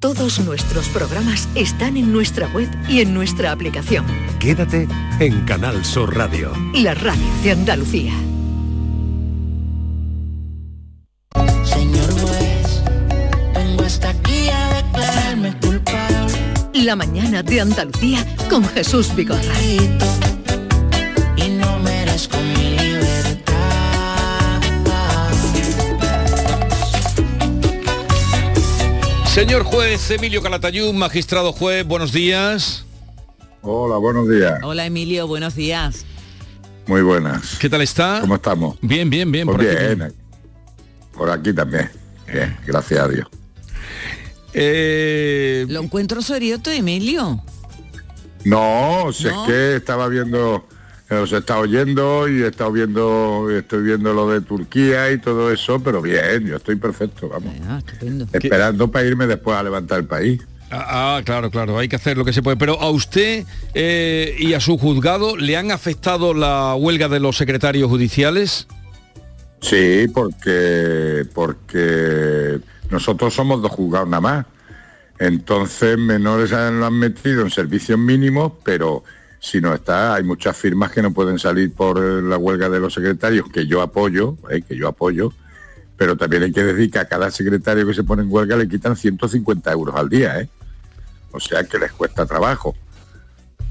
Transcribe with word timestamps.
Todos 0.00 0.38
nuestros 0.38 0.88
programas 0.90 1.48
están 1.56 1.96
en 1.96 2.12
nuestra 2.12 2.46
web 2.54 2.68
y 2.88 3.00
en 3.00 3.12
nuestra 3.12 3.50
aplicación. 3.50 4.06
Quédate 4.38 4.86
en 5.18 5.44
Canal 5.44 5.84
Sur 5.84 6.16
Radio. 6.16 6.52
La 6.72 6.94
radio 6.94 7.26
de 7.42 7.50
Andalucía. 7.50 8.12
Señor 11.64 12.12
juez, 12.20 12.80
vengo 13.52 13.82
hasta 13.82 14.10
aquí 14.10 14.48
a 14.50 14.74
declararme 14.84 15.58
culpable. 15.58 16.32
La 16.74 16.94
mañana 16.94 17.42
de 17.42 17.60
Andalucía 17.60 18.24
con 18.48 18.62
Jesús 18.68 19.12
Vigorra. 19.16 19.52
Señor 29.38 29.62
juez 29.62 30.10
Emilio 30.10 30.42
Calatayud, 30.42 30.92
magistrado 30.94 31.52
juez, 31.52 31.86
buenos 31.86 32.10
días. 32.10 32.84
Hola, 33.62 33.96
buenos 33.96 34.28
días. 34.28 34.58
Hola 34.64 34.84
Emilio, 34.84 35.28
buenos 35.28 35.54
días. 35.54 36.04
Muy 36.88 37.02
buenas. 37.02 37.56
¿Qué 37.60 37.70
tal 37.70 37.82
está? 37.82 38.18
¿Cómo 38.20 38.34
estamos? 38.34 38.76
Bien, 38.82 39.08
bien, 39.08 39.30
bien. 39.30 39.46
Pues 39.46 39.56
por 39.56 39.64
aquí 39.68 40.14
por 41.12 41.30
aquí 41.30 41.52
también. 41.52 41.88
Bien, 42.26 42.56
gracias 42.66 42.98
a 42.98 43.06
Dios. 43.06 43.28
Eh, 44.54 45.66
Lo 45.68 45.82
encuentro 45.82 46.20
serioto, 46.20 46.72
Emilio. 46.72 47.40
No, 48.44 49.12
si 49.12 49.22
¿No? 49.22 49.44
es 49.44 49.48
que 49.48 49.76
estaba 49.76 50.08
viendo, 50.08 50.66
os 51.10 51.32
he 51.32 51.38
estado 51.38 51.60
oyendo 51.60 52.28
y 52.28 52.42
he 52.42 52.48
estado 52.48 52.72
viendo, 52.72 53.48
estoy 53.50 53.82
viendo 53.82 54.12
lo 54.12 54.28
de 54.30 54.40
Turquía 54.42 55.10
y 55.10 55.18
todo 55.18 55.50
eso, 55.50 55.80
pero 55.82 56.02
bien, 56.02 56.46
yo 56.46 56.56
estoy 56.56 56.76
perfecto, 56.76 57.28
vamos. 57.28 57.54
Ah, 57.66 57.78
estupendo. 57.78 58.26
Esperando 58.32 58.90
para 58.90 59.06
irme 59.06 59.26
después 59.26 59.56
a 59.56 59.62
levantar 59.62 60.00
el 60.00 60.04
país. 60.06 60.40
Ah, 60.70 61.16
ah, 61.16 61.22
claro, 61.24 61.50
claro, 61.50 61.78
hay 61.78 61.88
que 61.88 61.96
hacer 61.96 62.18
lo 62.18 62.26
que 62.26 62.32
se 62.34 62.42
puede. 62.42 62.58
Pero 62.58 62.78
a 62.78 62.90
usted 62.90 63.44
eh, 63.72 64.36
y 64.38 64.52
a 64.52 64.60
su 64.60 64.76
juzgado 64.76 65.34
le 65.38 65.56
han 65.56 65.70
afectado 65.70 66.34
la 66.34 66.74
huelga 66.74 67.08
de 67.08 67.20
los 67.20 67.38
secretarios 67.38 67.88
judiciales. 67.88 68.66
Sí, 69.62 70.06
porque 70.12 71.24
porque 71.34 72.58
nosotros 72.90 73.32
somos 73.32 73.62
dos 73.62 73.70
juzgados 73.72 74.08
nada 74.10 74.20
más. 74.20 74.46
Entonces 75.18 75.96
menores 75.98 76.52
han- 76.52 76.78
lo 76.80 76.86
han 76.86 76.94
metido 76.98 77.40
en 77.42 77.50
servicios 77.50 77.98
mínimos, 77.98 78.52
pero 78.62 79.02
si 79.40 79.60
no 79.60 79.74
está, 79.74 80.14
hay 80.14 80.22
muchas 80.24 80.56
firmas 80.56 80.90
que 80.92 81.02
no 81.02 81.12
pueden 81.12 81.38
salir 81.38 81.72
por 81.72 81.98
la 82.00 82.36
huelga 82.36 82.68
de 82.68 82.80
los 82.80 82.94
secretarios, 82.94 83.48
que 83.50 83.66
yo 83.66 83.82
apoyo, 83.82 84.36
eh, 84.50 84.62
que 84.66 84.76
yo 84.76 84.88
apoyo, 84.88 85.32
pero 85.96 86.16
también 86.16 86.42
hay 86.44 86.52
que 86.52 86.64
decir 86.64 86.90
que 86.90 86.98
a 86.98 87.06
cada 87.08 87.30
secretario 87.30 87.86
que 87.86 87.94
se 87.94 88.04
pone 88.04 88.22
en 88.22 88.28
huelga 88.30 88.56
le 88.56 88.68
quitan 88.68 88.96
150 88.96 89.70
euros 89.72 89.94
al 89.96 90.08
día, 90.08 90.40
¿eh? 90.40 90.48
O 91.32 91.40
sea 91.40 91.62
que 91.64 91.78
les 91.78 91.92
cuesta 91.92 92.24
trabajo. 92.26 92.74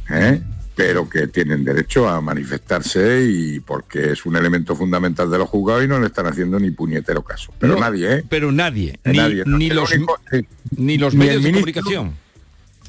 ¿eh? 0.09 0.41
pero 0.75 1.09
que 1.09 1.25
tienen 1.27 1.65
derecho 1.65 2.07
a 2.07 2.21
manifestarse 2.21 3.25
y 3.27 3.59
porque 3.59 4.11
es 4.11 4.27
un 4.27 4.35
elemento 4.35 4.75
fundamental 4.75 5.27
de 5.31 5.39
los 5.39 5.49
juzgados 5.49 5.83
y 5.83 5.87
no 5.87 5.99
le 5.99 6.05
están 6.05 6.27
haciendo 6.27 6.59
ni 6.59 6.69
puñetero 6.69 7.23
caso. 7.23 7.51
Pero 7.57 7.73
No, 7.73 7.79
nadie, 7.79 8.13
¿eh? 8.17 8.23
Pero 8.29 8.51
nadie, 8.51 8.99
ni, 9.03 9.17
nadie, 9.17 9.43
no. 9.43 9.57
ni 9.57 9.71
los, 9.71 9.91
único- 9.91 10.19
sí. 10.31 10.45
ni 10.77 10.99
los 10.99 11.15
Ni 11.15 11.25
medios 11.25 11.43
de 11.43 11.51
comunicación. 11.51 12.13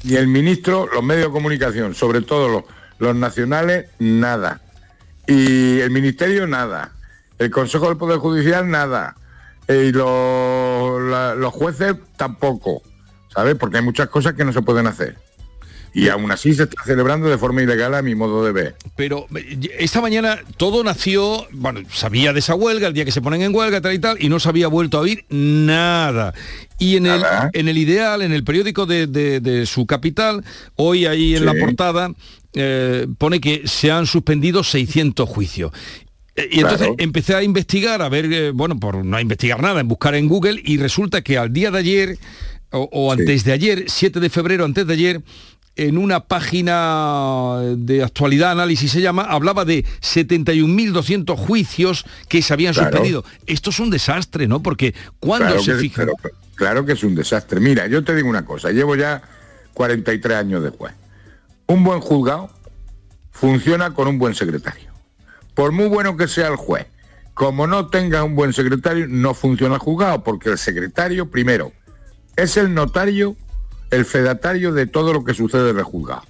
Y 0.03 0.15
el 0.15 0.27
ministro, 0.27 0.87
los 0.93 1.03
medios 1.03 1.27
de 1.27 1.31
comunicación, 1.33 1.93
sobre 1.93 2.21
todo 2.21 2.47
los, 2.49 2.63
los 2.99 3.15
nacionales, 3.15 3.89
nada. 3.99 4.61
Y 5.27 5.79
el 5.79 5.91
ministerio, 5.91 6.47
nada. 6.47 6.91
El 7.37 7.51
Consejo 7.51 7.87
del 7.87 7.97
Poder 7.97 8.17
Judicial, 8.19 8.69
nada. 8.69 9.15
Eh, 9.67 9.85
Y 9.87 9.91
los, 9.91 11.01
los 11.37 11.53
jueces, 11.53 11.95
tampoco. 12.17 12.81
¿Sabes? 13.33 13.55
Porque 13.55 13.77
hay 13.77 13.83
muchas 13.83 14.09
cosas 14.09 14.33
que 14.33 14.43
no 14.43 14.51
se 14.53 14.61
pueden 14.61 14.87
hacer. 14.87 15.17
Y 15.93 16.09
aún 16.09 16.31
así 16.31 16.53
se 16.53 16.63
está 16.63 16.83
celebrando 16.83 17.29
de 17.29 17.37
forma 17.37 17.61
ilegal 17.63 17.95
a 17.95 18.01
mi 18.01 18.13
modo 18.15 18.45
de 18.45 18.51
ver. 18.51 18.75
Pero 18.95 19.25
eh, 19.35 19.57
esta 19.79 20.01
mañana 20.01 20.39
todo 20.57 20.83
nació, 20.83 21.47
bueno, 21.51 21.81
sabía 21.91 22.31
de 22.33 22.39
esa 22.39 22.55
huelga, 22.55 22.87
el 22.87 22.93
día 22.93 23.05
que 23.05 23.11
se 23.11 23.21
ponen 23.21 23.41
en 23.41 23.53
huelga, 23.55 23.81
tal 23.81 23.93
y 23.93 23.99
tal, 23.99 24.17
y 24.23 24.29
no 24.29 24.39
se 24.39 24.49
había 24.49 24.67
vuelto 24.67 24.97
a 24.97 25.01
oír 25.01 25.25
nada. 25.29 26.33
Y 26.77 26.95
en, 26.97 27.05
el, 27.07 27.21
en 27.53 27.67
el 27.67 27.77
ideal, 27.77 28.21
en 28.21 28.31
el 28.31 28.43
periódico 28.43 28.85
de, 28.85 29.07
de- 29.07 29.39
de 29.39 29.65
su 29.65 29.85
capital, 29.85 30.43
hoy 30.75 31.05
ahí 31.05 31.33
en 31.33 31.39
Sí. 31.39 31.45
la 31.45 31.53
portada, 31.53 32.11
eh, 32.53 33.07
pone 33.17 33.39
que 33.41 33.63
se 33.67 33.91
han 33.91 34.05
suspendido 34.05 34.63
600 34.63 35.27
juicios. 35.27 35.71
Eh, 36.35 36.47
Y 36.51 36.55
entonces 36.59 36.79
Claro. 36.87 36.95
empecé 36.99 37.35
a 37.35 37.43
investigar, 37.43 38.01
a 38.01 38.09
ver, 38.09 38.31
eh, 38.31 38.51
bueno, 38.51 38.79
por 38.79 39.03
no 39.03 39.19
investigar 39.19 39.61
nada, 39.61 39.81
en 39.81 39.87
buscar 39.87 40.15
en 40.15 40.27
Google, 40.27 40.61
y 40.63 40.77
resulta 40.77 41.21
que 41.21 41.37
al 41.37 41.51
día 41.51 41.69
de 41.71 41.79
ayer, 41.79 42.17
o, 42.71 42.87
o 42.91 43.13
Sí. 43.13 43.19
antes 43.21 43.43
de 43.43 43.51
ayer, 43.51 43.83
7 43.87 44.19
de 44.19 44.29
febrero, 44.29 44.63
antes 44.65 44.85
de 44.87 44.93
ayer, 44.93 45.21
en 45.87 45.97
una 45.97 46.19
página 46.21 47.57
de 47.77 48.03
actualidad 48.03 48.51
análisis 48.51 48.91
se 48.91 49.01
llama, 49.01 49.23
hablaba 49.23 49.63
de 49.65 49.85
71.200 50.01 51.37
juicios 51.37 52.05
que 52.27 52.41
se 52.41 52.51
habían 52.53 52.73
Claro. 52.73 52.89
suspendido. 52.89 53.23
Esto 53.45 53.69
es 53.69 53.79
un 53.79 53.89
desastre, 53.89 54.47
¿no? 54.47 54.61
Porque 54.61 54.93
cuando 55.19 55.47
Claro 55.47 55.63
se 55.63 55.75
fija... 55.75 56.03
pero- 56.03 56.13
claro 56.55 56.85
que 56.85 56.93
es 56.93 57.03
un 57.03 57.15
desastre. 57.15 57.59
Mira, 57.59 57.87
yo 57.87 58.03
te 58.03 58.13
digo 58.15 58.27
una 58.29 58.43
cosa, 58.45 58.71
llevo 58.71 58.95
ya 58.95 59.21
43 59.73 60.37
años 60.37 60.63
después. 60.63 60.93
Un 61.67 61.83
buen 61.83 62.01
juzgado 62.01 62.49
funciona 63.31 63.93
con 63.93 64.07
un 64.07 64.19
buen 64.19 64.35
secretario. 64.35 64.89
Por 65.53 65.71
muy 65.71 65.87
bueno 65.87 66.17
que 66.17 66.27
sea 66.27 66.47
el 66.49 66.55
juez, 66.57 66.87
como 67.33 67.67
no 67.67 67.87
tenga 67.87 68.23
un 68.25 68.35
buen 68.35 68.51
secretario, 68.51 69.07
no 69.07 69.33
funciona 69.33 69.75
el 69.75 69.79
juzgado, 69.81 70.23
porque 70.23 70.49
el 70.49 70.57
secretario, 70.57 71.29
primero, 71.29 71.71
es 72.35 72.57
el 72.57 72.73
notario, 72.73 73.35
el 73.91 74.05
fedatario 74.05 74.73
de 74.73 74.87
todo 74.87 75.13
lo 75.13 75.23
que 75.23 75.33
sucede 75.33 75.71
en 75.71 75.77
el 75.77 75.83
juzgado. 75.83 76.23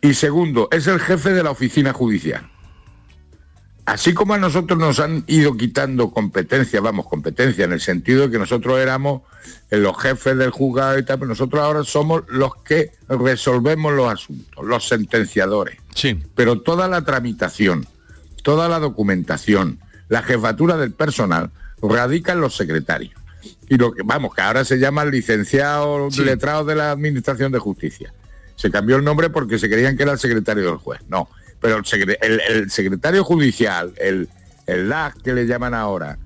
Y 0.00 0.14
segundo, 0.14 0.68
es 0.70 0.86
el 0.86 1.00
jefe 1.00 1.32
de 1.32 1.42
la 1.42 1.50
oficina 1.50 1.92
judicial. 1.92 2.48
Así 3.88 4.12
como 4.12 4.34
a 4.34 4.38
nosotros 4.38 4.78
nos 4.78 5.00
han 5.00 5.24
ido 5.26 5.56
quitando 5.56 6.10
competencia, 6.10 6.78
vamos, 6.82 7.06
competencia 7.06 7.64
en 7.64 7.72
el 7.72 7.80
sentido 7.80 8.24
de 8.24 8.30
que 8.30 8.38
nosotros 8.38 8.78
éramos 8.78 9.22
eh, 9.70 9.78
los 9.78 9.96
jefes 9.96 10.36
del 10.36 10.50
juzgado 10.50 10.98
y 10.98 11.04
tal, 11.06 11.20
pero 11.20 11.30
nosotros 11.30 11.62
ahora 11.62 11.82
somos 11.84 12.22
los 12.28 12.54
que 12.56 12.92
resolvemos 13.08 13.94
los 13.94 14.12
asuntos, 14.12 14.62
los 14.62 14.86
sentenciadores. 14.86 15.78
Sí. 15.94 16.22
Pero 16.34 16.60
toda 16.60 16.86
la 16.86 17.02
tramitación, 17.02 17.86
toda 18.42 18.68
la 18.68 18.78
documentación, 18.78 19.78
la 20.10 20.22
jefatura 20.22 20.76
del 20.76 20.92
personal 20.92 21.50
radica 21.80 22.32
en 22.32 22.42
los 22.42 22.56
secretarios. 22.56 23.14
Y 23.68 23.76
lo 23.76 23.92
que, 23.92 24.02
vamos, 24.04 24.34
que 24.34 24.40
ahora 24.42 24.64
se 24.64 24.78
llaman 24.78 25.10
licenciados 25.10 26.14
Sí. 26.14 26.24
letrados 26.24 26.66
de 26.66 26.74
la 26.74 26.90
Administración 26.90 27.52
de 27.52 27.58
Justicia. 27.58 28.12
Se 28.56 28.70
cambió 28.70 28.96
el 28.96 29.04
nombre 29.04 29.30
porque 29.30 29.58
se 29.58 29.68
creían 29.68 29.96
que 29.96 30.02
era 30.02 30.12
el 30.12 30.18
secretario 30.18 30.64
del 30.64 30.76
juez. 30.76 31.00
No, 31.08 31.28
pero 31.60 31.76
el, 31.76 31.84
secre- 31.84 32.18
el- 32.20 32.40
el 32.48 32.70
secretario 32.70 33.22
judicial, 33.24 33.92
el, 33.98 34.28
el 34.66 34.88
LAG 34.88 35.22
que 35.22 35.32
le 35.32 35.46
llaman 35.46 35.74
ahora, 35.74 36.18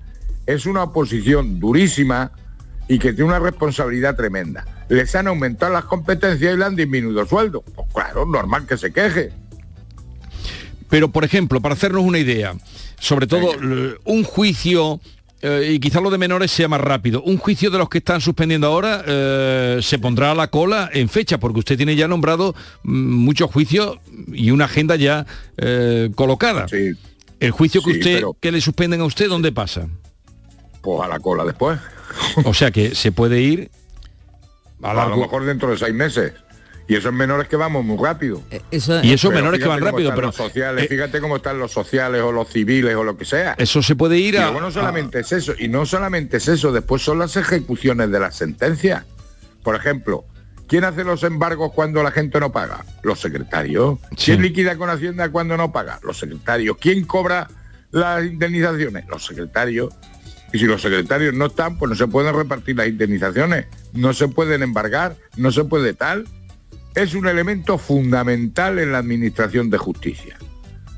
es 0.45 0.65
una 0.65 0.83
oposición 0.83 1.59
durísima 1.59 2.31
y 2.87 2.99
que 2.99 3.13
tiene 3.13 3.25
una 3.29 3.39
responsabilidad 3.39 4.15
tremenda. 4.15 4.65
Les 4.89 5.15
han 5.15 5.27
aumentado 5.27 5.71
las 5.71 5.85
competencias 5.85 6.53
y 6.53 6.57
le 6.57 6.65
han 6.65 6.75
disminuido 6.75 7.21
el 7.21 7.27
sueldo. 7.27 7.61
Pues 7.61 7.87
claro, 7.93 8.25
normal 8.25 8.65
que 8.65 8.77
se 8.77 8.91
queje. 8.91 9.31
Pero, 10.89 11.09
por 11.11 11.23
ejemplo, 11.23 11.61
para 11.61 11.73
hacernos 11.75 12.03
una 12.03 12.19
idea, 12.19 12.53
sobre 12.99 13.25
todo 13.27 13.51
un 14.05 14.23
juicio, 14.23 14.99
eh, 15.43 15.73
y 15.73 15.79
quizás 15.79 16.01
lo 16.01 16.09
de 16.09 16.17
menores 16.17 16.49
sea 16.51 16.67
más 16.67 16.81
rápido, 16.81 17.21
un 17.23 17.37
juicio 17.37 17.69
de 17.69 17.77
los 17.77 17.89
que 17.89 17.99
están 17.99 18.21
suspendiendo 18.21 18.65
ahora 18.67 19.03
eh, 19.05 19.79
se 19.81 19.99
pondrá 19.99 20.31
a 20.31 20.35
la 20.35 20.47
cola 20.47 20.89
en 20.93 21.09
fecha, 21.09 21.37
porque 21.37 21.59
usted 21.59 21.77
tiene 21.77 21.95
ya 21.95 22.07
nombrado 22.07 22.55
mm, 22.83 22.91
muchos 23.17 23.51
juicios 23.51 23.99
y 24.31 24.49
una 24.51 24.65
agenda 24.65 24.95
ya 24.95 25.25
eh, 25.57 26.09
colocada. 26.15 26.67
Sí, 26.67 26.91
El 27.39 27.51
juicio 27.51 27.81
que 27.83 27.91
Sí, 27.93 27.99
usted, 27.99 28.15
pero- 28.15 28.35
que 28.39 28.51
le 28.51 28.61
suspenden 28.61 29.01
a 29.01 29.05
usted, 29.05 29.27
¿dónde 29.29 29.51
pasa? 29.51 29.87
pues 30.81 31.01
a 31.01 31.07
la 31.07 31.19
cola 31.19 31.43
después. 31.45 31.79
O 32.45 32.53
sea 32.53 32.71
que 32.71 32.93
se 32.95 33.11
puede 33.11 33.41
ir 33.41 33.69
a 34.81 34.91
A 34.91 35.07
lo 35.07 35.15
mejor 35.17 35.45
dentro 35.45 35.69
de 35.69 35.77
seis 35.77 35.93
meses. 35.93 36.33
Y 36.87 36.95
esos 36.95 37.13
menores 37.13 37.47
que 37.47 37.55
vamos 37.55 37.85
muy 37.85 37.97
rápido. 37.97 38.41
Eh, 38.51 38.61
Eso, 38.71 39.01
Y 39.03 39.13
esos 39.13 39.33
menores 39.33 39.59
que 39.61 39.67
van 39.67 39.79
rápido, 39.81 40.13
pero 40.13 40.27
los 40.27 40.35
sociales, 40.35 40.83
eh, 40.85 40.87
fíjate 40.89 41.21
cómo 41.21 41.37
están 41.37 41.57
los 41.57 41.71
sociales 41.71 42.21
o 42.21 42.31
los 42.31 42.49
civiles 42.49 42.95
o 42.95 43.03
lo 43.03 43.17
que 43.17 43.23
sea. 43.25 43.55
eso 43.57 43.81
se 43.81 43.95
puede 43.95 44.17
ir 44.17 44.33
Y 44.33 44.37
a... 44.37 44.43
luego 44.45 44.61
no 44.61 44.71
solamente 44.71 45.19
es 45.21 45.31
eso, 45.31 45.53
y 45.57 45.69
no 45.69 45.85
solamente 45.85 46.37
es 46.37 46.47
eso, 46.49 46.71
después 46.73 47.01
son 47.01 47.19
las 47.19 47.37
ejecuciones 47.37 48.11
de 48.11 48.19
las 48.19 48.35
sentencias. 48.35 49.05
Por 49.63 49.75
ejemplo, 49.75 50.25
¿quién 50.67 50.83
hace 50.83 51.05
los 51.05 51.23
embargos 51.23 51.71
cuando 51.73 52.03
la 52.03 52.11
gente 52.11 52.37
no 52.41 52.51
paga? 52.51 52.83
Los 53.01 53.21
secretarios. 53.21 53.99
Sí. 54.17 54.25
¿Quién 54.31 54.41
liquida 54.41 54.75
con 54.75 54.89
Hacienda 54.89 55.29
cuando 55.29 55.55
no 55.55 55.71
paga? 55.71 55.99
Los 56.03 56.17
secretarios. 56.19 56.75
¿Quién 56.81 57.05
cobra 57.05 57.47
las 57.91 58.25
indemnizaciones? 58.25 59.05
Los 59.07 59.25
secretarios. 59.25 59.93
Y 60.51 60.59
si 60.59 60.65
los 60.65 60.81
secretarios 60.81 61.33
no 61.33 61.45
están, 61.45 61.77
pues 61.77 61.89
no 61.89 61.95
se 61.95 62.07
pueden 62.07 62.35
repartir 62.35 62.75
las 62.75 62.87
indemnizaciones, 62.87 63.67
no 63.93 64.13
se 64.13 64.27
pueden 64.27 64.61
embargar, 64.61 65.15
no 65.37 65.51
se 65.51 65.63
puede 65.63 65.93
tal. 65.93 66.27
Es 66.95 67.13
un 67.15 67.27
elemento 67.27 67.77
fundamental 67.77 68.79
en 68.79 68.91
la 68.91 68.99
administración 68.99 69.69
de 69.69 69.77
justicia 69.77 70.37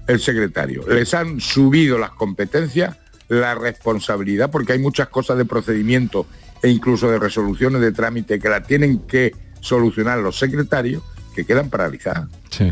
el 0.07 0.19
secretario. 0.19 0.83
Les 0.87 1.13
han 1.13 1.39
subido 1.41 1.97
las 1.97 2.11
competencias, 2.11 2.95
la 3.27 3.55
responsabilidad, 3.55 4.51
porque 4.51 4.73
hay 4.73 4.79
muchas 4.79 5.07
cosas 5.09 5.37
de 5.37 5.45
procedimiento 5.45 6.27
e 6.61 6.69
incluso 6.69 7.09
de 7.09 7.17
resoluciones 7.17 7.81
de 7.81 7.91
trámite 7.91 8.37
que 8.39 8.49
la 8.49 8.61
tienen 8.63 8.99
que 8.99 9.33
solucionar 9.61 10.19
los 10.19 10.37
secretarios 10.37 11.01
que 11.35 11.43
quedan 11.45 11.69
paralizadas. 11.69 12.27
Sí. 12.51 12.71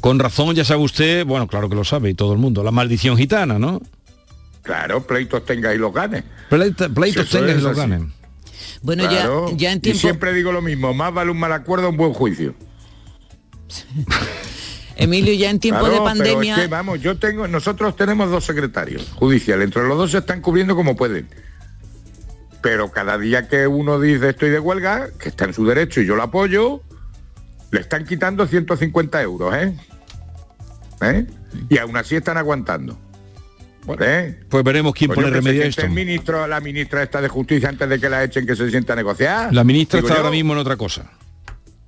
Con 0.00 0.18
razón, 0.18 0.54
ya 0.54 0.64
sabe 0.64 0.82
usted, 0.82 1.26
bueno, 1.26 1.46
claro 1.46 1.68
que 1.68 1.74
lo 1.74 1.84
sabe 1.84 2.10
y 2.10 2.14
todo 2.14 2.32
el 2.32 2.38
mundo, 2.38 2.64
la 2.64 2.70
maldición 2.70 3.16
gitana, 3.18 3.58
¿no? 3.58 3.80
Claro, 4.62 5.06
pleitos 5.06 5.44
tenga 5.44 5.74
y 5.74 5.78
los 5.78 5.92
gane. 5.92 6.24
Pleita- 6.48 6.88
pleitos 6.92 7.28
Sí, 7.28 7.36
eso 7.36 7.38
tengas 7.46 7.60
y 7.60 7.64
los 7.64 7.78
así. 7.78 7.90
Bueno, 8.82 9.08
Claro. 9.08 9.48
ya, 9.50 9.56
ya 9.56 9.72
en 9.72 9.78
Y 9.78 9.80
tiempo... 9.80 10.00
siempre 10.00 10.32
digo 10.32 10.52
lo 10.52 10.62
mismo, 10.62 10.94
más 10.94 11.12
vale 11.12 11.30
un 11.30 11.38
mal 11.38 11.52
acuerdo 11.52 11.88
un 11.88 11.96
buen 11.96 12.12
juicio. 12.12 12.54
Emilio, 14.96 15.32
ya 15.34 15.50
en 15.50 15.58
tiempo 15.58 15.80
Claro, 15.80 15.94
de 15.94 15.98
es 16.00 16.04
pandemia... 16.04 16.54
que, 16.56 16.66
vamos, 16.66 17.00
yo 17.00 17.18
tengo, 17.18 17.48
nosotros 17.48 17.96
tenemos 17.96 18.30
dos 18.30 18.44
secretarios 18.44 19.08
judiciales, 19.14 19.64
entre 19.64 19.88
los 19.88 19.96
dos 19.96 20.10
se 20.10 20.18
están 20.18 20.40
cubriendo 20.42 20.76
como 20.76 20.96
pueden. 20.96 21.28
Pero 22.60 22.92
cada 22.92 23.18
día 23.18 23.48
que 23.48 23.66
uno 23.66 23.98
dice 23.98 24.28
estoy 24.30 24.50
de 24.50 24.60
huelga, 24.60 25.08
que 25.18 25.30
está 25.30 25.46
en 25.46 25.54
su 25.54 25.66
derecho 25.66 26.00
y 26.00 26.06
yo 26.06 26.14
lo 26.14 26.22
apoyo, 26.22 26.82
le 27.72 27.80
están 27.80 28.04
quitando 28.04 28.46
150 28.46 29.22
euros, 29.22 29.52
¿eh? 29.54 29.74
¿Eh? 31.00 31.26
Y 31.68 31.78
aún 31.78 31.96
así 31.96 32.14
están 32.14 32.36
aguantando. 32.36 32.96
¿Eh? 34.00 34.40
Pues 34.48 34.62
veremos 34.64 34.94
quién 34.94 35.08
Pues 35.08 35.16
pone 35.16 35.30
remedio 35.30 35.62
a 35.62 35.66
esto. 35.66 35.82
el 35.82 35.90
ministro, 35.90 36.46
la 36.46 36.60
ministra 36.60 37.02
esta 37.02 37.20
de 37.20 37.28
justicia 37.28 37.68
antes 37.68 37.88
de 37.88 37.98
que 37.98 38.08
la 38.08 38.22
echen 38.22 38.46
que 38.46 38.54
se 38.54 38.70
sienta 38.70 38.92
a 38.92 38.96
negociar. 38.96 39.52
La 39.52 39.64
ministra 39.64 39.98
Digo 39.98 40.08
está 40.08 40.18
yo. 40.20 40.24
ahora 40.24 40.30
mismo 40.34 40.52
en 40.52 40.58
otra 40.60 40.76
cosa. 40.76 41.10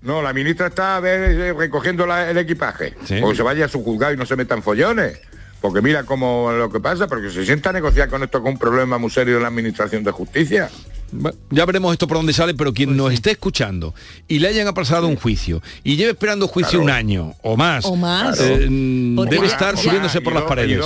No, 0.03 0.21
la 0.21 0.33
ministra 0.33 0.67
está 0.67 0.97
a 0.97 1.01
ver, 1.01 1.31
eh, 1.31 1.53
recogiendo 1.53 2.07
la- 2.07 2.29
el 2.31 2.37
equipaje. 2.37 2.95
Sí. 3.05 3.19
Porque 3.21 3.37
se 3.37 3.43
vaya 3.43 3.67
a 3.67 3.69
su 3.69 3.83
juzgado 3.83 4.13
y 4.13 4.17
no 4.17 4.27
se 4.27 4.37
metan 4.37 4.63
follones. 4.63 5.21
Porque 5.61 5.81
mira 5.81 6.03
cómo 6.05 6.53
lo 6.53 6.71
que 6.71 6.79
pasa, 6.81 7.07
porque 7.07 7.31
se 7.31 7.47
sienta 7.47 7.71
a 7.71 7.73
negociar 7.73 8.11
con 8.11 8.23
esto 8.23 8.43
con 8.43 8.53
un 8.53 8.59
problema 8.59 8.99
muy 8.99 9.09
serio 9.11 9.37
en 9.37 9.43
la 9.43 9.49
administración 9.49 10.05
de 10.05 10.11
justicia. 10.11 10.69
Bueno, 11.17 11.39
ya 11.51 11.65
veremos 11.65 11.93
esto 11.93 12.07
por 12.09 12.17
dónde 12.17 12.33
sale, 12.33 12.55
pero 12.55 12.73
quien 12.75 12.97
nos 12.97 13.13
esté 13.13 13.31
escuchando 13.33 13.95
y 14.29 14.39
le 14.41 14.49
hayan 14.49 14.67
aplazado 14.67 15.07
un 15.07 15.17
juicio 15.17 15.63
y 15.83 15.97
lleve 15.97 16.11
esperando 16.13 16.49
juicio 16.49 16.81
Claro. 16.81 16.85
un 16.85 16.91
año 16.91 17.35
o 17.43 17.57
más, 17.57 17.85
O 17.85 17.95
más. 17.97 18.41
eh, 18.41 18.67
mm, 18.69 19.21
debe 19.29 19.47
estar 19.47 19.77
subiéndose 19.77 20.21
por 20.21 20.33
las 20.35 20.43
paredes. 20.45 20.81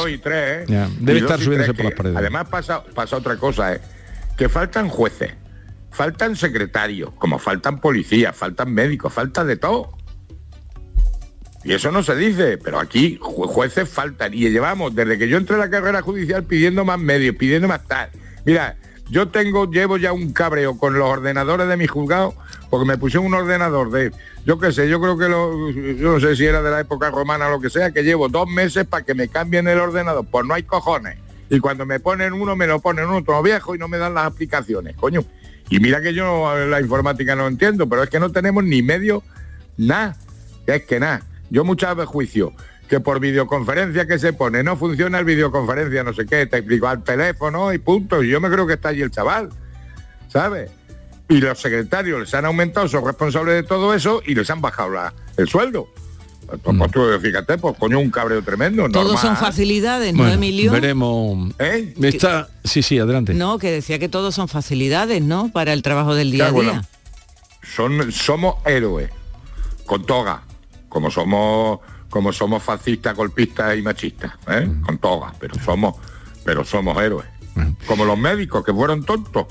Debe 1.00 1.18
estar 1.20 1.40
subiéndose 1.40 1.74
por 1.74 1.84
las 1.86 1.94
paredes. 1.94 2.16
Además 2.16 2.48
pasa, 2.48 2.82
pasa 2.94 3.16
otra 3.16 3.36
cosa, 3.36 3.74
¿eh? 3.74 3.80
que 4.36 4.48
faltan 4.48 4.88
jueces, 4.88 5.32
faltan 5.90 6.36
secretarios, 6.36 7.10
como 7.18 7.38
faltan 7.38 7.80
policías, 7.80 8.36
faltan 8.36 8.72
médicos, 8.72 9.12
falta 9.12 9.44
de 9.44 9.56
todo. 9.56 9.90
Y 11.64 11.72
eso 11.72 11.90
no 11.90 12.02
se 12.02 12.14
dice, 12.14 12.56
pero 12.58 12.78
aquí 12.78 13.18
ju- 13.20 13.46
jueces 13.48 13.88
faltan. 13.88 14.32
Y 14.32 14.48
llevamos, 14.48 14.94
desde 14.94 15.18
que 15.18 15.28
yo 15.28 15.36
entré 15.36 15.56
a 15.56 15.58
la 15.58 15.68
carrera 15.70 16.02
judicial, 16.02 16.44
pidiendo 16.44 16.84
más 16.84 16.98
medios, 17.00 17.34
pidiendo 17.36 17.66
más 17.66 17.84
tal. 17.86 18.10
Mira, 18.44 18.76
yo 19.10 19.28
tengo, 19.28 19.70
llevo 19.70 19.96
ya 19.96 20.12
un 20.12 20.32
cabreo 20.32 20.76
con 20.76 20.98
los 20.98 21.08
ordenadores 21.08 21.68
de 21.68 21.76
mi 21.76 21.86
juzgado, 21.86 22.34
porque 22.70 22.86
me 22.86 22.98
pusieron 22.98 23.26
un 23.26 23.34
ordenador 23.34 23.90
de, 23.90 24.12
yo 24.44 24.58
qué 24.58 24.72
sé, 24.72 24.88
yo 24.88 25.00
creo 25.00 25.16
que 25.16 25.28
lo, 25.28 25.70
yo 25.70 26.12
no 26.12 26.20
sé 26.20 26.36
si 26.36 26.44
era 26.44 26.62
de 26.62 26.70
la 26.70 26.80
época 26.80 27.10
romana 27.10 27.48
o 27.48 27.50
lo 27.52 27.60
que 27.60 27.70
sea, 27.70 27.90
que 27.90 28.02
llevo 28.02 28.28
dos 28.28 28.48
meses 28.48 28.86
para 28.86 29.04
que 29.04 29.14
me 29.14 29.28
cambien 29.28 29.66
el 29.68 29.78
ordenador. 29.78 30.26
Pues 30.30 30.44
no 30.46 30.54
hay 30.54 30.62
cojones. 30.62 31.18
Y 31.50 31.60
cuando 31.60 31.86
me 31.86 32.00
ponen 32.00 32.34
uno, 32.34 32.56
me 32.56 32.66
lo 32.66 32.80
ponen 32.80 33.06
otro 33.06 33.42
viejo 33.42 33.74
y 33.74 33.78
no 33.78 33.88
me 33.88 33.96
dan 33.96 34.14
las 34.14 34.26
aplicaciones, 34.26 34.96
coño. 34.96 35.24
Y 35.70 35.80
mira 35.80 36.02
que 36.02 36.12
yo 36.12 36.54
la 36.66 36.80
informática 36.80 37.34
no 37.34 37.46
entiendo, 37.46 37.88
pero 37.88 38.02
es 38.02 38.10
que 38.10 38.20
no 38.20 38.30
tenemos 38.30 38.64
ni 38.64 38.82
medio, 38.82 39.22
nada. 39.76 40.16
Es 40.66 40.84
que 40.84 41.00
nada. 41.00 41.22
Yo 41.50 41.64
muchas 41.64 41.96
veces 41.96 42.10
juicio 42.10 42.52
que 42.88 43.00
por 43.00 43.20
videoconferencia 43.20 44.06
que 44.06 44.18
se 44.18 44.32
pone 44.32 44.62
no 44.62 44.76
funciona 44.76 45.18
el 45.18 45.24
videoconferencia, 45.24 46.02
no 46.04 46.12
sé 46.14 46.24
qué, 46.26 46.46
te 46.46 46.58
explico 46.58 46.88
al 46.88 47.04
teléfono 47.04 47.72
y 47.72 47.78
punto. 47.78 48.22
Y 48.22 48.30
yo 48.30 48.40
me 48.40 48.48
creo 48.50 48.66
que 48.66 48.74
está 48.74 48.88
allí 48.90 49.02
el 49.02 49.10
chaval, 49.10 49.50
¿sabes? 50.28 50.70
Y 51.28 51.38
los 51.40 51.60
secretarios 51.60 52.20
les 52.20 52.34
han 52.34 52.46
aumentado, 52.46 52.88
son 52.88 53.04
responsables 53.04 53.54
de 53.54 53.62
todo 53.62 53.92
eso 53.94 54.22
y 54.26 54.34
les 54.34 54.48
han 54.50 54.60
bajado 54.62 54.90
la- 54.90 55.12
el 55.36 55.48
sueldo. 55.48 55.88
Pues, 56.46 56.60
pues, 56.78 56.90
tú, 56.92 57.02
fíjate, 57.20 57.58
pues 57.58 57.76
coño, 57.76 57.98
un 58.00 58.10
cabreo 58.10 58.40
tremendo. 58.42 58.88
Todos 58.88 59.20
son 59.20 59.36
facilidades, 59.36 60.14
¿no, 60.14 60.20
Bueno, 60.20 60.32
Emilio? 60.32 60.72
veremos. 60.72 61.52
¿Eh? 61.58 61.92
Está, 62.00 62.48
sí, 62.64 62.80
sí, 62.80 62.98
adelante. 62.98 63.34
No, 63.34 63.58
que 63.58 63.70
decía 63.70 63.98
que 63.98 64.08
todos 64.08 64.34
son 64.34 64.48
facilidades, 64.48 65.20
¿no? 65.22 65.50
Para 65.52 65.74
el 65.74 65.82
trabajo 65.82 66.14
del 66.14 66.30
día 66.30 66.44
a 66.46 66.52
día. 66.52 66.54
bueno. 66.54 66.82
Son, 67.62 68.10
somos 68.12 68.54
héroes, 68.64 69.10
con 69.84 70.06
toga, 70.06 70.40
como 70.88 71.10
somos, 71.10 71.80
como 72.10 72.32
somos 72.32 72.62
fascistas, 72.62 73.14
golpistas 73.14 73.76
y 73.76 73.82
machistas, 73.82 74.32
¿eh? 74.48 74.68
con 74.84 74.98
toga, 74.98 75.32
pero 75.38 75.54
somos, 75.62 75.96
pero 76.44 76.64
somos 76.64 77.00
héroes. 77.02 77.26
Como 77.86 78.04
los 78.04 78.16
médicos 78.16 78.64
que 78.64 78.72
fueron 78.72 79.04
tontos. 79.04 79.46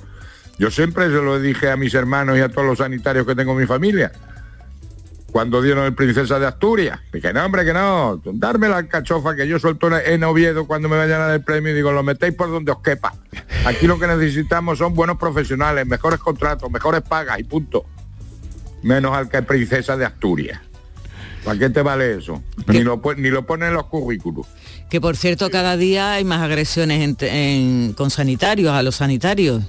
Yo 0.58 0.72
siempre 0.72 1.06
se 1.06 1.22
lo 1.22 1.40
dije 1.40 1.70
a 1.70 1.78
mis 1.78 1.94
hermanos 1.94 2.38
y 2.38 2.42
a 2.42 2.50
todos 2.50 2.66
los 2.66 2.78
sanitarios 2.78 3.28
que 3.28 3.36
tengo 3.36 3.52
en 3.52 3.60
mi 3.60 3.66
familia. 3.66 4.12
Cuando 5.32 5.62
dieron 5.62 5.86
el 5.86 5.94
Princesa 5.94 6.40
de 6.40 6.48
Asturias. 6.48 7.00
Dije, 7.12 7.34
no, 7.34 7.46
hombre, 7.46 7.66
que 7.66 7.74
no. 7.74 8.20
Darme 8.24 8.70
la 8.70 8.78
alcachofa 8.78 9.36
que 9.36 9.48
yo 9.48 9.60
suelto 9.60 9.96
en 10.00 10.24
Oviedo 10.24 10.66
cuando 10.66 10.88
me 10.90 10.98
vayan 10.98 11.22
a 11.22 11.26
dar 11.28 11.36
el 11.36 11.44
premio 11.44 11.74
y 11.74 11.76
digo, 11.76 11.92
lo 11.92 12.02
metéis 12.02 12.34
por 12.34 12.50
donde 12.50 12.72
os 12.72 12.82
quepa. 12.82 13.14
Aquí 13.66 13.86
lo 13.86 14.00
que 14.00 14.08
necesitamos 14.08 14.80
son 14.80 14.96
buenos 14.96 15.18
profesionales, 15.18 15.86
mejores 15.86 16.20
contratos, 16.20 16.72
mejores 16.72 17.02
pagas 17.02 17.40
y 17.40 17.44
punto. 17.44 17.86
Menos 18.82 19.16
al 19.16 19.30
que 19.30 19.38
es 19.38 19.46
Princesa 19.46 19.98
de 19.98 20.06
Asturias. 20.06 20.62
¿Para 21.48 21.60
qué 21.60 21.70
te 21.70 21.82
vale 21.82 22.18
eso? 22.18 22.44
Ni 22.68 22.80
lo, 22.84 23.02
ni 23.16 23.30
lo 23.30 23.46
ponen 23.46 23.70
en 23.70 23.76
los 23.76 23.86
currículos. 23.86 24.46
Que 24.90 25.00
por 25.00 25.16
cierto, 25.16 25.50
cada 25.50 25.78
día 25.78 26.12
hay 26.12 26.26
más 26.26 26.42
agresiones 26.42 27.02
en- 27.02 27.18
en- 27.26 27.94
con 27.94 28.10
sanitarios, 28.10 28.74
a 28.74 28.84
los 28.84 28.96
sanitarios 28.98 29.64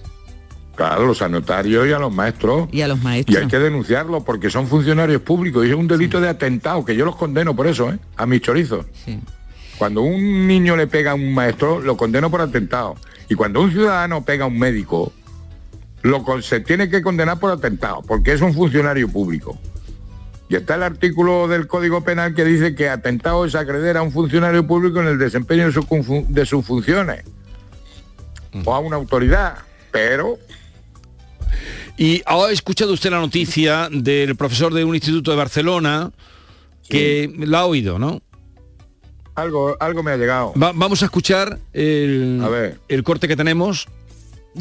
Claro, 0.75 1.07
los 1.07 1.19
sanitarios 1.19 1.87
y 1.89 1.93
a 1.93 1.99
los 2.01 2.13
maestros. 2.13 2.69
y 2.73 2.81
a 2.83 2.89
los 2.89 2.99
Y 3.01 3.03
maestros. 3.05 3.39
hay 3.43 3.47
que 3.49 3.59
denunciarlo 3.61 4.25
porque 4.25 4.51
son 4.51 4.67
funcionarios 4.67 5.23
públicos 5.23 5.65
y 5.67 5.71
es 5.71 5.75
un 5.77 5.87
delito 5.89 6.21
de 6.21 6.29
atentado, 6.29 6.85
que 6.85 6.97
yo 6.97 7.05
los 7.05 7.15
condeno 7.17 7.55
por 7.55 7.67
eso, 7.69 7.93
¿eh? 7.93 7.99
A 8.17 8.27
mis 8.27 8.41
chorizos. 8.43 8.85
Sí. 9.05 9.19
Cuando 9.77 10.03
un 10.03 10.47
niño 10.49 10.77
le 10.77 10.89
pega 10.89 11.13
a 11.13 11.15
un 11.15 11.33
maestro, 11.33 11.81
lo 11.81 11.97
condeno 11.97 12.29
por 12.29 12.41
atentado. 12.41 12.97
Y 13.29 13.35
cuando 13.37 13.61
un 13.61 13.71
ciudadano 13.71 14.25
pega 14.25 14.45
a 14.45 14.49
un 14.49 14.59
médico, 14.59 15.13
lo 16.03 16.25
con- 16.25 16.43
se 16.43 16.59
tiene 16.61 16.89
que 16.89 17.03
condenar 17.03 17.39
por 17.39 17.51
atentado, 17.53 18.03
porque 18.03 18.33
es 18.33 18.41
un 18.41 18.53
funcionario 18.55 19.09
público. 19.09 19.57
Y 20.49 20.57
está 20.57 20.77
el 20.77 20.83
artículo 20.83 21.47
del 21.49 21.67
Código 21.67 22.03
Penal 22.03 22.35
que 22.35 22.45
dice 22.45 22.75
que 22.75 22.89
atentado 22.89 23.45
es 23.45 23.55
agreder 23.55 23.97
a 23.99 24.03
un 24.03 24.11
funcionario 24.13 24.67
público 24.67 25.01
en 25.01 25.09
el 25.09 25.19
desempeño 25.19 25.67
de, 25.67 25.73
su 25.73 25.83
confu- 25.83 26.27
de 26.27 26.47
sus 26.47 26.65
funciones. 26.65 27.25
O 28.65 28.75
a 28.75 28.79
una 28.79 28.97
autoridad. 28.97 29.59
Pero 29.93 30.39
Y 31.99 32.23
ha 32.27 32.51
escuchado 32.51 32.93
usted 32.95 33.11
la 33.11 33.19
noticia 33.21 33.89
del 33.93 34.37
profesor 34.37 34.73
de 34.73 34.85
un 34.85 34.95
instituto 34.95 35.31
de 35.33 35.37
Barcelona 35.37 36.11
que 36.89 37.31
la 37.39 37.61
ha 37.61 37.67
oído, 37.67 37.99
¿no? 37.99 38.23
algo, 39.35 39.77
algo 39.79 40.03
me 40.03 40.11
ha 40.13 40.17
llegado. 40.17 40.53
Va- 40.61 40.73
vamos 40.75 41.01
a 41.03 41.05
escuchar 41.05 41.59
el, 41.73 42.41
A 42.43 42.49
ver. 42.49 42.81
el 42.89 43.05
corte 43.05 43.29
que 43.29 43.37
tenemos. 43.37 43.87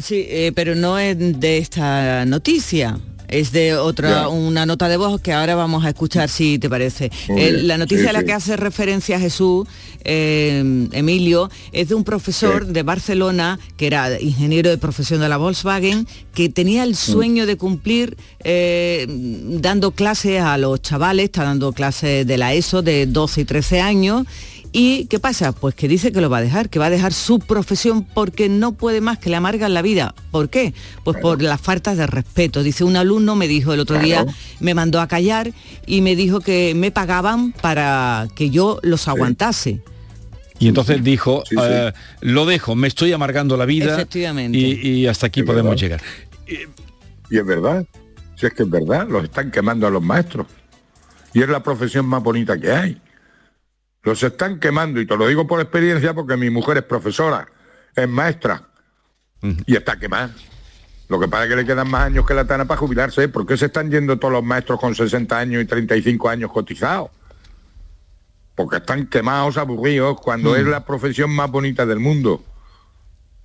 Sí, 0.00 0.26
eh, 0.28 0.52
pero 0.54 0.74
no 0.76 0.98
es 1.00 1.16
de 1.18 1.58
esta 1.58 2.24
noticia. 2.26 2.96
Es 3.28 3.52
de 3.52 3.74
otra, 3.76 4.10
Ya. 4.22 4.28
una 4.28 4.64
nota 4.66 4.88
de 4.88 4.96
voz 4.96 5.20
que 5.20 5.32
ahora 5.32 5.54
vamos 5.54 5.84
a 5.84 5.88
escuchar 5.90 6.28
si 6.30 6.58
te 6.58 6.68
parece. 6.70 7.10
Bien. 7.28 7.66
la 7.68 7.76
noticia 7.78 8.04
Sí, 8.04 8.08
a 8.08 8.12
la 8.12 8.20
sí. 8.20 8.26
que 8.26 8.32
hace 8.32 8.56
referencia 8.56 9.20
Jesús, 9.20 9.66
eh, 10.04 10.88
Emilio, 10.92 11.50
es 11.72 11.88
de 11.88 11.94
un 11.94 12.04
profesor 12.04 12.64
Sí. 12.66 12.72
de 12.72 12.82
Barcelona, 12.82 13.58
que 13.76 13.86
era 13.86 14.18
ingeniero 14.20 14.70
de 14.70 14.78
profesión 14.78 15.20
de 15.20 15.28
la 15.28 15.36
Volkswagen, 15.36 16.06
que 16.34 16.48
tenía 16.48 16.84
Mm. 16.84 16.88
el 16.88 16.96
sueño 16.96 17.46
de 17.46 17.56
cumplir 17.56 18.16
eh, 18.44 19.06
dando 19.08 19.90
clases 19.90 20.40
a 20.40 20.56
los 20.58 20.80
chavales, 20.80 21.24
está 21.26 21.42
dando 21.44 21.72
clases 21.72 22.26
de 22.26 22.38
la 22.38 22.54
ESO 22.54 22.82
de 22.82 23.06
12 23.06 23.42
y 23.42 23.44
13 23.44 23.80
años. 23.80 24.26
¿Y 24.70 25.06
qué 25.06 25.18
pasa? 25.18 25.52
Pues 25.52 25.74
que 25.74 25.88
dice 25.88 26.12
que 26.12 26.20
lo 26.20 26.28
va 26.28 26.38
a 26.38 26.40
dejar, 26.42 26.68
que 26.68 26.78
va 26.78 26.86
a 26.86 26.90
dejar 26.90 27.12
su 27.14 27.38
profesión 27.38 28.04
porque 28.04 28.48
no 28.50 28.72
puede 28.72 29.00
más, 29.00 29.18
que 29.18 29.30
le 29.30 29.36
amargan 29.36 29.72
la 29.72 29.80
vida. 29.82 30.14
¿Por 30.30 30.50
qué? 30.50 30.74
Pues 31.04 31.16
por 31.18 31.40
las 31.42 31.60
faltas 31.60 31.96
de 31.96 32.06
respeto. 32.06 32.62
Dice, 32.62 32.84
un 32.84 32.96
alumno 32.96 33.34
me 33.34 33.48
dijo 33.48 33.72
el 33.72 33.80
otro 33.80 33.98
día, 33.98 34.26
me 34.60 34.74
mandó 34.74 35.00
a 35.00 35.08
callar 35.08 35.52
y 35.86 36.02
me 36.02 36.16
dijo 36.16 36.40
que 36.40 36.74
me 36.76 36.90
pagaban 36.90 37.52
para 37.52 38.28
que 38.34 38.50
yo 38.50 38.78
los 38.82 39.08
aguantase. 39.08 39.80
Y 40.58 40.68
entonces 40.68 41.02
dijo, 41.02 41.44
Sí, 41.48 41.54
sí. 41.56 41.62
eh, 41.64 41.92
lo 42.20 42.44
dejo, 42.44 42.74
me 42.74 42.88
estoy 42.88 43.12
amargando 43.12 43.56
la 43.56 43.64
vida 43.64 43.94
Efectivamente. 43.94 44.58
y, 44.58 44.72
y 44.86 45.06
hasta 45.06 45.28
aquí 45.28 45.40
Es 45.40 45.46
podemos 45.46 45.80
verdad. 45.80 46.00
llegar. 46.46 46.68
Y 47.30 47.36
es 47.38 47.46
verdad, 47.46 47.86
si 48.36 48.46
es 48.46 48.52
que 48.54 48.64
es 48.64 48.70
verdad, 48.70 49.06
los 49.08 49.24
están 49.24 49.50
quemando 49.50 49.86
a 49.86 49.90
los 49.90 50.02
maestros. 50.02 50.46
Y 51.32 51.42
es 51.42 51.48
la 51.48 51.62
profesión 51.62 52.06
más 52.06 52.22
bonita 52.22 52.58
que 52.58 52.72
hay. 52.72 53.00
Los 54.02 54.22
están 54.22 54.60
quemando, 54.60 55.00
y 55.00 55.06
te 55.06 55.16
lo 55.16 55.26
digo 55.26 55.46
por 55.46 55.60
experiencia 55.60 56.14
porque 56.14 56.36
mi 56.36 56.50
mujer 56.50 56.78
es 56.78 56.84
profesora, 56.84 57.48
es 57.94 58.08
maestra, 58.08 58.68
y 59.66 59.76
está 59.76 59.98
quemada. 59.98 60.34
Lo 61.08 61.18
que 61.18 61.26
pasa 61.26 61.44
es 61.44 61.50
que 61.50 61.56
le 61.56 61.64
quedan 61.64 61.90
más 61.90 62.02
años 62.02 62.26
que 62.26 62.34
la 62.34 62.46
tana 62.46 62.66
para 62.66 62.78
jubilarse. 62.78 63.24
¿eh? 63.24 63.28
¿Por 63.28 63.46
qué 63.46 63.56
se 63.56 63.66
están 63.66 63.90
yendo 63.90 64.18
todos 64.18 64.32
los 64.32 64.44
maestros 64.44 64.78
con 64.78 64.94
60 64.94 65.38
años 65.38 65.62
y 65.62 65.66
35 65.66 66.28
años 66.28 66.52
cotizados? 66.52 67.10
Porque 68.54 68.76
están 68.76 69.06
quemados, 69.06 69.56
aburridos, 69.56 70.20
cuando 70.20 70.54
es 70.54 70.66
la 70.66 70.84
profesión 70.84 71.30
más 71.30 71.50
bonita 71.50 71.86
del 71.86 71.98
mundo, 71.98 72.44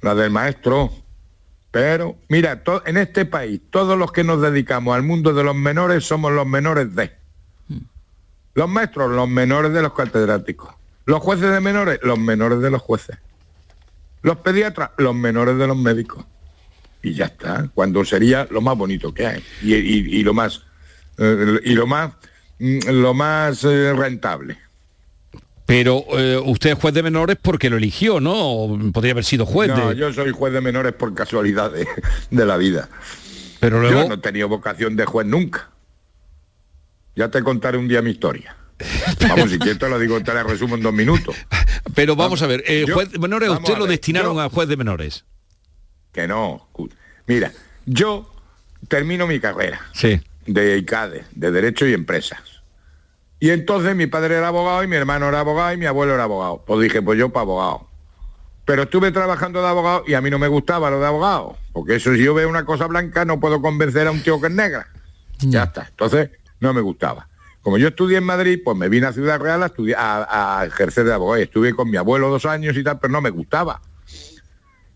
la 0.02 0.14
del 0.14 0.32
maestro. 0.32 0.92
Pero, 1.72 2.18
mira, 2.28 2.62
en 2.86 2.98
este 2.98 3.26
país, 3.26 3.62
todos 3.70 3.98
los 3.98 4.12
que 4.12 4.24
nos 4.24 4.42
dedicamos 4.42 4.96
al 4.96 5.04
mundo 5.04 5.34
de 5.34 5.44
los 5.44 5.56
menores 5.56 6.04
somos 6.04 6.32
los 6.32 6.46
menores 6.46 6.94
de. 6.96 7.23
Los 8.56 8.70
maestros, 8.70 9.12
los 9.12 9.28
menores 9.28 9.74
de 9.74 9.82
los 9.82 9.94
catedráticos. 9.94 10.74
Los 11.06 11.20
jueces 11.22 11.52
de 11.52 11.60
menores, 11.60 12.00
los 12.04 12.18
menores 12.20 12.60
de 12.62 12.70
los 12.72 12.82
jueces. 12.82 13.18
Los 14.22 14.38
pediatras, 14.38 14.92
los 14.98 15.14
menores 15.16 15.58
de 15.58 15.68
los 15.68 15.76
médicos. 15.78 16.24
Y 17.02 17.14
ya 17.14 17.26
está, 17.26 17.68
cuando 17.74 18.06
sería 18.06 18.48
lo 18.50 18.62
más 18.62 18.78
bonito 18.78 19.14
que 19.14 19.26
hay. 19.28 19.44
Y, 19.62 19.74
y- 19.76 20.20
y 20.20 20.24
lo 20.24 20.34
más, 20.34 20.62
eh, 21.18 21.60
y 21.66 21.74
lo 21.74 21.86
más, 21.88 22.12
mm, 22.60 22.80
lo 22.90 23.14
más 23.14 23.64
eh, 23.66 23.92
rentable. 23.94 24.58
Pero 25.66 26.04
eh, 26.18 26.42
usted 26.46 26.72
es 26.72 26.78
juez 26.78 26.94
de 26.94 27.04
menores 27.04 27.38
porque 27.42 27.70
lo 27.70 27.78
eligió, 27.78 28.20
¿no? 28.22 28.34
O 28.36 28.80
Podría 28.94 29.12
haber 29.14 29.24
sido 29.26 29.46
juez 29.46 29.70
No, 29.70 29.90
de... 29.90 29.96
yo 29.96 30.14
soy 30.14 30.32
juez 30.32 30.54
de 30.54 30.62
menores 30.62 30.94
por 30.94 31.14
casualidad 31.14 31.72
de, 31.72 31.86
de 32.32 32.46
la 32.46 32.56
vida. 32.58 32.88
Pero 33.60 33.82
luego... 33.82 34.02
Yo 34.04 34.08
no 34.10 34.16
he 34.16 34.18
tenido 34.20 34.48
vocación 34.48 34.96
de 34.96 35.06
juez 35.06 35.26
nunca. 35.28 35.70
Ya 37.16 37.30
te 37.30 37.44
contaré 37.44 37.78
un 37.78 37.88
día 37.88 38.02
mi 38.02 38.12
historia. 38.12 38.56
Vamos, 39.30 39.52
si 39.52 39.60
quieres 39.60 39.80
te 39.80 39.88
lo 39.88 40.00
digo, 40.00 40.20
te 40.22 40.34
la 40.34 40.44
resumo 40.44 40.76
en 40.76 40.82
dos 40.82 40.94
minutos. 40.94 41.36
Pero 41.96 42.16
vamos 42.16 42.42
a 42.42 42.48
ver, 42.48 42.64
eh, 42.68 42.86
Yo- 42.88 42.96
juez 42.96 43.12
de 43.12 43.20
menores, 43.20 43.50
usted 43.50 43.74
lo 43.78 43.82
ver, 43.84 43.92
destinaron 43.92 44.36
yo- 44.36 44.42
a 44.42 44.50
juez 44.50 44.68
de 44.68 44.78
menores. 44.78 45.26
Que 46.12 46.28
no. 46.28 46.68
Mira, 47.28 47.52
yo 47.86 48.30
termino 48.88 49.28
mi 49.28 49.40
carrera 49.40 49.80
Sí. 49.94 50.20
de 50.48 50.78
ICADE, 50.78 51.24
de 51.32 51.52
Derecho 51.52 51.86
y 51.88 51.94
Empresas. 51.94 52.40
Y 53.40 53.50
entonces 53.52 53.96
mi 53.96 54.08
padre 54.08 54.36
era 54.38 54.48
abogado 54.48 54.84
y 54.84 54.88
mi 54.88 54.96
hermano 54.96 55.28
era 55.28 55.40
abogado 55.42 55.74
y 55.74 55.78
mi 55.78 55.86
abuelo 55.86 56.14
era 56.16 56.24
abogado. 56.24 56.64
Pues 56.66 56.82
dije, 56.82 57.02
pues 57.02 57.18
yo 57.20 57.30
para 57.30 57.42
abogado. 57.44 57.88
Pero 58.66 58.84
estuve 58.84 59.12
trabajando 59.12 59.62
de 59.62 59.68
abogado 59.68 60.04
y 60.08 60.14
a 60.14 60.22
mí 60.22 60.30
no 60.30 60.40
me 60.40 60.48
gustaba 60.48 60.90
lo 60.90 61.00
de 61.00 61.06
abogado. 61.08 61.58
Porque 61.74 61.96
eso 61.96 62.14
si 62.14 62.24
yo 62.24 62.34
veo 62.34 62.48
una 62.50 62.66
cosa 62.66 62.88
blanca 62.88 63.26
no 63.26 63.40
puedo 63.40 63.62
convencer 63.62 64.08
a 64.08 64.12
un 64.12 64.22
tío 64.24 64.40
que 64.40 64.48
es 64.48 64.54
negra. 64.54 64.88
Ya 65.40 65.64
está. 65.64 65.88
Entonces 65.90 66.30
no 66.64 66.74
me 66.74 66.82
gustaba. 66.82 67.28
Como 67.62 67.78
yo 67.78 67.90
estudié 67.90 68.18
en 68.18 68.24
Madrid, 68.24 68.60
pues 68.64 68.76
me 68.76 68.90
vine 68.90 69.08
a 69.08 69.14
Ciudad 69.14 69.40
Real 69.40 69.64
a, 69.64 69.68
estudiar, 69.68 70.00
a, 70.00 70.60
a 70.60 70.66
ejercer 70.66 71.06
de 71.06 71.14
abogado. 71.14 71.42
Estuve 71.42 71.74
con 71.74 71.90
mi 71.90 71.98
abuelo 71.98 72.30
dos 72.30 72.46
años 72.46 72.76
y 72.76 72.84
tal, 72.84 73.00
pero 73.00 73.12
no 73.12 73.22
me 73.22 73.30
gustaba. 73.30 73.82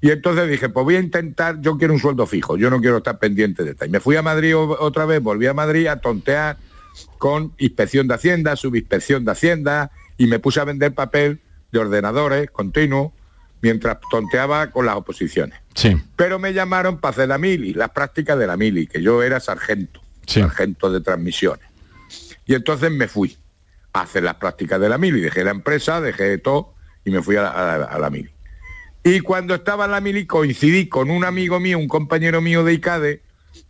Y 0.01 0.11
entonces 0.11 0.49
dije, 0.49 0.69
pues 0.69 0.83
voy 0.83 0.95
a 0.95 0.99
intentar, 0.99 1.59
yo 1.61 1.77
quiero 1.77 1.93
un 1.93 1.99
sueldo 1.99 2.27
fijo, 2.27 2.57
yo 2.57 2.69
no 2.69 2.79
quiero 2.79 2.97
estar 2.97 3.19
pendiente 3.19 3.63
de 3.63 3.73
tal. 3.73 3.87
Y 3.87 3.91
me 3.91 3.99
fui 3.99 4.15
a 4.15 4.21
Madrid 4.21 4.55
otra 4.55 5.05
vez, 5.05 5.21
volví 5.21 5.47
a 5.47 5.53
Madrid 5.53 5.87
a 5.87 5.99
tontear 5.99 6.57
con 7.17 7.53
inspección 7.57 8.07
de 8.07 8.13
Hacienda, 8.13 8.55
subinspección 8.55 9.25
de 9.25 9.31
Hacienda, 9.31 9.91
y 10.17 10.27
me 10.27 10.39
puse 10.39 10.59
a 10.59 10.65
vender 10.65 10.93
papel 10.93 11.41
de 11.71 11.79
ordenadores 11.79 12.49
continuo 12.51 13.13
mientras 13.61 13.97
tonteaba 14.11 14.71
con 14.71 14.85
las 14.85 14.95
oposiciones. 14.95 15.59
Sí. 15.73 15.95
Pero 16.15 16.37
me 16.37 16.53
llamaron 16.53 16.99
para 16.99 17.11
hacer 17.11 17.29
la 17.29 17.37
mili, 17.37 17.73
las 17.73 17.89
prácticas 17.89 18.37
de 18.37 18.47
la 18.47 18.55
mili, 18.55 18.87
que 18.87 19.01
yo 19.01 19.23
era 19.23 19.39
sargento, 19.39 20.01
Sargento 20.27 20.91
de 20.91 21.01
transmisiones. 21.01 21.65
Y 22.45 22.53
entonces 22.53 22.91
me 22.91 23.07
fui 23.07 23.37
a 23.93 24.01
hacer 24.01 24.23
las 24.23 24.35
prácticas 24.35 24.79
de 24.79 24.89
la 24.89 24.97
mili, 24.97 25.21
dejé 25.21 25.43
la 25.43 25.51
empresa, 25.51 25.99
dejé 25.99 26.37
todo 26.37 26.73
y 27.03 27.11
me 27.11 27.21
fui 27.21 27.35
a 27.37 27.43
la, 27.43 27.49
a 27.49 27.75
a 27.83 27.99
la 27.99 28.09
mili. 28.09 28.29
Y 29.03 29.21
cuando 29.21 29.55
estaba 29.55 29.85
en 29.85 29.91
la 29.91 30.01
mili 30.01 30.25
coincidí 30.25 30.87
con 30.89 31.09
un 31.09 31.23
amigo 31.23 31.59
mío, 31.59 31.79
un 31.79 31.87
compañero 31.87 32.41
mío 32.41 32.63
de 32.63 32.73
ICADE, 32.73 33.21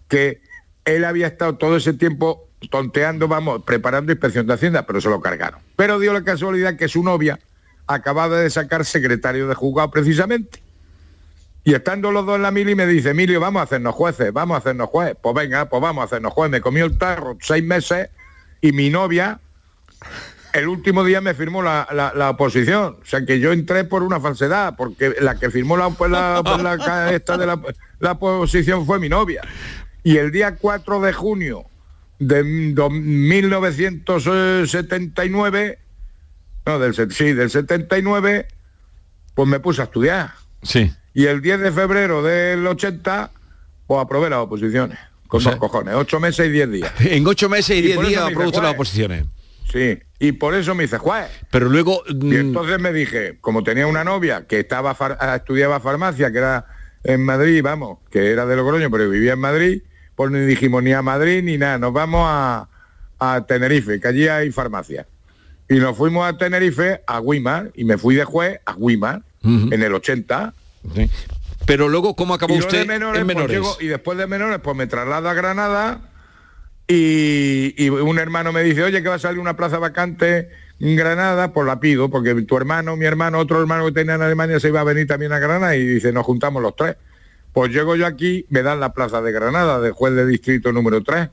que 0.08 0.42
él 0.86 1.06
había 1.06 1.28
estado 1.28 1.58
todo 1.58 1.78
ese 1.78 1.94
tiempo 1.94 2.50
tonteando, 2.72 3.28
vamos, 3.28 3.64
preparando 3.64 4.12
inspección 4.12 4.48
de 4.48 4.54
Hacienda, 4.54 4.86
pero 4.86 5.00
se 5.02 5.10
lo 5.10 5.22
cargaron. 5.22 5.60
Pero 5.76 6.00
dio 6.00 6.14
la 6.14 6.24
casualidad 6.24 6.76
que 6.76 6.88
su 6.88 7.04
novia 7.04 7.40
acababa 7.86 8.38
de 8.38 8.50
sacar 8.50 8.86
secretario 8.86 9.48
de 9.48 9.54
juzgado 9.54 9.92
precisamente. 9.92 10.62
Y 11.68 11.74
estando 11.74 12.12
los 12.14 12.26
dos 12.26 12.38
en 12.38 12.44
la 12.44 12.52
mili 12.52 12.76
me 12.76 12.88
dice, 12.88 13.10
Emilio, 13.10 13.42
vamos 13.42 13.60
a 13.60 13.64
hacernos 13.64 13.94
jueces, 13.94 14.32
vamos 14.32 14.56
a 14.56 14.60
hacernos 14.60 14.88
jueces. 14.88 15.18
Pues 15.22 15.36
venga, 15.36 15.68
pues 15.68 15.82
vamos 15.82 16.02
a 16.02 16.06
hacernos 16.06 16.32
jueces. 16.32 16.52
Me 16.54 16.62
comió 16.62 16.86
el 16.86 16.98
tarro 16.98 17.38
seis 17.42 17.62
meses 17.62 18.08
y 18.62 18.72
mi 18.72 18.90
novia 18.90 19.42
el 20.54 20.70
último 20.70 21.04
día 21.04 21.20
me 21.20 21.34
firmó 21.34 21.62
la, 21.62 21.86
la- 21.92 22.14
la 22.16 22.30
oposición. 22.30 22.96
O 23.02 23.06
sea 23.06 23.26
que 23.26 23.42
yo 23.42 23.52
entré 23.52 23.84
por 23.84 24.02
una 24.02 24.22
falsedad, 24.22 24.78
porque 24.78 25.14
la 25.20 25.38
que 25.38 25.52
firmó 25.52 25.76
la, 25.76 25.90
pues 25.90 26.10
pues 26.10 26.82
esta 27.12 27.38
de 27.38 27.46
la, 28.00 28.12
oposición 28.14 28.86
fue 28.86 28.98
mi 28.98 29.10
novia. 29.10 29.42
Y 30.04 30.16
el 30.16 30.32
día 30.32 30.56
4 30.56 31.02
de 31.02 31.12
junio 31.12 31.66
de 32.18 32.72
do- 32.74 32.90
1979, 32.90 35.80
no, 36.66 36.80
del, 36.80 37.12
sí, 37.12 37.34
del 37.34 37.50
79, 37.50 38.48
pues 39.36 39.50
me 39.50 39.60
puse 39.60 39.82
a 39.82 39.84
estudiar. 39.84 40.32
Sí. 40.64 40.94
Y 41.18 41.26
el 41.26 41.42
10 41.42 41.62
de 41.62 41.72
febrero 41.72 42.22
del 42.22 42.68
80, 42.68 43.32
pues 43.88 44.00
aprobé 44.02 44.30
las 44.30 44.38
oposiciones. 44.38 45.00
Con 45.28 45.40
O 45.40 45.42
sea- 45.42 45.54
dos 45.54 45.60
cojones, 45.60 45.96
ocho 45.96 46.20
meses 46.20 46.46
y 46.46 46.50
diez 46.52 46.70
días. 46.72 46.92
En 47.00 47.26
ocho 47.26 47.50
meses 47.50 47.76
y 47.76 47.80
Y 47.80 47.82
diez 47.82 48.00
días 48.08 48.22
aprobó 48.22 48.62
las 48.62 48.74
oposiciones. 48.76 49.26
Sí, 49.72 49.98
y 50.20 50.34
por 50.34 50.54
eso 50.54 50.76
me 50.76 50.84
hice 50.84 51.00
juez. 51.00 51.26
Pero 51.50 51.70
luego... 51.70 52.04
Y 52.08 52.14
mm, 52.14 52.34
entonces 52.34 52.80
me 52.80 52.94
dije, 52.94 53.40
como 53.42 53.64
tenía 53.64 53.88
una 53.88 54.04
novia 54.04 54.46
que 54.48 54.60
estaba 54.60 54.94
far- 54.94 55.18
ah, 55.20 55.38
estudiaba 55.38 55.80
farmacia, 55.80 56.32
que 56.32 56.38
era 56.38 56.66
en 57.04 57.26
Madrid, 57.26 57.62
vamos, 57.64 57.98
que 58.12 58.32
era 58.32 58.46
de 58.46 58.56
Logroño, 58.56 58.92
pero 58.92 59.10
vivía 59.10 59.34
en 59.34 59.40
Madrid, 59.40 59.82
pues 60.16 60.30
ni 60.30 60.40
dijimos 60.42 60.84
ni 60.84 60.94
a 60.94 61.02
Madrid 61.02 61.42
ni 61.44 61.58
nada, 61.58 61.80
nos 61.80 61.94
vamos 61.94 62.22
a, 62.30 62.70
a 63.18 63.46
Tenerife, 63.48 64.00
que 64.00 64.08
allí 64.08 64.28
hay 64.28 64.52
farmacia. 64.52 65.08
Y 65.68 65.78
nos 65.80 65.98
fuimos 65.98 66.26
a 66.32 66.38
Tenerife, 66.38 67.02
a 67.08 67.20
Guimar, 67.22 67.72
y 67.76 67.86
me 67.86 67.98
fui 67.98 68.14
de 68.16 68.24
juez 68.24 68.60
a 68.68 68.76
Guimar, 68.76 69.24
en 69.44 69.82
el 69.82 69.94
80. 69.96 70.54
Sí. 70.96 71.10
Pero 71.66 71.90
luego, 71.90 72.16
¿cómo 72.16 72.34
acabó 72.34 72.56
Y, 72.56 72.60
usted 72.60 72.80
de 72.82 72.86
menores, 72.86 73.20
en 73.22 73.28
pues, 73.28 73.36
menores? 73.36 73.58
llego- 73.58 73.78
y 73.82 73.88
después 73.88 74.18
de 74.18 74.26
menores, 74.28 74.60
pues 74.64 74.76
me 74.78 74.88
traslado 74.88 75.28
a 75.30 75.34
Granada 75.34 76.00
y, 76.88 77.74
y 77.78 77.90
un 77.90 78.18
hermano 78.20 78.54
me 78.54 78.64
dice, 78.64 78.84
oye, 78.84 79.04
que 79.04 79.10
va 79.10 79.16
a 79.16 79.20
salir 79.20 79.40
una 79.40 79.58
plaza 79.58 79.78
vacante 79.78 80.50
en 80.80 80.96
Granada, 80.96 81.52
pues 81.52 81.68
la 81.68 81.80
pido, 81.82 82.10
porque 82.10 82.34
tu 82.44 82.56
hermano, 82.56 82.96
mi 82.96 83.06
hermano, 83.06 83.40
otro 83.40 83.60
hermano 83.60 83.86
que 83.88 83.92
tenía 83.92 84.16
en 84.16 84.22
Alemania 84.22 84.60
se 84.60 84.70
iba 84.70 84.80
a 84.80 84.84
venir 84.86 85.08
también 85.08 85.34
a 85.34 85.40
Granada 85.40 85.76
y 85.76 85.86
dice, 85.86 86.14
nos 86.14 86.26
juntamos 86.26 86.62
los 86.62 86.76
tres. 86.76 86.96
Pues 87.52 87.72
llego 87.72 87.96
yo 87.96 88.06
aquí, 88.06 88.46
me 88.50 88.62
dan 88.62 88.80
la 88.80 88.94
plaza 88.94 89.22
de 89.22 89.32
Granada, 89.32 89.82
de 89.82 89.90
juez 89.92 90.14
de 90.14 90.26
distrito 90.28 90.72
número 90.72 91.02
3. 91.04 91.28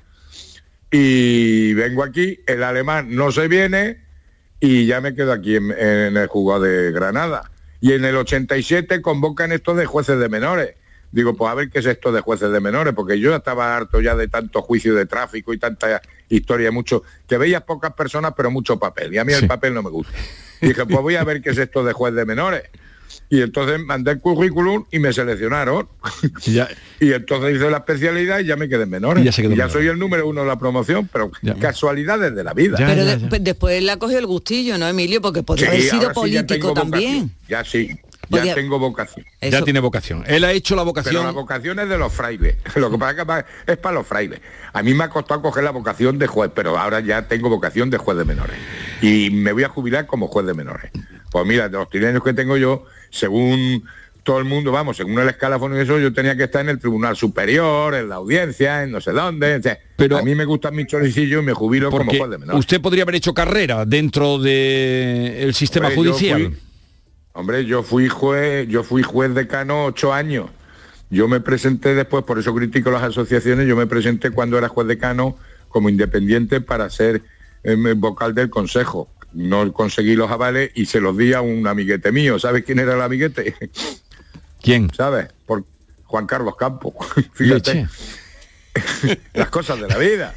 Y 0.90 1.74
vengo 1.74 2.02
aquí, 2.02 2.40
el 2.46 2.62
alemán 2.62 3.14
no 3.14 3.30
se 3.32 3.46
viene 3.48 3.98
y 4.60 4.86
ya 4.86 5.00
me 5.00 5.14
quedo 5.14 5.32
aquí 5.32 5.56
en, 5.56 5.70
en 5.72 6.16
el 6.16 6.26
juzgado 6.28 6.62
de 6.62 6.92
Granada. 6.92 7.50
Y 7.84 7.92
en 7.92 8.02
el 8.06 8.16
87 8.16 9.02
convocan 9.02 9.52
esto 9.52 9.74
de 9.74 9.84
jueces 9.84 10.18
de 10.18 10.30
menores. 10.30 10.74
Digo, 11.12 11.34
pues 11.36 11.50
a 11.50 11.54
ver 11.54 11.68
qué 11.68 11.80
es 11.80 11.84
esto 11.86 12.12
de 12.12 12.22
jueces 12.22 12.50
de 12.50 12.58
menores, 12.58 12.94
porque 12.94 13.20
yo 13.20 13.36
estaba 13.36 13.76
harto 13.76 14.00
ya 14.00 14.14
de 14.16 14.26
tanto 14.26 14.62
juicio 14.62 14.94
de 14.94 15.04
tráfico 15.04 15.52
y 15.52 15.58
tanta 15.58 16.00
historia, 16.30 16.70
mucho, 16.72 17.02
que 17.28 17.36
veías 17.36 17.62
pocas 17.64 17.92
personas, 17.92 18.32
pero 18.34 18.50
mucho 18.50 18.78
papel. 18.78 19.12
Y 19.12 19.18
a 19.18 19.24
mí 19.26 19.34
Sí. 19.34 19.40
el 19.42 19.48
papel 19.48 19.74
no 19.74 19.82
me 19.82 19.90
gusta. 19.90 20.14
Dije, 20.62 20.86
pues 20.86 21.02
voy 21.02 21.16
a 21.16 21.24
ver 21.24 21.42
qué 21.42 21.50
es 21.50 21.58
esto 21.58 21.84
de 21.84 21.92
juez 21.92 22.14
de 22.14 22.24
menores. 22.24 22.62
Y 23.30 23.40
entonces 23.42 23.80
mandé 23.84 24.12
el 24.12 24.20
currículum 24.20 24.84
y 24.92 24.98
me 24.98 25.12
seleccionaron. 25.12 25.88
Ya- 26.46 26.68
Y 27.00 27.12
entonces 27.12 27.56
hice 27.56 27.70
la 27.70 27.78
especialidad 27.78 28.38
y 28.40 28.44
ya 28.46 28.56
me 28.56 28.68
quedé 28.68 28.84
en 28.84 28.90
menores. 28.90 29.22
Y 29.22 29.26
ya 29.26 29.32
se 29.32 29.42
quedó 29.42 29.52
Y 29.52 29.56
ya 29.56 29.64
en 29.64 29.70
soy 29.70 29.86
el 29.88 29.98
número 29.98 30.26
uno 30.28 30.42
de 30.42 30.46
la 30.46 30.58
promoción, 30.58 31.08
pero 31.12 31.30
Ya. 31.42 31.54
casualidades 31.56 32.34
de 32.34 32.44
la 32.44 32.52
vida. 32.54 32.76
Ya, 32.78 32.86
Pero 32.86 33.04
ya, 33.04 33.16
de- 33.16 33.28
ya. 33.30 33.38
después 33.40 33.82
le 33.82 33.90
ha 33.90 33.96
cogido 33.98 34.18
el 34.20 34.26
gustillo, 34.26 34.78
¿no, 34.78 34.86
Emilio? 34.88 35.20
Porque 35.20 35.42
podría 35.42 35.66
Sí, 35.66 35.70
haber 35.76 35.82
sido 35.82 35.94
ahora 35.94 36.14
sí 36.14 36.30
ya 36.32 36.40
político 36.46 36.72
también. 36.74 37.12
vocación. 37.22 37.32
Ya 37.48 37.64
sí, 37.64 37.88
ya 37.88 38.28
Podía- 38.40 38.54
tengo 38.54 38.78
vocación. 38.78 39.26
ya 39.42 39.62
tiene 39.62 39.80
vocación. 39.80 40.24
Él 40.26 40.44
ha 40.44 40.52
hecho 40.52 40.74
la 40.76 40.82
Pero 40.82 40.86
vocación... 40.86 41.24
la 41.24 41.30
vocación 41.32 41.78
es 41.80 41.88
de 41.88 41.98
los 41.98 42.12
frailes. 42.12 42.56
Lo 42.76 42.90
que 42.90 42.98
pasa 42.98 43.10
es 43.12 43.16
que 43.18 43.26
pa- 43.26 43.46
es 43.66 43.76
para 43.78 43.94
los 43.96 44.06
frailes. 44.06 44.40
A 44.72 44.82
mí 44.82 44.94
me 44.94 45.04
ha 45.04 45.10
costado 45.10 45.42
coger 45.42 45.64
la 45.64 45.70
vocación 45.72 46.18
de 46.18 46.26
juez, 46.26 46.50
pero 46.54 46.78
ahora 46.78 47.00
ya 47.00 47.26
tengo 47.28 47.48
vocación 47.50 47.90
de 47.90 47.98
juez 47.98 48.16
de 48.16 48.24
menores. 48.24 48.56
Y 49.02 49.30
me 49.30 49.52
voy 49.52 49.64
a 49.64 49.68
jubilar 49.68 50.06
como 50.06 50.28
juez 50.28 50.46
de 50.46 50.54
menores. 50.54 50.90
Pues 51.34 51.46
mira, 51.46 51.68
de 51.68 51.76
los 51.76 51.88
30 51.90 52.10
años 52.10 52.22
que 52.22 52.32
tengo 52.32 52.56
yo, 52.56 52.84
según 53.10 53.82
todo 54.22 54.38
el 54.38 54.44
mundo, 54.44 54.70
vamos, 54.70 54.96
según 54.96 55.18
el 55.18 55.28
escalafón 55.28 55.76
y 55.76 55.80
eso, 55.80 55.98
yo 55.98 56.12
tenía 56.12 56.36
que 56.36 56.44
estar 56.44 56.60
en 56.60 56.68
el 56.68 56.78
Tribunal 56.78 57.16
Superior, 57.16 57.92
en 57.96 58.08
la 58.08 58.14
audiencia, 58.14 58.84
en 58.84 58.92
no 58.92 59.00
sé 59.00 59.10
dónde. 59.10 59.56
o 59.56 59.60
sea, 59.62 59.76
Pero- 59.96 60.18
a 60.18 60.22
mí 60.22 60.32
me 60.36 60.44
gustan 60.44 60.76
mis 60.76 60.86
choricillos 60.86 61.42
y 61.42 61.44
me 61.46 61.52
jubilo 61.52 61.90
como 61.90 62.12
juez 62.12 62.30
de 62.30 62.38
menores. 62.38 62.60
usted 62.60 62.80
podría 62.80 63.02
haber 63.02 63.16
hecho 63.16 63.34
carrera 63.34 63.84
dentro 63.84 64.38
del 64.38 65.52
sistema 65.54 65.88
Hombre, 65.88 66.04
yo 66.04 66.12
judicial. 66.12 66.40
fui- 66.44 66.56
hombre, 67.32 67.64
yo 67.64 67.82
fui 67.82 68.08
juez, 68.08 68.68
yo 68.68 68.84
fui 68.84 69.02
juez 69.02 69.34
decano 69.34 69.86
ocho 69.86 70.12
años. 70.14 70.50
Yo 71.10 71.26
me 71.26 71.40
presenté 71.40 71.96
después, 71.96 72.22
por 72.22 72.38
eso 72.38 72.54
critico 72.54 72.92
las 72.92 73.02
asociaciones, 73.02 73.66
yo 73.66 73.74
me 73.74 73.88
presenté 73.88 74.30
cuando 74.30 74.56
era 74.56 74.68
juez 74.68 74.86
decano 74.86 75.36
como 75.68 75.88
independiente 75.88 76.60
para 76.60 76.88
ser 76.90 77.22
eh, 77.64 77.74
vocal 77.96 78.34
del 78.36 78.50
consejo. 78.50 79.08
No 79.34 79.72
conseguí 79.72 80.14
los 80.14 80.30
avales 80.30 80.70
y 80.74 80.86
se 80.86 81.00
los 81.00 81.16
di 81.16 81.32
a 81.32 81.40
un 81.40 81.66
amiguete 81.66 82.12
mío. 82.12 82.38
¿Sabes 82.38 82.64
quién 82.64 82.78
era 82.78 82.94
el 82.94 83.02
amiguete? 83.02 83.54
¿Quién? 84.62 84.90
¿Sabes? 84.94 85.28
Por 85.46 85.64
Juan 86.04 86.26
Carlos 86.26 86.56
Campos. 86.56 86.94
Fíjate 87.34 87.86
las 89.34 89.48
cosas 89.50 89.80
de 89.80 89.88
la 89.88 89.98
vida. 89.98 90.34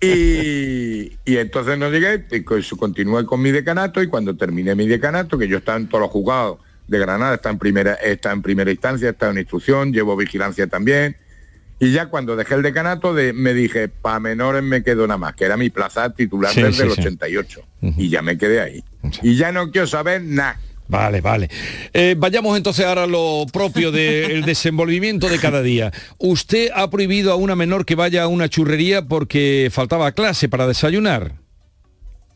Y, 0.00 1.12
y 1.24 1.36
entonces 1.36 1.78
no 1.78 1.90
llegué, 1.90 2.24
y 2.30 2.42
co- 2.42 2.56
continué 2.78 3.24
con 3.26 3.40
mi 3.42 3.50
decanato 3.50 4.02
y 4.02 4.06
cuando 4.08 4.36
terminé 4.36 4.74
mi 4.74 4.86
decanato, 4.86 5.38
que 5.38 5.48
yo 5.48 5.58
estaba 5.58 5.78
en 5.78 5.88
todos 5.88 6.02
los 6.02 6.10
juzgados 6.10 6.58
de 6.88 6.98
Granada, 6.98 7.34
está 7.34 7.50
en 7.50 7.58
primera, 7.58 7.94
está 7.94 8.32
en 8.32 8.42
primera 8.42 8.70
instancia, 8.70 9.10
está 9.10 9.30
en 9.30 9.38
instrucción, 9.38 9.92
llevo 9.92 10.16
vigilancia 10.16 10.66
también. 10.66 11.16
Y 11.82 11.92
ya 11.92 12.06
cuando 12.06 12.36
dejé 12.36 12.54
el 12.54 12.62
decanato 12.62 13.14
de, 13.14 13.32
me 13.32 13.54
dije, 13.54 13.88
para 13.88 14.20
menores 14.20 14.62
me 14.62 14.82
quedo 14.82 15.06
nada 15.06 15.16
más, 15.16 15.34
que 15.34 15.46
era 15.46 15.56
mi 15.56 15.70
plaza 15.70 16.10
titular 16.10 16.52
Sí, 16.52 16.60
desde 16.62 16.76
sí, 16.76 16.82
el 16.82 16.92
sí. 16.92 17.00
88. 17.00 17.60
Y 17.96 18.10
ya 18.10 18.20
me 18.20 18.36
quedé 18.36 18.60
ahí. 18.60 18.84
Y 19.22 19.36
ya 19.36 19.50
no 19.50 19.70
quiero 19.70 19.86
saber 19.86 20.22
nada. 20.22 20.60
Vale, 20.88 21.20
vale. 21.22 21.48
Eh, 21.94 22.16
vayamos 22.18 22.54
entonces 22.56 22.84
ahora 22.84 23.04
a 23.04 23.06
lo 23.06 23.46
propio 23.50 23.92
del 23.92 24.44
desenvolvimiento 24.44 25.28
de 25.28 25.38
cada 25.38 25.62
día. 25.62 25.90
Usted 26.18 26.68
ha 26.74 26.90
prohibido 26.90 27.32
a 27.32 27.36
una 27.36 27.56
menor 27.56 27.86
que 27.86 27.94
vaya 27.94 28.24
a 28.24 28.28
una 28.28 28.48
churrería 28.48 29.06
porque 29.06 29.70
faltaba 29.72 30.12
clase 30.12 30.48
para 30.48 30.66
desayunar. 30.66 31.32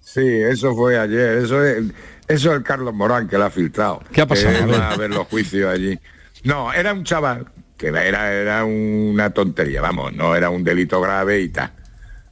Sí, 0.00 0.24
eso 0.26 0.74
fue 0.74 0.98
ayer. 0.98 1.38
Eso 1.38 1.62
es, 1.64 1.84
eso 2.28 2.50
es 2.52 2.56
el 2.56 2.62
Carlos 2.62 2.94
Morán 2.94 3.28
que 3.28 3.36
la 3.36 3.46
ha 3.46 3.50
filtrado. 3.50 4.00
¿Qué 4.12 4.20
ha 4.20 4.26
pasado? 4.26 4.54
Que 4.56 4.72
va 4.72 4.90
a 4.92 4.96
ver 4.96 5.10
los 5.10 5.26
juicios 5.26 5.70
allí. 5.70 5.98
No, 6.44 6.72
era 6.72 6.92
un 6.92 7.02
chaval 7.04 7.46
que 7.76 7.88
era, 7.88 8.32
era 8.32 8.64
una 8.64 9.30
tontería, 9.30 9.80
vamos, 9.80 10.12
no 10.14 10.34
era 10.36 10.50
un 10.50 10.62
delito 10.64 11.00
grave 11.00 11.40
y 11.40 11.48
tal. 11.48 11.70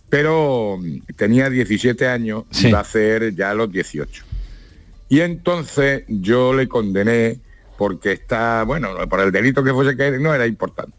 Pero 0.08 0.78
mm, 0.80 1.14
tenía 1.16 1.48
17 1.50 2.06
años, 2.06 2.44
Sí. 2.50 2.68
iba 2.68 2.78
a 2.78 2.82
hacer 2.82 3.34
ya 3.34 3.54
los 3.54 3.70
18. 3.72 4.24
Y 5.08 5.20
entonces 5.20 6.04
yo 6.08 6.54
le 6.54 6.68
condené 6.68 7.38
porque 7.76 8.12
está, 8.12 8.62
bueno, 8.64 8.90
por 9.08 9.20
el 9.20 9.32
delito 9.32 9.62
que 9.64 9.72
fuese 9.72 9.96
que 9.96 10.18
no 10.18 10.34
era 10.34 10.46
importante. 10.46 10.96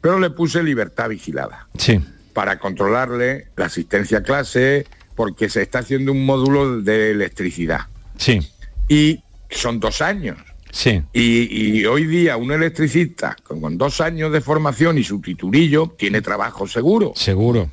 Pero 0.00 0.18
le 0.18 0.30
puse 0.30 0.62
libertad 0.62 1.08
vigilada 1.10 1.68
Sí, 1.78 2.00
para 2.32 2.58
controlarle 2.58 3.48
la 3.56 3.66
asistencia 3.66 4.18
a 4.18 4.22
clase, 4.22 4.86
porque 5.14 5.48
se 5.48 5.62
está 5.62 5.80
haciendo 5.80 6.10
un 6.12 6.24
módulo 6.24 6.80
de 6.80 7.10
electricidad. 7.10 7.82
sí, 8.16 8.40
Y 8.88 9.22
son 9.50 9.78
dos 9.78 10.00
años. 10.02 10.38
Sí. 10.72 11.00
Y, 11.12 11.78
y 11.80 11.86
hoy 11.86 12.06
día 12.06 12.36
un 12.36 12.50
electricista 12.50 13.36
con, 13.44 13.60
con 13.60 13.78
dos 13.78 14.00
años 14.00 14.32
de 14.32 14.40
formación 14.40 14.98
y 14.98 15.04
su 15.04 15.20
titulillo 15.20 15.94
tiene 15.96 16.20
trabajo 16.20 16.66
seguro. 16.66 17.12
Seguro. 17.14 17.70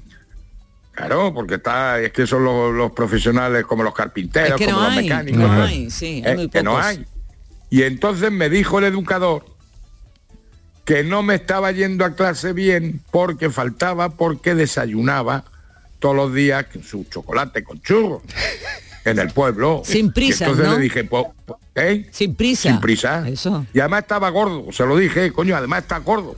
Claro, 0.92 1.34
porque 1.34 1.56
está, 1.56 2.00
es 2.02 2.12
que 2.12 2.28
son 2.28 2.44
los, 2.44 2.74
los 2.76 2.92
profesionales 2.92 3.64
como 3.66 3.84
los 3.84 3.94
carpinteros, 3.96 4.60
Es 4.60 4.66
que 4.68 4.72
como 4.72 4.80
no 4.82 4.88
los 4.90 4.98
hay, 4.98 5.04
mecánicos. 5.06 5.40
no 5.42 5.48
¿no? 5.48 5.64
hay, 5.64 5.90
sí, 5.90 6.22
hay 6.26 6.36
muy 6.36 6.50
que 6.50 6.62
no 6.62 6.78
hay. 6.78 7.06
Y 7.70 7.84
entonces 7.84 8.32
me 8.32 8.50
dijo 8.50 8.80
el 8.80 8.86
educador 8.86 9.46
que 10.84 11.04
no 11.04 11.22
me 11.24 11.36
estaba 11.36 11.72
yendo 11.72 12.04
a 12.04 12.16
clase 12.16 12.52
bien 12.52 13.02
porque 13.12 13.50
faltaba, 13.50 14.10
porque 14.10 14.56
desayunaba 14.56 15.46
todos 16.00 16.16
los 16.16 16.34
días 16.34 16.66
su 16.84 17.04
chocolate 17.06 17.64
con 17.64 17.80
churros 17.82 18.22
en 19.06 19.20
el 19.20 19.30
pueblo. 19.30 19.84
Sin 19.86 20.12
prisa, 20.12 20.46
entonces 20.46 20.68
¿no? 20.68 20.76
le 20.78 20.84
dije, 20.84 21.04
po- 21.04 21.34
¿eh? 21.80 22.08
Sin 22.12 22.36
prisa. 22.36 22.70
Sin 22.70 22.80
prisa. 22.80 23.28
Eso. 23.28 23.66
Y 23.74 23.80
además 23.80 24.02
estaba 24.02 24.30
gordo, 24.30 24.72
se 24.72 24.86
lo 24.86 24.98
dije, 24.98 25.32
coño, 25.32 25.56
además 25.56 25.84
está 25.84 25.98
gordo. 26.00 26.36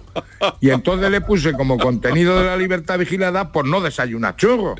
Y 0.60 0.70
entonces 0.70 1.12
le 1.12 1.22
puse 1.22 1.54
como 1.54 1.78
contenido 1.78 2.40
de 2.40 2.46
la 2.46 2.58
libertad 2.58 3.00
vigilada 3.00 3.52
por 3.52 3.68
no 3.68 3.82
desayunar 3.82 4.36
churros. 4.36 4.80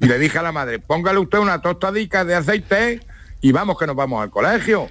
Y 0.00 0.06
le 0.06 0.18
dije 0.18 0.38
a 0.38 0.42
la 0.42 0.52
madre, 0.52 0.78
póngale 0.78 1.18
usted 1.18 1.38
una 1.38 1.60
tostadica 1.60 2.24
de 2.24 2.34
aceite 2.34 3.00
y 3.40 3.52
vamos 3.52 3.78
que 3.78 3.86
nos 3.86 3.96
vamos 3.96 4.22
al 4.22 4.30
colegio. 4.30 4.88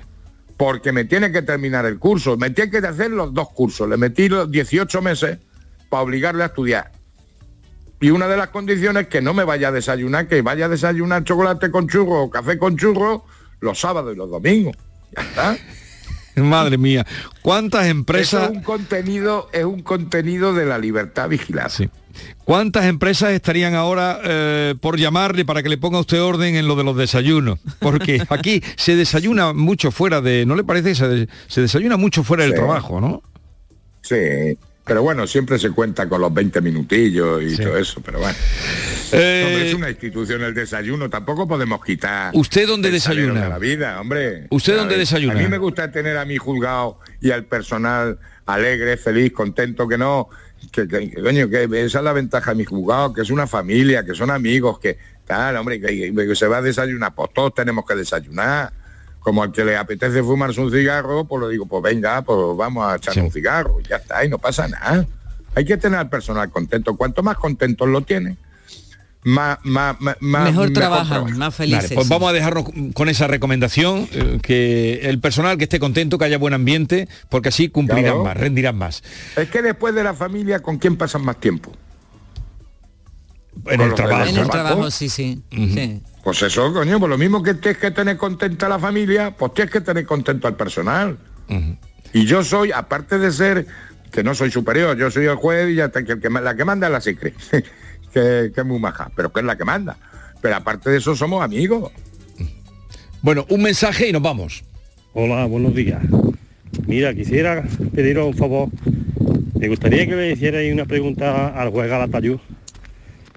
Porque 0.58 0.92
me 0.92 1.06
tiene 1.06 1.32
que 1.32 1.42
terminar 1.42 1.86
el 1.86 1.98
curso. 1.98 2.38
Me 2.38 2.52
tiene 2.52 2.70
que 2.70 2.78
hacer 2.78 3.10
los 3.10 3.34
dos 3.34 3.50
cursos. 3.50 3.90
Le 3.90 3.98
metí 3.98 4.30
los 4.30 4.50
18 4.52 5.02
meses 5.02 5.40
para 5.90 6.04
obligarle 6.04 6.44
a 6.44 6.48
estudiar. 6.48 6.92
Y 8.00 8.10
una 8.10 8.28
de 8.28 8.38
las 8.38 8.50
condiciones 8.50 9.04
es 9.04 9.10
que 9.10 9.22
no 9.22 9.34
me 9.34 9.44
vaya 9.44 9.68
a 9.68 9.72
desayunar, 9.72 10.28
que 10.28 10.42
vaya 10.42 10.66
a 10.66 10.70
desayunar 10.70 11.24
chocolate 11.24 11.70
con 11.70 11.88
churro 11.88 12.24
o 12.24 12.30
café 12.30 12.58
con 12.58 12.76
churro 12.76 13.26
los 13.60 13.80
sábados 13.80 14.14
y 14.14 14.18
los 14.18 14.30
domingos. 14.30 14.76
Ya 15.16 15.22
está. 15.24 15.58
Madre 16.42 16.78
mía, 16.78 17.06
¿cuántas 17.42 17.84
Eso 17.84 17.92
empresas... 17.92 18.44
es 18.52 18.58
un 18.58 18.64
contenido, 18.64 19.50
es 19.52 19.66
un 19.66 19.82
contenido 19.82 20.54
de 20.54 20.66
la 20.66 20.78
libertad 20.78 21.28
vigilada. 21.28 21.70
Sí. 21.70 21.90
¿Cuántas 22.46 22.86
empresas 22.86 23.32
estarían 23.32 23.74
ahora 23.76 24.20
eh, 24.24 24.76
por 24.80 24.98
llamarle 24.98 25.46
para 25.46 25.62
que 25.64 25.70
le 25.70 25.78
ponga 25.78 26.00
usted 26.00 26.22
orden 26.22 26.56
en 26.56 26.68
lo 26.68 26.76
de 26.76 26.84
los 26.84 26.96
desayunos? 26.98 27.60
Porque 27.80 28.22
aquí 28.30 28.64
se 28.78 28.96
desayuna 28.96 29.54
mucho 29.54 29.92
fuera 29.92 30.22
de... 30.22 30.46
¿No 30.46 30.56
le 30.56 30.64
parece 30.64 30.96
se, 30.96 31.28
se 31.48 31.62
desayuna 31.62 31.98
mucho 31.98 32.24
fuera 32.24 32.44
del 32.44 32.54
trabajo, 32.54 33.00
no? 33.02 33.22
Sí. 34.02 34.58
Pero 34.86 35.04
bueno, 35.04 35.28
siempre 35.28 35.60
se 35.60 35.70
cuenta 35.72 36.10
con 36.10 36.22
los 36.22 36.34
20 36.34 36.60
minutillos 36.62 37.42
y 37.44 37.56
Sí. 37.56 37.64
todo 37.64 37.78
eso, 37.78 38.02
pero 38.04 38.20
bueno. 38.20 38.36
Eh, 39.14 39.44
Hombre, 39.48 39.68
es 39.70 39.74
una 39.76 39.90
institución 39.90 40.42
el 40.44 40.54
desayuno, 40.54 41.10
tampoco 41.10 41.48
podemos 41.48 41.84
quitar. 41.84 42.32
¿Usted 42.34 42.68
dónde 42.68 42.92
desayuna? 42.92 43.44
de 43.44 43.50
la 43.50 43.58
vida, 43.60 44.00
hombre. 44.00 44.48
¿Usted 44.50 44.76
dónde 44.76 44.94
¿Sabes? 44.96 45.10
desayuna? 45.10 45.34
A 45.34 45.38
mí 45.44 45.48
me 45.48 45.58
gusta 45.58 45.92
tener 45.92 46.18
a 46.18 46.26
mi 46.26 46.38
juzgado 46.38 47.00
y 47.20 47.32
al 47.32 47.46
personal 47.46 48.20
alegre, 48.46 48.98
feliz, 48.98 49.32
contento, 49.34 49.88
que 49.88 49.98
no, 49.98 50.30
que, 50.72 50.88
que- 50.88 51.10
que, 51.10 51.22
coño, 51.22 51.50
que 51.50 51.64
esa 51.86 52.00
es 52.00 52.04
la 52.04 52.14
ventaja 52.14 52.52
de 52.52 52.58
mi 52.58 52.66
juzgado, 52.66 53.14
que 53.14 53.22
es 53.22 53.30
una 53.30 53.48
familia, 53.48 54.06
que 54.06 54.14
son 54.16 54.32
amigos, 54.32 54.80
que 54.80 54.98
tal, 55.26 55.56
hombre, 55.58 55.80
que, 55.82 56.14
que 56.14 56.36
se 56.36 56.48
va 56.48 56.58
a 56.58 56.62
desayunar, 56.62 57.14
pues 57.16 57.30
todos 57.34 57.54
tenemos 57.54 57.86
que 57.86 57.96
desayunar. 57.96 58.72
Como 59.20 59.44
al 59.44 59.52
que 59.52 59.64
le 59.64 59.78
apetece 59.78 60.24
fumarse 60.24 60.60
un 60.60 60.72
cigarro, 60.72 61.26
pues 61.26 61.40
lo 61.40 61.48
digo, 61.48 61.68
pues 61.68 61.84
venga, 61.84 62.24
pues 62.24 62.40
vamos 62.58 62.92
a 62.92 62.96
echar 62.96 63.14
Sí. 63.14 63.20
un 63.20 63.32
cigarro, 63.32 63.80
ya 63.88 63.98
está, 63.98 64.26
y 64.26 64.30
no 64.30 64.40
pasa 64.40 64.68
nada. 64.68 65.06
Hay 65.54 65.64
que 65.64 65.78
tener 65.78 66.00
al 66.00 66.10
personal 66.10 66.50
contento. 66.50 66.96
Cuanto 66.98 67.22
más 67.22 67.38
contentos 67.38 67.88
lo 67.88 68.02
tienen, 68.02 68.36
más, 69.24 69.60
más, 69.64 70.00
más- 70.02 70.18
más- 70.20 70.46
Mejor 70.52 70.72
trabajan, 70.74 71.38
más 71.38 71.54
felices. 71.54 71.84
Vale, 71.84 71.96
pues 71.96 72.10
vamos 72.10 72.30
a 72.30 72.34
dejarnos 72.34 72.66
con 72.94 73.08
esa 73.10 73.28
recomendación, 73.28 74.08
eh, 74.12 74.40
que 74.42 75.02
el 75.10 75.20
personal 75.20 75.58
que 75.58 75.66
esté 75.66 75.80
contento, 75.80 76.18
que 76.18 76.26
haya 76.26 76.38
buen 76.38 76.54
ambiente, 76.54 77.08
porque 77.30 77.50
así 77.50 77.70
cumplirán 77.70 78.04
Claro. 78.04 78.24
más, 78.24 78.38
rendirán 78.38 78.78
más. 78.78 79.04
Es 79.36 79.50
que 79.50 79.62
después 79.62 79.94
de 79.94 80.04
la 80.04 80.14
familia, 80.14 80.60
¿con 80.60 80.78
quién 80.80 80.98
pasan 80.98 81.24
más 81.24 81.40
tiempo? 81.40 81.72
En 83.68 83.78
Con 83.78 83.82
el 83.90 83.94
trabajo. 83.96 84.30
En 84.30 84.38
el 84.38 84.50
¿Trabajo? 84.50 84.90
sí, 84.92 85.10
sí. 85.10 85.42
sí. 85.52 86.02
Pues 86.24 86.42
eso, 86.42 86.72
coño, 86.74 87.00
pues 87.00 87.10
lo 87.10 87.18
mismo 87.18 87.42
que 87.44 87.54
tienes 87.56 87.80
que 87.80 87.92
tener 87.92 88.16
contenta 88.18 88.68
a 88.68 88.70
la 88.70 88.80
familia, 88.80 89.36
pues 89.38 89.54
tienes 89.54 89.72
que 89.74 89.82
tener 89.82 90.06
contento 90.06 90.48
al 90.48 90.56
personal. 90.56 91.18
Y 92.14 92.26
yo 92.26 92.44
soy, 92.44 92.72
aparte 92.72 93.18
de 93.20 93.32
ser, 93.32 93.68
que 94.12 94.24
no 94.24 94.34
soy 94.36 94.52
superior, 94.52 94.96
yo 94.98 95.10
soy 95.12 95.26
el 95.26 95.36
juez 95.36 95.70
y 95.72 95.76
ya 95.76 95.90
que 95.92 96.00
el 96.00 96.20
que 96.22 96.30
la 96.30 96.56
que 96.56 96.64
manda 96.66 96.88
es 96.88 96.94
la 96.94 97.02
secre, 97.02 97.34
que, 98.14 98.52
que 98.54 98.62
es 98.62 98.66
muy 98.66 98.80
maja, 98.80 99.12
pero 99.16 99.32
que 99.32 99.40
es 99.40 99.46
la 99.46 99.58
que 99.58 99.66
manda. 99.66 99.98
Pero 100.42 100.56
aparte 100.56 100.90
de 100.90 100.98
eso 100.98 101.16
somos 101.16 101.44
amigos. 101.44 101.92
Bueno, 103.22 103.46
un 103.50 103.62
mensaje 103.62 104.10
y 104.10 104.12
nos 104.12 104.22
vamos. 104.22 104.64
Hola, 105.14 105.46
buenos 105.46 105.76
días. 105.76 106.02
Mira, 106.88 107.14
quisiera 107.14 107.64
pediros 107.94 108.28
un 108.28 108.34
favor. 108.34 108.70
Me 109.60 109.68
gustaría 109.68 110.08
que 110.08 110.16
le 110.16 110.32
hicierais 110.32 110.74
una 110.74 110.86
pregunta 110.86 111.50
al 111.50 111.70
juez 111.70 111.90
Galatayud 111.90 112.40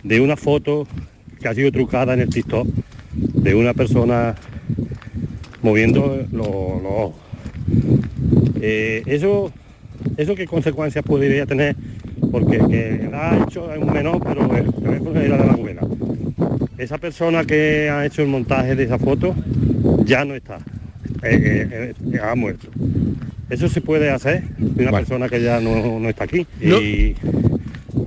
de 0.03 0.21
una 0.21 0.37
foto 0.37 0.87
que 1.41 1.49
ha 1.49 1.55
sido 1.55 1.71
trucada 1.71 2.15
en 2.15 2.21
el 2.21 2.31
TikTok 2.31 2.67
de 3.15 3.55
una 3.55 3.75
persona 3.75 4.35
moviendo 5.63 6.25
los, 6.33 6.47
los 6.49 6.93
ojos. 6.93 7.17
Eh, 8.61 9.03
eso, 9.07 9.53
¿Eso 10.17 10.35
qué 10.35 10.47
consecuencias 10.47 11.05
podría 11.05 11.47
tener? 11.47 11.77
Porque 12.31 12.59
que 12.59 13.09
la 13.11 13.31
ha 13.33 13.43
hecho 13.45 13.73
es 13.73 13.79
un 13.79 13.93
menor, 13.93 14.21
pero 14.23 14.57
el 14.57 14.73
teléfono 14.75 15.21
era 15.21 15.37
de 15.37 15.47
la 15.47 15.53
abuela. 15.53 15.83
Esa 16.79 16.99
persona 16.99 17.45
que 17.45 17.89
ha 17.91 18.05
hecho 18.05 18.23
el 18.23 18.29
montaje 18.29 18.75
de 18.75 18.85
esa 18.85 18.99
foto 18.99 19.35
ya 20.05 20.25
no 20.25 20.35
está. 20.35 20.59
Eh, 21.23 21.69
eh, 21.71 21.95
eh, 22.13 22.19
ha 22.23 22.35
muerto. 22.35 22.69
Eso 23.49 23.69
se 23.69 23.81
puede 23.81 24.11
hacer 24.11 24.43
de 24.59 24.83
una 24.83 24.91
Vale. 24.91 25.05
persona 25.07 25.29
que 25.29 25.41
ya 25.43 25.61
no, 25.61 26.01
no 26.01 26.09
está 26.09 26.25
aquí. 26.25 26.47
No. 26.61 26.81
Y 26.81 27.15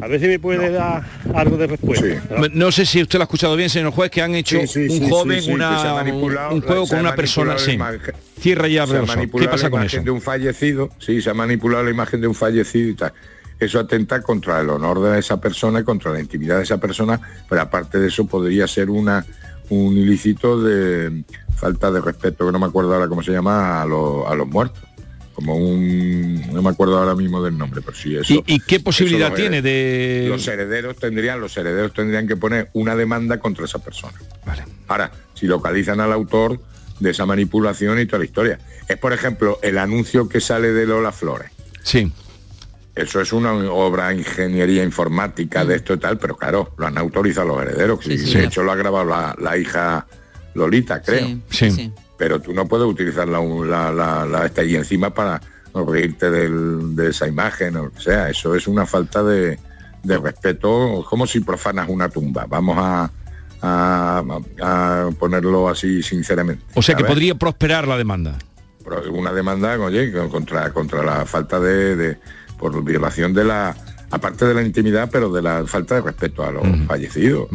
a 0.01 0.07
ver 0.07 0.19
si 0.19 0.27
me 0.27 0.39
puede 0.39 0.69
dar 0.71 1.03
algo 1.33 1.57
de 1.57 1.67
respuesta. 1.67 2.05
No 2.53 2.71
sé 2.71 2.85
si 2.85 3.01
usted 3.01 3.17
lo 3.17 3.23
ha 3.23 3.25
escuchado 3.25 3.55
bien, 3.55 3.69
señor 3.69 3.91
juez, 3.91 4.11
que 4.11 4.21
han 4.21 4.35
hecho 4.35 4.59
Sí, 4.61 4.67
sí, 4.67 4.79
un 4.99 5.05
sí, 5.05 5.09
joven, 5.09 5.43
una- 5.51 6.03
que 6.03 6.11
un, 6.11 6.61
juego 6.61 6.87
con 6.87 6.99
una 6.99 7.15
persona. 7.15 7.53
manipulado 7.53 7.59
Sí. 7.59 7.67
la 7.67 7.73
imagen. 7.73 8.13
Cierra 8.39 8.67
y 8.67 8.77
abre 8.77 8.91
se 8.91 8.97
ha 8.97 9.01
los 9.01 9.09
ojos. 9.09 9.13
¿Qué 9.15 9.17
manipulado 9.19 9.51
pasa 9.51 9.63
la 9.63 9.69
con 9.71 9.81
imagen 9.81 9.99
eso? 9.99 10.05
de 10.05 10.11
un 10.11 10.21
fallecido, 10.21 10.89
sí, 10.99 11.21
se 11.21 11.29
ha 11.29 11.33
manipulado 11.33 11.83
la 11.83 11.91
imagen 11.91 12.21
de 12.21 12.27
un 12.27 12.35
fallecido 12.35 12.89
y 12.89 12.93
tal. 12.95 13.13
Eso 13.59 13.79
atenta 13.79 14.21
contra 14.21 14.61
el 14.61 14.69
honor 14.69 15.01
de 15.01 15.19
esa 15.19 15.39
persona 15.41 15.79
y 15.79 15.83
contra 15.83 16.11
la 16.13 16.19
intimidad 16.19 16.57
de 16.57 16.63
esa 16.63 16.77
persona, 16.77 17.19
pero 17.49 17.61
aparte 17.61 17.99
de 17.99 18.07
eso 18.07 18.25
podría 18.27 18.67
ser 18.67 18.89
una 18.89 19.25
un 19.69 19.97
ilícito 19.97 20.61
de 20.63 21.23
falta 21.55 21.91
de 21.91 21.99
respeto, 21.99 22.45
que 22.45 22.51
no 22.53 22.59
me 22.59 22.67
acuerdo 22.67 22.93
ahora 22.93 23.07
cómo 23.09 23.21
se 23.21 23.31
llama, 23.33 23.81
a, 23.81 23.85
los- 23.85 24.25
a 24.27 24.33
los 24.35 24.47
muertos. 24.47 24.81
Como 25.33 25.55
un... 25.55 26.41
no 26.53 26.61
me 26.63 26.69
acuerdo 26.69 26.97
ahora 26.97 27.13
mismo 27.13 27.43
del 27.43 27.57
nombre, 27.57 27.81
pero 27.85 27.95
sí 27.95 28.15
eso. 28.15 28.33
¿Y, 28.33 28.43
y 28.47 28.59
qué 28.59 28.79
posibilidad 28.79 29.33
tiene 29.33 29.61
de...? 29.61 30.25
Los 30.29 30.47
herederos 30.47 30.95
tendrían, 30.97 31.39
los 31.41 31.55
herederos 31.57 31.93
tendrían 31.93 32.27
que 32.27 32.35
poner 32.37 32.69
una 32.73 32.95
demanda 32.95 33.39
contra 33.39 33.65
esa 33.65 33.77
persona. 33.79 34.13
Vale. 34.45 34.63
Ahora, 34.87 35.11
si 35.35 35.45
localizan 35.45 35.99
al 35.99 36.11
autor 36.13 36.59
de 36.99 37.11
esa 37.11 37.25
manipulación 37.27 37.99
y 37.99 38.05
toda 38.07 38.19
la 38.19 38.25
historia. 38.25 38.59
Es, 38.87 38.97
por 38.97 39.13
ejemplo, 39.13 39.59
el 39.61 39.77
anuncio 39.77 40.27
que 40.29 40.41
sale 40.41 40.71
de 40.73 40.85
Lola 40.87 41.11
Flores. 41.11 41.51
Sí. 41.83 42.11
Eso 42.97 43.21
es 43.21 43.31
una 43.31 43.53
obra 43.53 44.09
de 44.09 44.15
ingeniería 44.17 44.83
informática 44.83 45.63
de 45.63 45.75
esto 45.75 45.93
y 45.93 45.97
tal, 45.99 46.17
pero 46.17 46.35
claro, 46.35 46.73
lo 46.77 46.87
han 46.87 46.97
autorizado 46.97 47.47
los 47.47 47.61
herederos. 47.61 47.99
Sí, 48.03 48.17
de 48.39 48.45
hecho 48.45 48.63
lo 48.63 48.71
ha 48.71 48.75
grabado 48.75 49.05
la, 49.05 49.35
la 49.39 49.57
hija 49.57 50.05
Lolita, 50.55 51.01
creo. 51.01 51.27
Sí, 51.71 51.93
pero 52.17 52.41
tú 52.41 52.53
no 52.53 52.67
puedes 52.67 52.87
utilizar 52.87 53.27
la, 53.27 53.39
la, 53.39 53.91
la, 53.91 54.25
la 54.25 54.45
esta 54.47 54.63
y 54.63 54.75
encima 54.75 55.11
para 55.13 55.39
reírte 55.73 56.31
del- 56.31 56.95
de 56.95 57.09
esa 57.11 57.27
imagen 57.27 57.75
o 57.77 57.83
lo 57.85 57.91
que 57.91 58.01
sea. 58.01 58.29
Eso 58.29 58.55
es 58.55 58.67
una 58.67 58.87
falta 58.87 59.21
de, 59.23 59.59
de 60.01 60.17
respeto, 60.17 61.05
como 61.07 61.27
si 61.27 61.39
profanas 61.41 61.87
una 61.89 62.09
tumba. 62.09 62.45
Vamos 62.49 62.77
a, 62.79 63.11
a- 63.61 64.23
a 64.61 65.09
ponerlo 65.19 65.69
así 65.69 66.01
sinceramente. 66.01 66.63
O 66.73 66.81
sea 66.81 66.95
que 66.95 67.03
podría 67.03 67.35
prosperar 67.35 67.87
la 67.87 67.95
demanda. 67.97 68.37
Una 69.11 69.33
demanda 69.33 69.77
oye, 69.79 70.11
contra 70.31 70.71
contra 70.71 71.03
la 71.03 71.25
falta 71.25 71.59
de, 71.59 71.95
de- 71.95 72.17
por 72.57 72.83
violación 72.83 73.33
de 73.33 73.43
la 73.45 73.75
aparte 74.09 74.45
de 74.45 74.53
la 74.53 74.61
intimidad 74.61 75.09
pero 75.11 75.31
de 75.31 75.41
la 75.41 75.65
falta 75.67 75.95
de 75.95 76.01
respeto 76.01 76.43
a 76.43 76.51
los 76.51 76.63
fallecidos 76.87 77.47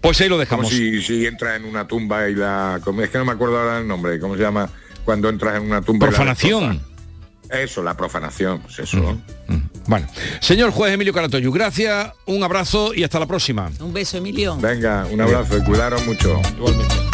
Pues 0.00 0.20
ahí 0.20 0.28
lo 0.28 0.34
como 0.34 0.40
dejamos. 0.40 0.68
si, 0.68 1.00
si 1.02 1.26
entras 1.26 1.56
en 1.56 1.64
una 1.64 1.86
tumba 1.86 2.28
y 2.28 2.34
la 2.34 2.80
es 3.02 3.10
que 3.10 3.18
no 3.18 3.24
me 3.24 3.32
acuerdo 3.32 3.58
ahora 3.58 3.78
el 3.78 3.88
nombre 3.88 4.18
cómo 4.20 4.36
se 4.36 4.42
llama 4.42 4.68
cuando 5.04 5.28
entras 5.28 5.56
en 5.56 5.62
una 5.62 5.80
tumba 5.82 6.06
y 6.06 6.10
la 6.10 6.16
Profanación. 6.16 6.60
destrozas? 6.72 6.94
eso 7.50 7.82
la 7.82 7.94
profanación 7.96 8.60
pues 8.60 8.78
eso 8.80 9.18
Bueno, 9.86 10.06
señor 10.40 10.70
juez 10.70 10.92
Emilio 10.94 11.12
Caratoyu, 11.12 11.52
gracias, 11.52 12.10
un 12.26 12.42
abrazo 12.42 12.92
y 12.94 13.04
hasta 13.04 13.20
la 13.20 13.26
próxima. 13.26 13.70
Un 13.80 13.92
beso, 13.92 14.16
Emilio. 14.16 14.56
venga 14.56 15.06
un 15.10 15.20
abrazo 15.20 15.58
y 15.58 15.62
cuidaros 15.62 16.04
mucho 16.06 16.40
Igualmente. 16.56 17.13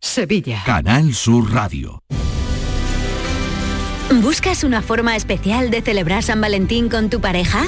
Sevilla. 0.00 0.62
Canal 0.64 1.14
Sur 1.14 1.52
Radio. 1.52 2.02
¿Buscas 4.22 4.62
una 4.64 4.82
forma 4.82 5.16
especial 5.16 5.70
de 5.70 5.82
celebrar 5.82 6.22
San 6.22 6.40
Valentín 6.40 6.88
con 6.88 7.10
tu 7.10 7.20
pareja? 7.20 7.64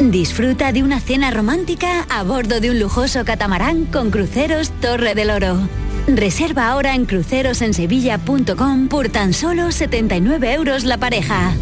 Disfruta 0.00 0.72
de 0.72 0.82
una 0.82 1.00
cena 1.00 1.30
romántica 1.30 2.06
a 2.10 2.22
bordo 2.22 2.60
de 2.60 2.70
un 2.70 2.80
lujoso 2.80 3.24
catamarán 3.24 3.86
con 3.86 4.10
cruceros 4.10 4.70
Torre 4.80 5.14
del 5.14 5.30
Oro. 5.30 5.58
Reserva 6.06 6.68
ahora 6.68 6.94
en 6.94 7.06
crucerosensevilla.com 7.06 8.88
por 8.88 9.08
tan 9.08 9.32
solo 9.32 9.72
79 9.72 10.54
euros 10.54 10.84
la 10.84 10.98
pareja. 10.98 11.54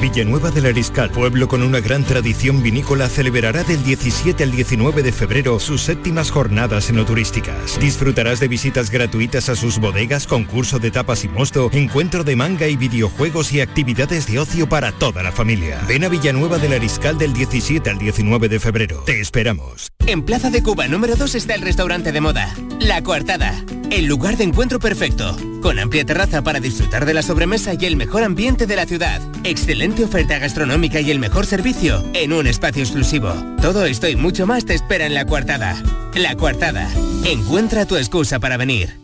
Villanueva 0.00 0.50
del 0.50 0.66
Ariscal, 0.66 1.10
pueblo 1.10 1.48
con 1.48 1.62
una 1.62 1.80
gran 1.80 2.04
tradición 2.04 2.62
vinícola, 2.62 3.08
celebrará 3.08 3.62
del 3.62 3.82
17 3.84 4.42
al 4.42 4.50
19 4.50 5.02
de 5.02 5.12
febrero 5.12 5.58
sus 5.60 5.82
séptimas 5.82 6.30
jornadas 6.30 6.90
enoturísticas. 6.90 7.78
Disfrutarás 7.80 8.40
de 8.40 8.48
visitas 8.48 8.90
gratuitas 8.90 9.48
a 9.48 9.56
sus 9.56 9.78
bodegas, 9.78 10.26
concurso 10.26 10.78
de 10.78 10.90
tapas 10.90 11.24
y 11.24 11.28
mosto, 11.28 11.70
encuentro 11.72 12.24
de 12.24 12.36
manga 12.36 12.66
y 12.66 12.76
videojuegos 12.76 13.52
y 13.52 13.60
actividades 13.60 14.26
de 14.26 14.40
ocio 14.40 14.68
para 14.68 14.92
toda 14.92 15.22
la 15.22 15.32
familia. 15.32 15.80
Ven 15.88 16.04
a 16.04 16.08
Villanueva 16.08 16.58
del 16.58 16.72
Ariscal 16.74 17.16
del 17.16 17.32
17 17.32 17.88
al 17.88 17.98
19 17.98 18.48
de 18.48 18.60
febrero. 18.60 19.02
Te 19.06 19.20
esperamos. 19.20 19.92
En 20.06 20.22
Plaza 20.22 20.50
de 20.50 20.62
Cuba 20.62 20.88
número 20.88 21.16
2 21.16 21.34
está 21.34 21.54
el 21.54 21.62
restaurante 21.62 22.12
de 22.12 22.20
moda, 22.20 22.54
La 22.80 23.02
Coartada, 23.02 23.64
el 23.90 24.06
lugar 24.06 24.36
de 24.36 24.44
encuentro 24.44 24.78
perfecto, 24.78 25.36
con 25.62 25.78
amplia 25.78 26.04
terraza 26.04 26.42
para 26.42 26.60
disfrutar 26.60 27.06
de 27.06 27.14
la 27.14 27.22
sobremesa 27.22 27.74
y 27.78 27.84
el 27.84 27.96
mejor 27.96 28.22
ambiente 28.22 28.66
de 28.66 28.76
la 28.76 28.86
ciudad, 28.86 29.20
excelente 29.44 30.04
oferta 30.04 30.38
gastronómica 30.38 31.00
y 31.00 31.10
el 31.10 31.18
mejor 31.18 31.46
servicio 31.46 32.04
en 32.14 32.32
un 32.32 32.46
espacio 32.46 32.82
exclusivo. 32.82 33.32
Todo 33.60 33.84
esto 33.84 34.08
y 34.08 34.16
mucho 34.16 34.46
más 34.46 34.64
te 34.64 34.74
espera 34.74 35.06
en 35.06 35.14
La 35.14 35.26
Coartada. 35.26 35.80
La 36.14 36.36
Coartada, 36.36 36.88
encuentra 37.24 37.86
tu 37.86 37.96
excusa 37.96 38.38
para 38.38 38.56
venir. 38.56 39.03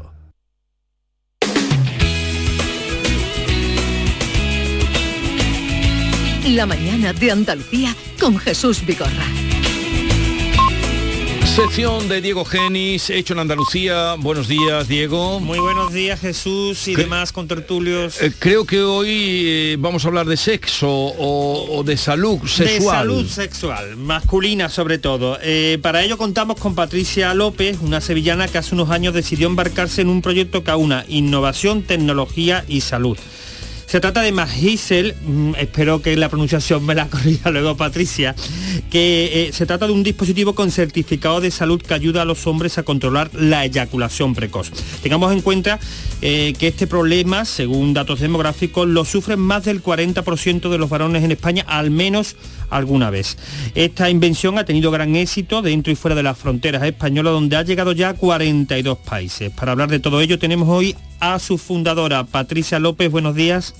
La 6.51 6.65
mañana 6.65 7.13
de 7.13 7.31
Andalucía 7.31 7.95
con 8.19 8.37
Jesús 8.37 8.85
Vigorra. 8.85 9.23
Sección 11.45 12.09
de 12.09 12.19
Diego 12.19 12.43
Genis, 12.43 13.09
hecho 13.09 13.33
en 13.33 13.39
Andalucía. 13.39 14.15
Buenos 14.19 14.49
días, 14.49 14.89
Diego. 14.89 15.39
Muy 15.39 15.59
buenos 15.59 15.93
días, 15.93 16.19
Jesús 16.19 16.89
y 16.89 16.95
demás 16.95 17.31
contertulios. 17.31 18.21
Eh, 18.21 18.33
creo 18.37 18.65
que 18.65 18.81
hoy 18.81 19.07
eh, 19.09 19.77
vamos 19.79 20.03
a 20.03 20.09
hablar 20.09 20.25
de 20.25 20.35
sexo 20.35 20.89
o, 20.89 21.77
o 21.77 21.83
de 21.85 21.95
salud 21.95 22.39
sexual. 22.45 23.07
De 23.07 23.13
salud 23.13 23.27
sexual, 23.27 23.95
masculina 23.95 24.67
sobre 24.67 24.97
todo. 24.97 25.37
Eh, 25.41 25.79
para 25.81 26.03
ello 26.03 26.17
contamos 26.17 26.59
con 26.59 26.75
Patricia 26.75 27.33
López, 27.33 27.77
una 27.81 28.01
sevillana 28.01 28.49
que 28.49 28.57
hace 28.57 28.75
unos 28.75 28.89
años 28.89 29.13
decidió 29.13 29.47
embarcarse 29.47 30.01
en 30.01 30.09
un 30.09 30.21
proyecto 30.21 30.65
que 30.65 30.71
aúna 30.71 31.05
innovación, 31.07 31.83
tecnología 31.83 32.65
y 32.67 32.81
salud. 32.81 33.17
Se 33.91 33.99
trata 33.99 34.21
de 34.21 34.31
Magisel, 34.31 35.15
mm, 35.21 35.55
espero 35.57 36.01
que 36.01 36.15
la 36.15 36.29
pronunciación 36.29 36.85
me 36.85 36.95
la 36.95 37.07
corrija 37.09 37.51
luego 37.51 37.75
Patricia, 37.75 38.33
que 38.89 39.49
eh, 39.49 39.51
se 39.51 39.65
trata 39.65 39.85
de 39.85 39.91
un 39.91 40.01
dispositivo 40.01 40.55
con 40.55 40.71
certificado 40.71 41.41
de 41.41 41.51
salud 41.51 41.81
que 41.81 41.93
ayuda 41.93 42.21
a 42.21 42.25
los 42.25 42.47
hombres 42.47 42.77
a 42.77 42.83
controlar 42.83 43.29
la 43.33 43.65
eyaculación 43.65 44.33
precoz. 44.33 44.71
Tengamos 45.03 45.33
en 45.33 45.41
cuenta 45.41 45.77
eh, 46.21 46.53
que 46.57 46.67
este 46.67 46.87
problema, 46.87 47.45
según 47.45 47.93
datos 47.93 48.19
demográficos, 48.19 48.87
lo 48.87 49.05
sufren 49.05 49.39
más 49.39 49.65
del 49.65 49.81
40% 49.81 50.69
de 50.69 50.77
los 50.77 50.89
varones 50.89 51.23
en 51.23 51.31
España, 51.31 51.65
al 51.67 51.91
menos 51.91 52.35
alguna 52.69 53.09
vez. 53.09 53.37
Esta 53.75 54.09
invención 54.09 54.57
ha 54.57 54.65
tenido 54.65 54.91
gran 54.91 55.15
éxito 55.15 55.61
dentro 55.61 55.91
y 55.91 55.95
fuera 55.95 56.15
de 56.15 56.23
las 56.23 56.37
fronteras 56.37 56.83
españolas, 56.83 57.33
donde 57.33 57.57
ha 57.57 57.63
llegado 57.63 57.91
ya 57.91 58.09
a 58.09 58.13
42 58.13 58.97
países. 58.99 59.51
Para 59.51 59.71
hablar 59.71 59.89
de 59.89 59.99
todo 59.99 60.21
ello 60.21 60.39
tenemos 60.39 60.69
hoy 60.69 60.95
a 61.19 61.39
su 61.39 61.57
fundadora, 61.57 62.23
Patricia 62.23 62.79
López. 62.79 63.11
Buenos 63.11 63.35
días. 63.35 63.73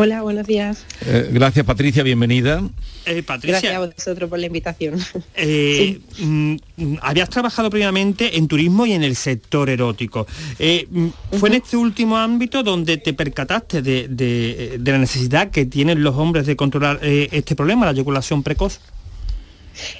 Hola, 0.00 0.22
buenos 0.22 0.46
días. 0.46 0.84
Eh, 1.04 1.28
gracias, 1.32 1.66
Patricia, 1.66 2.04
bienvenida. 2.04 2.62
Eh, 3.04 3.24
Patricia, 3.24 3.58
Gracias 3.58 3.74
a 3.74 3.78
vosotros 3.80 4.30
por 4.30 4.38
la 4.38 4.46
invitación. 4.46 4.96
eh, 5.34 5.98
mm, 6.20 6.56
mm, 6.76 6.98
habías 7.02 7.28
trabajado 7.28 7.68
previamente 7.68 8.36
en 8.38 8.46
turismo 8.46 8.86
y 8.86 8.92
en 8.92 9.02
el 9.02 9.16
sector 9.16 9.68
erótico. 9.68 10.24
Eh, 10.60 10.86
mm, 10.88 11.08
¿Fue 11.40 11.48
en 11.48 11.56
este 11.56 11.76
último 11.76 12.16
ámbito 12.16 12.62
donde 12.62 12.98
te 12.98 13.12
percataste 13.12 13.82
de, 13.82 14.06
de- 14.06 14.76
de 14.78 14.92
la 14.92 14.98
necesidad 14.98 15.50
que 15.50 15.66
tienen 15.66 16.04
los 16.04 16.14
hombres 16.14 16.46
de 16.46 16.54
controlar 16.54 17.00
eh, 17.02 17.28
este 17.32 17.56
problema, 17.56 17.84
la 17.86 17.90
eyaculación 17.90 18.44
precoz? 18.44 18.78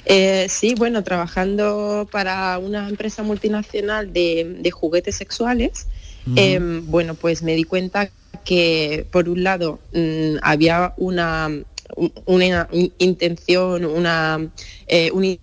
Eh, 0.05 0.45
sí, 0.49 0.75
bueno, 0.77 1.03
trabajando 1.03 2.07
para 2.09 2.57
una 2.57 2.87
empresa 2.87 3.21
multinacional 3.23 4.13
de, 4.13 4.55
de 4.61 4.71
juguetes 4.71 5.15
sexuales, 5.15 5.87
eh, 6.35 6.59
bueno, 6.83 7.15
pues 7.15 7.41
me 7.43 7.55
di 7.55 7.63
cuenta 7.63 8.09
que 8.45 9.05
por 9.11 9.29
un 9.29 9.43
lado 9.43 9.79
mm, 9.93 10.35
había 10.41 10.93
una, 10.97 11.49
un- 11.95 12.13
una 12.25 12.67
in- 12.71 12.93
intención, 12.99 13.85
una, 13.85 14.49
eh, 14.87 15.11
un 15.11 15.25
in- 15.25 15.39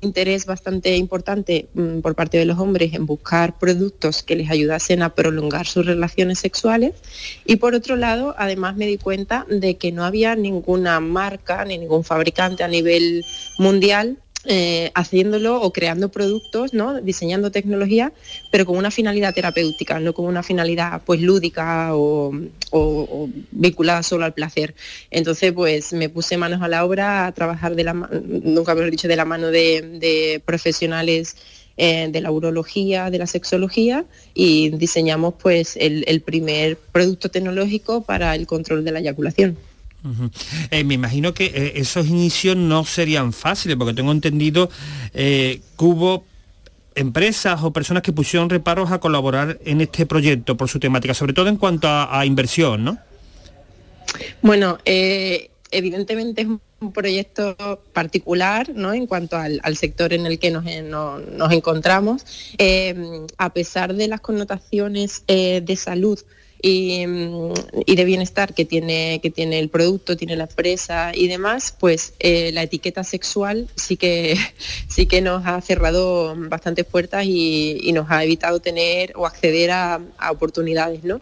interés 0.00 0.46
bastante 0.46 0.96
importante 0.96 1.66
mm, 1.74 1.98
por 2.00 2.14
parte 2.14 2.38
de 2.38 2.44
los 2.44 2.58
hombres 2.58 2.94
en 2.94 3.04
buscar 3.06 3.58
productos 3.58 4.22
que 4.22 4.36
les 4.36 4.48
ayudasen 4.50 5.02
a 5.02 5.12
prolongar 5.14 5.66
sus 5.66 5.84
relaciones 5.86 6.38
sexuales. 6.38 6.94
Y 7.44 7.56
por 7.56 7.74
otro 7.74 7.96
lado 7.96 8.34
además 8.38 8.76
me 8.76 8.86
di 8.86 8.96
cuenta 8.98 9.44
de 9.50 9.76
que 9.76 9.90
no 9.90 10.04
había 10.04 10.36
ninguna 10.36 11.00
marca 11.00 11.64
ni 11.64 11.78
ningún 11.78 12.04
fabricante 12.04 12.62
a 12.62 12.68
nivel 12.68 13.24
mundial 13.58 14.18
eh, 14.44 14.92
haciéndolo 14.94 15.60
o 15.60 15.72
creando 15.72 16.10
productos, 16.10 16.72
¿no? 16.72 17.00
diseñando 17.00 17.50
tecnología, 17.50 18.12
pero 18.52 18.64
con 18.64 18.76
una 18.76 18.92
finalidad 18.92 19.34
terapéutica, 19.34 19.98
no 19.98 20.14
con 20.14 20.26
una 20.26 20.44
finalidad 20.44 21.02
pues 21.04 21.20
lúdica 21.20 21.90
o, 21.92 22.32
vinculada 23.50 24.04
solo 24.04 24.24
al 24.24 24.34
placer. 24.34 24.76
Entonces, 25.10 25.52
pues 25.52 25.92
me 25.92 26.08
puse 26.08 26.36
manos 26.36 26.62
a 26.62 26.68
la 26.68 26.84
obra 26.84 27.26
a 27.26 27.32
trabajar 27.32 27.74
de 27.74 27.84
la 27.84 27.94
nunca 27.94 28.74
mejor 28.74 28.92
dicho, 28.92 29.08
de 29.08 29.16
la 29.16 29.24
mano 29.24 29.48
de, 29.48 30.40
profesionales 30.44 31.36
eh, 31.76 32.08
de 32.08 32.20
la 32.20 32.30
urología, 32.30 33.10
de 33.10 33.18
la 33.18 33.26
sexología 33.26 34.04
y 34.34 34.70
diseñamos 34.70 35.34
pues 35.42 35.76
el 35.76 36.20
primer 36.20 36.76
producto 36.76 37.28
tecnológico 37.28 38.04
para 38.04 38.36
el 38.36 38.46
control 38.46 38.84
de 38.84 38.92
la 38.92 39.00
eyaculación. 39.00 39.58
Eh, 40.70 40.84
me 40.84 40.94
imagino 40.94 41.34
que 41.34 41.46
eh, 41.46 41.72
esos 41.76 42.06
inicios 42.06 42.56
no 42.56 42.84
serían 42.84 43.32
fáciles, 43.32 43.76
porque 43.76 43.94
tengo 43.94 44.12
entendido 44.12 44.70
eh, 45.12 45.60
que 45.78 45.84
hubo 45.84 46.24
empresas 46.94 47.62
o 47.62 47.72
personas 47.72 48.02
que 48.02 48.12
pusieron 48.12 48.50
reparos 48.50 48.90
a 48.90 48.98
colaborar 48.98 49.58
en 49.64 49.80
este 49.80 50.06
proyecto 50.06 50.56
por 50.56 50.68
su 50.68 50.80
temática, 50.80 51.14
sobre 51.14 51.32
todo 51.32 51.48
en 51.48 51.56
cuanto 51.56 51.88
a, 51.88 52.24
inversión, 52.26 52.84
¿no? 52.84 52.98
Bueno, 54.42 54.78
eh, 54.84 55.50
evidentemente 55.70 56.42
es 56.42 56.48
un 56.80 56.92
proyecto 56.92 57.56
particular 57.92 58.70
¿no? 58.74 58.92
en 58.94 59.06
cuanto 59.06 59.36
al, 59.36 59.76
sector 59.76 60.12
en 60.12 60.26
el 60.26 60.38
que 60.38 60.50
nos, 60.50 60.64
no- 60.84 61.18
nos 61.18 61.52
encontramos. 61.52 62.24
A 63.36 63.52
pesar 63.52 63.94
de 63.94 64.08
las 64.08 64.20
connotaciones 64.20 65.24
de 65.26 65.76
salud 65.76 66.18
y, 66.60 67.04
y 67.86 67.96
de 67.96 68.04
bienestar 68.04 68.54
que 68.54 68.64
tiene, 68.64 69.20
que 69.22 69.30
tiene 69.30 69.58
el 69.58 69.68
producto, 69.68 70.16
tiene 70.16 70.36
la 70.36 70.44
empresa 70.44 71.12
y 71.14 71.28
demás, 71.28 71.74
pues 71.78 72.14
eh, 72.18 72.50
la 72.52 72.62
etiqueta 72.62 73.04
sexual 73.04 73.68
sí 73.76 73.96
que, 73.96 74.36
sí 74.88 75.06
que 75.06 75.20
nos 75.20 75.46
ha 75.46 75.60
cerrado 75.60 76.34
bastantes 76.36 76.84
puertas 76.84 77.24
y, 77.26 77.78
y 77.82 77.92
nos 77.92 78.10
ha 78.10 78.24
evitado 78.24 78.60
tener 78.60 79.12
o 79.16 79.26
acceder 79.26 79.70
a, 79.70 80.00
a 80.18 80.30
oportunidades, 80.30 81.04
¿no? 81.04 81.20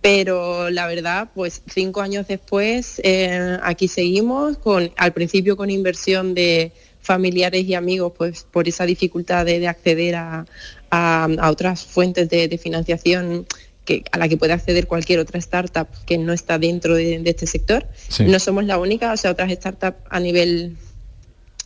pero 0.00 0.70
la 0.70 0.86
verdad, 0.86 1.28
pues 1.34 1.60
cinco 1.72 2.00
años 2.00 2.26
después, 2.28 3.00
eh, 3.04 3.58
aquí 3.62 3.88
seguimos, 3.88 4.56
con, 4.56 4.90
al 4.96 5.12
principio 5.12 5.56
con 5.56 5.70
inversión 5.70 6.34
de 6.34 6.72
familiares 7.00 7.64
y 7.64 7.74
amigos, 7.74 8.12
pues 8.16 8.46
por 8.50 8.68
esa 8.68 8.86
dificultad 8.86 9.44
de, 9.44 9.58
de 9.58 9.66
acceder 9.68 10.14
a, 10.14 10.46
a- 10.90 11.28
a 11.40 11.50
otras 11.50 11.84
fuentes 11.84 12.28
de, 12.28 12.48
de 12.48 12.58
financiación 12.58 13.46
que, 13.88 14.04
a 14.12 14.18
la 14.18 14.28
que 14.28 14.36
puede 14.36 14.52
acceder 14.52 14.86
cualquier 14.86 15.18
otra 15.18 15.38
startup 15.38 15.88
que 16.04 16.18
no 16.18 16.34
está 16.34 16.58
dentro 16.58 16.94
de, 16.94 17.20
de 17.20 17.30
este 17.30 17.46
sector. 17.46 17.86
Sí. 18.08 18.24
No 18.24 18.38
somos 18.38 18.64
la 18.66 18.76
única, 18.76 19.12
o 19.12 19.16
sea, 19.16 19.30
otras 19.30 19.50
startups 19.50 19.96
a 20.10 20.20
nivel 20.20 20.76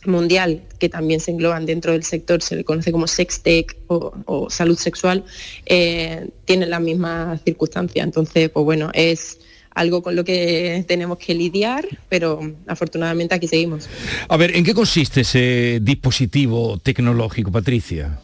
mundial 0.05 0.61
que 0.79 0.87
también 0.87 1.19
se 1.19 1.31
engloban 1.31 1.65
dentro 1.65 1.91
del 1.91 2.03
sector, 2.03 2.41
se 2.41 2.55
le 2.55 2.63
conoce 2.63 2.91
como 2.91 3.07
sextech 3.07 3.75
o, 3.87 4.13
o 4.25 4.49
salud 4.49 4.77
sexual, 4.77 5.25
eh, 5.65 6.29
tienen 6.45 6.69
la 6.69 6.79
misma 6.79 7.37
circunstancia. 7.43 8.03
Entonces, 8.03 8.49
pues 8.49 8.63
bueno, 8.63 8.89
es 8.93 9.39
algo 9.75 10.01
con 10.01 10.15
lo 10.15 10.23
que 10.23 10.85
tenemos 10.87 11.17
que 11.17 11.33
lidiar, 11.33 11.85
pero 12.07 12.39
afortunadamente 12.67 13.35
aquí 13.35 13.47
seguimos. 13.47 13.89
A 14.29 14.37
ver, 14.37 14.55
¿en 14.55 14.63
qué 14.63 14.73
consiste 14.73 15.21
ese 15.21 15.79
dispositivo 15.81 16.77
tecnológico, 16.77 17.51
Patricia? 17.51 18.19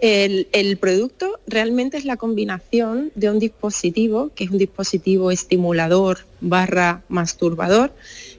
El, 0.00 0.48
el 0.52 0.76
producto 0.76 1.38
realmente 1.46 1.96
es 1.96 2.04
la 2.04 2.16
combinación 2.16 3.12
de 3.14 3.30
un 3.30 3.38
dispositivo, 3.38 4.30
que 4.34 4.44
es 4.44 4.50
un 4.50 4.58
dispositivo 4.58 5.30
estimulador 5.30 6.18
barra 6.40 7.02
masturbador, 7.08 7.92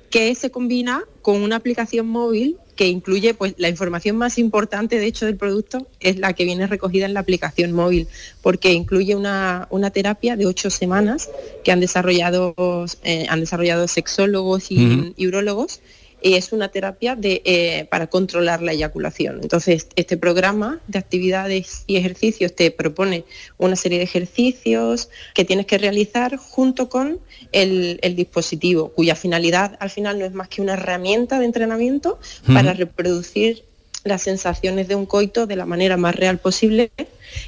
que 0.10 0.36
se 0.36 0.52
combina 0.52 1.04
con 1.22 1.42
una 1.42 1.56
aplicación 1.56 2.08
móvil 2.08 2.58
que 2.76 2.88
incluye 2.88 3.34
pues 3.34 3.54
la 3.58 3.70
información 3.70 4.18
más 4.18 4.38
importante 4.38 4.98
de 4.98 5.06
hecho 5.06 5.26
del 5.26 5.38
producto 5.38 5.88
es 6.00 6.18
la 6.18 6.34
que 6.34 6.46
viene 6.46 6.66
recogida 6.68 7.06
en 7.06 7.14
la 7.14 7.20
aplicación 7.20 7.74
móvil 7.74 8.08
porque 8.42 8.74
incluye 8.74 9.16
una, 9.16 9.68
una 9.70 9.92
terapia 9.92 10.36
de 10.36 10.48
ocho 10.48 10.70
semanas 10.70 11.30
que 11.64 11.72
han 11.72 11.80
desarrollado 11.80 12.56
eh, 13.04 13.26
han 13.30 13.40
desarrollado 13.40 13.88
sexólogos 13.88 14.72
y, 14.72 14.86
Ujú. 14.86 15.14
y 15.16 15.28
urólogos 15.28 15.80
y 15.80 16.01
es 16.22 16.52
una 16.54 16.70
terapia 16.70 17.16
de, 17.16 17.42
eh, 17.46 17.88
para 17.90 18.08
controlar 18.08 18.62
la 18.62 18.74
eyaculación. 18.74 19.40
Entonces, 19.42 19.88
este 19.96 20.18
programa 20.18 20.80
de 20.88 21.00
actividades 21.00 21.84
y 21.88 21.98
ejercicios 21.98 22.56
te 22.56 22.72
propone 22.72 23.26
una 23.58 23.76
serie 23.76 23.98
de 23.98 24.04
ejercicios 24.04 25.10
que 25.34 25.46
tienes 25.46 25.66
que 25.66 25.78
realizar 25.78 26.38
junto 26.38 26.90
con 26.90 27.20
el, 27.52 28.00
el 28.02 28.16
dispositivo, 28.16 28.90
cuya 28.90 29.16
finalidad 29.16 29.78
al 29.80 29.90
final 29.90 30.20
no 30.20 30.26
es 30.26 30.34
más 30.34 30.48
que 30.48 30.62
una 30.62 30.74
herramienta 30.74 31.40
de 31.40 31.46
entrenamiento 31.46 32.20
para 32.46 32.74
reproducir 32.74 33.64
las 34.04 34.24
sensaciones 34.24 34.88
de 34.88 34.96
un 34.96 35.06
coito 35.06 35.46
de 35.46 35.56
la 35.56 35.66
manera 35.66 35.98
más 35.98 36.16
real 36.16 36.40
posible 36.40 36.92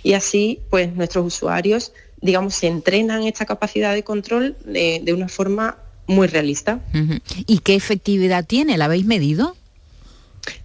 y 0.04 0.14
así 0.14 0.60
pues 0.70 0.94
nuestros 0.94 1.26
usuarios 1.26 1.94
digamos 2.22 2.56
se 2.56 2.68
entrenan 2.68 3.24
esta 3.24 3.46
capacidad 3.46 3.94
de 3.94 4.04
control 4.04 4.56
de, 4.64 5.02
de 5.04 5.14
una 5.14 5.28
forma 5.28 5.78
muy 6.08 6.28
realista. 6.28 6.80
¿Y 7.48 7.60
qué 7.60 7.76
efectividad 7.76 8.46
tiene? 8.46 8.78
¿La 8.78 8.86
habéis 8.86 9.06
medido? 9.06 9.56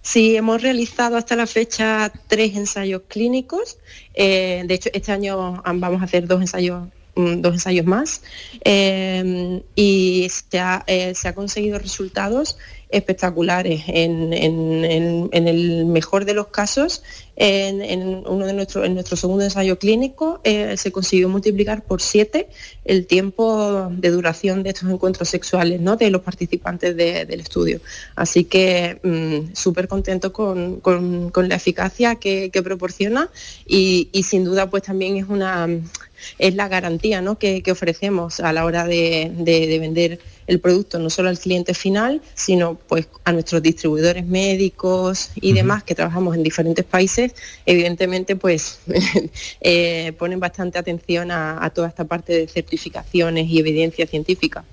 Sí, 0.01 0.35
hemos 0.35 0.61
realizado 0.61 1.17
hasta 1.17 1.35
la 1.35 1.47
fecha 1.47 2.11
tres 2.27 2.55
ensayos 2.55 3.03
clínicos. 3.07 3.77
Eh, 4.13 4.63
de 4.65 4.73
hecho, 4.73 4.89
este 4.93 5.11
año 5.11 5.61
vamos 5.63 6.01
a 6.01 6.05
hacer 6.05 6.27
dos 6.27 6.41
ensayos, 6.41 6.87
mm, 7.15 7.41
dos 7.41 7.53
ensayos 7.53 7.85
más. 7.85 8.21
Eh, 8.65 9.61
y 9.75 10.27
se 10.29 10.59
ha, 10.59 10.83
eh, 10.87 11.13
se 11.15 11.27
ha 11.27 11.35
conseguido 11.35 11.79
resultados 11.79 12.57
espectaculares. 12.89 13.83
En, 13.87 14.33
en- 14.33 15.29
en- 15.31 15.47
el 15.47 15.85
mejor 15.85 16.25
de 16.25 16.33
los 16.33 16.47
casos, 16.47 17.03
en, 17.35 18.23
uno 18.27 18.45
de 18.45 18.51
nuestro, 18.53 18.83
en 18.83 18.93
nuestro 18.95 19.15
segundo 19.15 19.43
ensayo 19.45 19.79
clínico, 19.79 20.41
eh, 20.43 20.75
se 20.75 20.91
consiguió 20.91 21.29
multiplicar 21.29 21.83
por 21.83 22.01
siete 22.01 22.49
el 22.83 23.07
tiempo 23.07 23.87
de 23.91 24.09
duración 24.09 24.61
de 24.63 24.71
estos 24.71 24.89
encuentros 24.89 25.29
sexuales 25.29 25.79
¿no? 25.79 25.95
de 25.95 26.09
los 26.09 26.21
participantes 26.21 26.95
de- 26.97 27.25
del 27.25 27.39
estudio. 27.39 27.79
Así 28.15 28.43
que 28.43 28.99
mm, 29.03 29.55
súper 29.55 29.87
contento 29.87 30.33
con, 30.33 30.79
con- 30.81 31.31
la 31.47 31.55
eficacia 31.55 32.15
que, 32.15 32.49
que 32.51 32.61
proporciona 32.61 33.29
y 33.65 34.09
sin 34.23 34.43
duda 34.43 34.69
pues 34.69 34.83
también 34.83 35.15
es 35.17 35.29
una 35.29 35.67
es 36.37 36.55
la 36.55 36.67
garantía 36.67 37.21
¿no? 37.21 37.37
que, 37.37 37.61
que 37.63 37.71
ofrecemos 37.71 38.39
a 38.39 38.53
la 38.53 38.65
hora 38.65 38.85
de, 38.85 39.31
de- 39.35 39.67
de 39.67 39.79
vender 39.79 40.19
el 40.47 40.59
producto 40.59 40.97
no 40.97 41.11
solo 41.11 41.29
al 41.29 41.37
cliente 41.37 41.75
final, 41.75 42.21
sino 42.33 42.73
pues 42.87 43.07
a 43.23 43.31
nuestros 43.31 43.61
distribuidores 43.61 44.25
médicos 44.25 45.29
y 45.35 45.53
demás 45.53 45.83
que 45.83 45.93
trabajamos 45.93 46.35
en 46.35 46.41
diferentes 46.41 46.83
países, 46.85 47.33
evidentemente 47.67 48.35
pues 48.35 48.79
eh, 49.61 50.13
ponen 50.17 50.39
bastante 50.39 50.79
atención 50.79 51.31
a, 51.31 51.63
a 51.63 51.69
toda 51.69 51.87
esta 51.87 52.05
parte 52.05 52.33
de 52.33 52.47
certificaciones 52.47 53.47
y 53.47 53.59
evidencia 53.59 54.07
científica. 54.07 54.63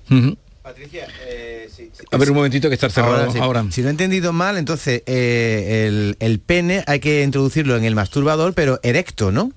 Patricia, 0.63 1.07
eh, 1.27 1.69
A 2.11 2.17
ver 2.17 2.29
un 2.31 2.35
momentito 2.37 2.67
que 2.69 2.73
está 2.75 2.89
cerrado 2.89 3.31
sí. 3.31 3.37
ahora. 3.39 3.65
Si 3.71 3.81
no 3.81 3.87
he 3.87 3.91
entendido 3.91 4.33
mal, 4.33 4.57
entonces 4.57 5.03
eh, 5.05 5.85
el, 5.87 6.17
el 6.19 6.39
pene 6.39 6.83
hay 6.87 6.99
que 6.99 7.23
introducirlo 7.23 7.77
en 7.77 7.85
el 7.85 7.95
masturbador, 7.95 8.53
pero 8.53 8.79
erecto, 8.83 9.31
¿no? 9.31 9.51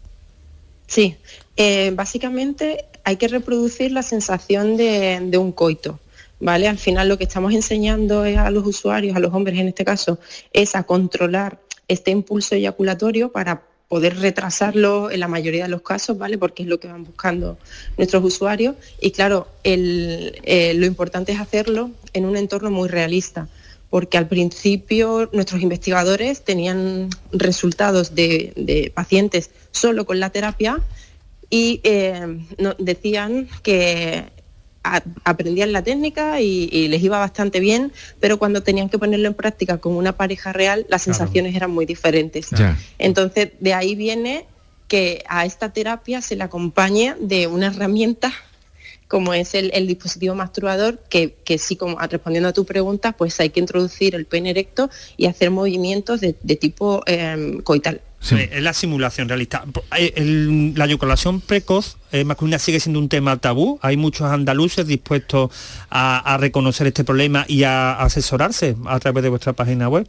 Sí, 0.86 1.16
eh, 1.62 1.90
básicamente 1.94 2.86
hay 3.04 3.16
que 3.16 3.28
reproducir 3.28 3.92
la 3.92 4.02
sensación 4.02 4.78
de, 4.78 5.30
un 5.36 5.52
coito. 5.52 6.00
¿Vale? 6.40 6.66
Al 6.68 6.78
final 6.78 7.10
lo 7.10 7.18
que 7.18 7.24
estamos 7.24 7.52
enseñando 7.52 8.24
es 8.24 8.38
a 8.38 8.50
los 8.50 8.66
usuarios, 8.66 9.14
a 9.14 9.20
los 9.20 9.34
hombres 9.34 9.58
en 9.58 9.68
este 9.68 9.84
caso, 9.84 10.18
es 10.54 10.74
a 10.74 10.84
controlar 10.84 11.58
este 11.86 12.12
impulso 12.12 12.54
eyaculatorio 12.54 13.30
para 13.30 13.64
poder 13.88 14.16
retrasarlo 14.20 15.10
en 15.10 15.20
la 15.20 15.28
mayoría 15.28 15.64
de 15.64 15.68
los 15.68 15.82
casos, 15.82 16.16
¿vale? 16.16 16.38
Porque 16.38 16.62
es 16.62 16.68
lo 16.70 16.80
que 16.80 16.88
van 16.88 17.04
buscando 17.04 17.58
nuestros 17.98 18.24
usuarios. 18.24 18.76
Y 18.98 19.10
claro, 19.10 19.46
eh, 19.62 20.72
lo 20.76 20.86
importante 20.86 21.32
es 21.32 21.40
hacerlo 21.40 21.90
en 22.14 22.24
un 22.24 22.38
entorno 22.38 22.70
muy 22.70 22.88
realista, 22.88 23.48
porque 23.90 24.16
al 24.16 24.28
principio 24.28 25.28
nuestros 25.34 25.60
investigadores 25.60 26.42
tenían 26.42 27.10
resultados 27.32 28.14
de 28.14 28.90
pacientes 28.94 29.50
solo 29.72 30.06
con 30.06 30.20
la 30.20 30.30
terapia 30.30 30.82
y 31.50 31.80
eh, 31.82 32.38
no- 32.58 32.74
decían 32.78 33.48
que 33.62 34.24
a- 34.82 35.02
aprendían 35.24 35.72
la 35.72 35.82
técnica 35.82 36.40
y, 36.40 36.68
y 36.72 36.88
les 36.88 37.02
iba 37.02 37.18
bastante 37.18 37.60
bien, 37.60 37.92
pero 38.20 38.38
cuando 38.38 38.62
tenían 38.62 38.88
que 38.88 38.98
ponerlo 38.98 39.28
en 39.28 39.34
práctica 39.34 39.78
con 39.78 39.94
una 39.94 40.12
pareja 40.16 40.52
real, 40.52 40.86
las 40.88 41.02
sensaciones 41.02 41.54
eran 41.54 41.70
muy 41.70 41.84
diferentes. 41.86 42.48
Entonces, 42.98 43.50
de 43.60 43.74
ahí 43.74 43.94
viene 43.94 44.46
que 44.88 45.22
a 45.28 45.44
esta 45.44 45.72
terapia 45.72 46.22
se 46.22 46.34
le 46.36 46.44
acompañe 46.44 47.14
de 47.20 47.46
una 47.46 47.66
herramienta 47.66 48.32
como 49.06 49.34
es 49.34 49.54
el, 49.54 49.72
el 49.74 49.88
dispositivo 49.88 50.36
masturbador, 50.36 51.00
que, 51.08 51.34
que 51.44 51.58
sí, 51.58 51.74
como 51.74 51.98
respondiendo 51.98 52.48
a 52.48 52.52
tu 52.52 52.64
pregunta, 52.64 53.10
pues 53.10 53.40
hay 53.40 53.50
que 53.50 53.58
introducir 53.58 54.14
el 54.14 54.24
pene 54.24 54.50
erecto 54.50 54.88
y 55.16 55.26
hacer 55.26 55.50
movimientos 55.50 56.20
de, 56.20 56.36
de 56.40 56.54
tipo 56.54 57.02
em, 57.06 57.60
coital. 57.60 58.00
Eh, 58.32 58.50
Es 58.52 58.62
la 58.62 58.72
simulación 58.74 59.28
realista. 59.28 59.64
El- 59.96 60.74
la 60.76 60.84
eyaculación 60.84 61.40
precoz 61.40 61.96
eh, 62.12 62.24
masculina 62.24 62.58
sigue 62.58 62.78
siendo 62.80 62.98
un 62.98 63.08
tema 63.08 63.36
tabú. 63.38 63.78
Hay 63.82 63.96
muchos 63.96 64.30
andaluces 64.30 64.86
dispuestos 64.86 65.50
a, 65.88 66.18
a 66.34 66.36
reconocer 66.38 66.86
este 66.86 67.02
problema 67.04 67.44
y 67.48 67.62
a 67.64 67.92
asesorarse 68.00 68.76
a 68.86 68.98
través 69.00 69.22
de 69.22 69.30
vuestra 69.30 69.52
página 69.54 69.88
web. 69.88 70.06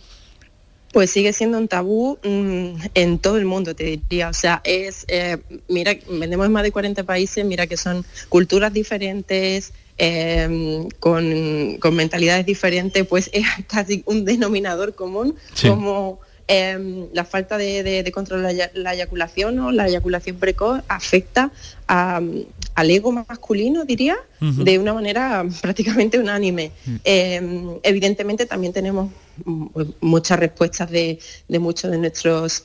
Pues 0.91 1.09
sigue 1.09 1.31
siendo 1.31 1.57
un 1.57 1.69
tabú 1.69 2.17
mm, 2.21 2.81
en 2.95 3.17
todo 3.19 3.37
el 3.37 3.45
mundo, 3.45 3.73
te 3.75 3.85
diría. 3.85 4.27
O 4.27 4.33
sea, 4.33 4.59
es, 4.65 5.05
eh, 5.07 5.37
mira, 5.69 5.95
vendemos 6.09 6.45
en 6.45 6.51
más 6.51 6.63
de 6.63 6.71
40 6.73 7.03
países, 7.05 7.45
mira 7.45 7.65
que 7.67 7.77
son 7.77 8.03
culturas 8.27 8.73
diferentes, 8.73 9.71
eh, 9.97 10.85
con, 10.99 11.77
con 11.79 11.95
mentalidades 11.95 12.45
diferentes, 12.45 13.07
pues 13.07 13.29
es 13.33 13.45
casi 13.67 14.03
un 14.05 14.25
denominador 14.25 14.93
común 14.95 15.35
Sí. 15.53 15.69
como 15.69 16.19
eh, 16.51 17.07
la 17.13 17.23
falta 17.25 17.57
de, 17.57 17.81
de- 17.83 18.03
de 18.03 18.11
control 18.11 18.39
de 18.41 18.47
la, 18.47 18.51
eya- 18.53 18.71
la 18.73 18.93
eyaculación 18.93 19.57
o 19.59 19.71
la 19.71 19.87
eyaculación 19.87 20.35
precoz 20.37 20.81
afecta 20.87 21.51
a, 21.87 22.19
al 22.75 22.89
ego 22.89 23.11
masculino, 23.11 23.85
diría, 23.85 24.17
de 24.39 24.79
una 24.79 24.93
manera 24.93 25.45
prácticamente 25.61 26.19
unánime. 26.19 26.71
Eh, 27.03 27.79
evidentemente 27.83 28.45
también 28.45 28.73
tenemos 28.73 29.09
mm, 29.45 29.65
muchas 30.01 30.37
respuestas 30.39 30.89
de, 30.91 31.19
de 31.47 31.59
muchos 31.59 31.89
de 31.91 31.97
nuestros 31.97 32.63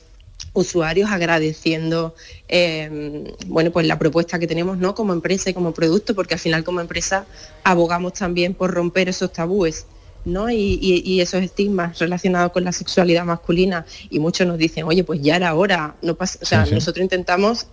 usuarios 0.53 1.09
agradeciendo 1.11 2.13
eh, 2.47 3.33
bueno 3.47 3.71
pues 3.71 3.85
la 3.87 3.97
propuesta 3.99 4.37
que 4.39 4.47
tenemos 4.47 4.77
no 4.77 4.93
como 4.95 5.13
empresa 5.13 5.49
y 5.49 5.53
como 5.53 5.71
producto 5.73 6.13
porque 6.15 6.33
al 6.35 6.39
final 6.39 6.63
como 6.63 6.79
empresa 6.81 7.25
abogamos 7.63 8.13
también 8.13 8.53
por 8.53 8.71
romper 8.71 9.09
esos 9.09 9.31
tabúes 9.33 9.85
¿no? 10.27 10.49
Y, 10.49 10.77
y- 10.81 11.01
y 11.05 11.21
esos 11.21 11.41
estigmas 11.41 11.97
relacionados 11.99 12.51
con 12.51 12.63
la 12.63 12.71
sexualidad 12.71 13.25
masculina 13.25 13.85
y 14.09 14.19
muchos 14.19 14.45
nos 14.45 14.57
dicen 14.57 14.83
oye 14.85 15.03
pues 15.03 15.21
ya 15.21 15.35
era 15.37 15.53
hora 15.55 15.95
no 16.01 16.15
pasa 16.15 16.37
o 16.41 16.45
sea 16.45 16.63
Sí, 16.63 16.69
sí. 16.69 16.75
nosotros 16.75 17.01
intentamos 17.01 17.67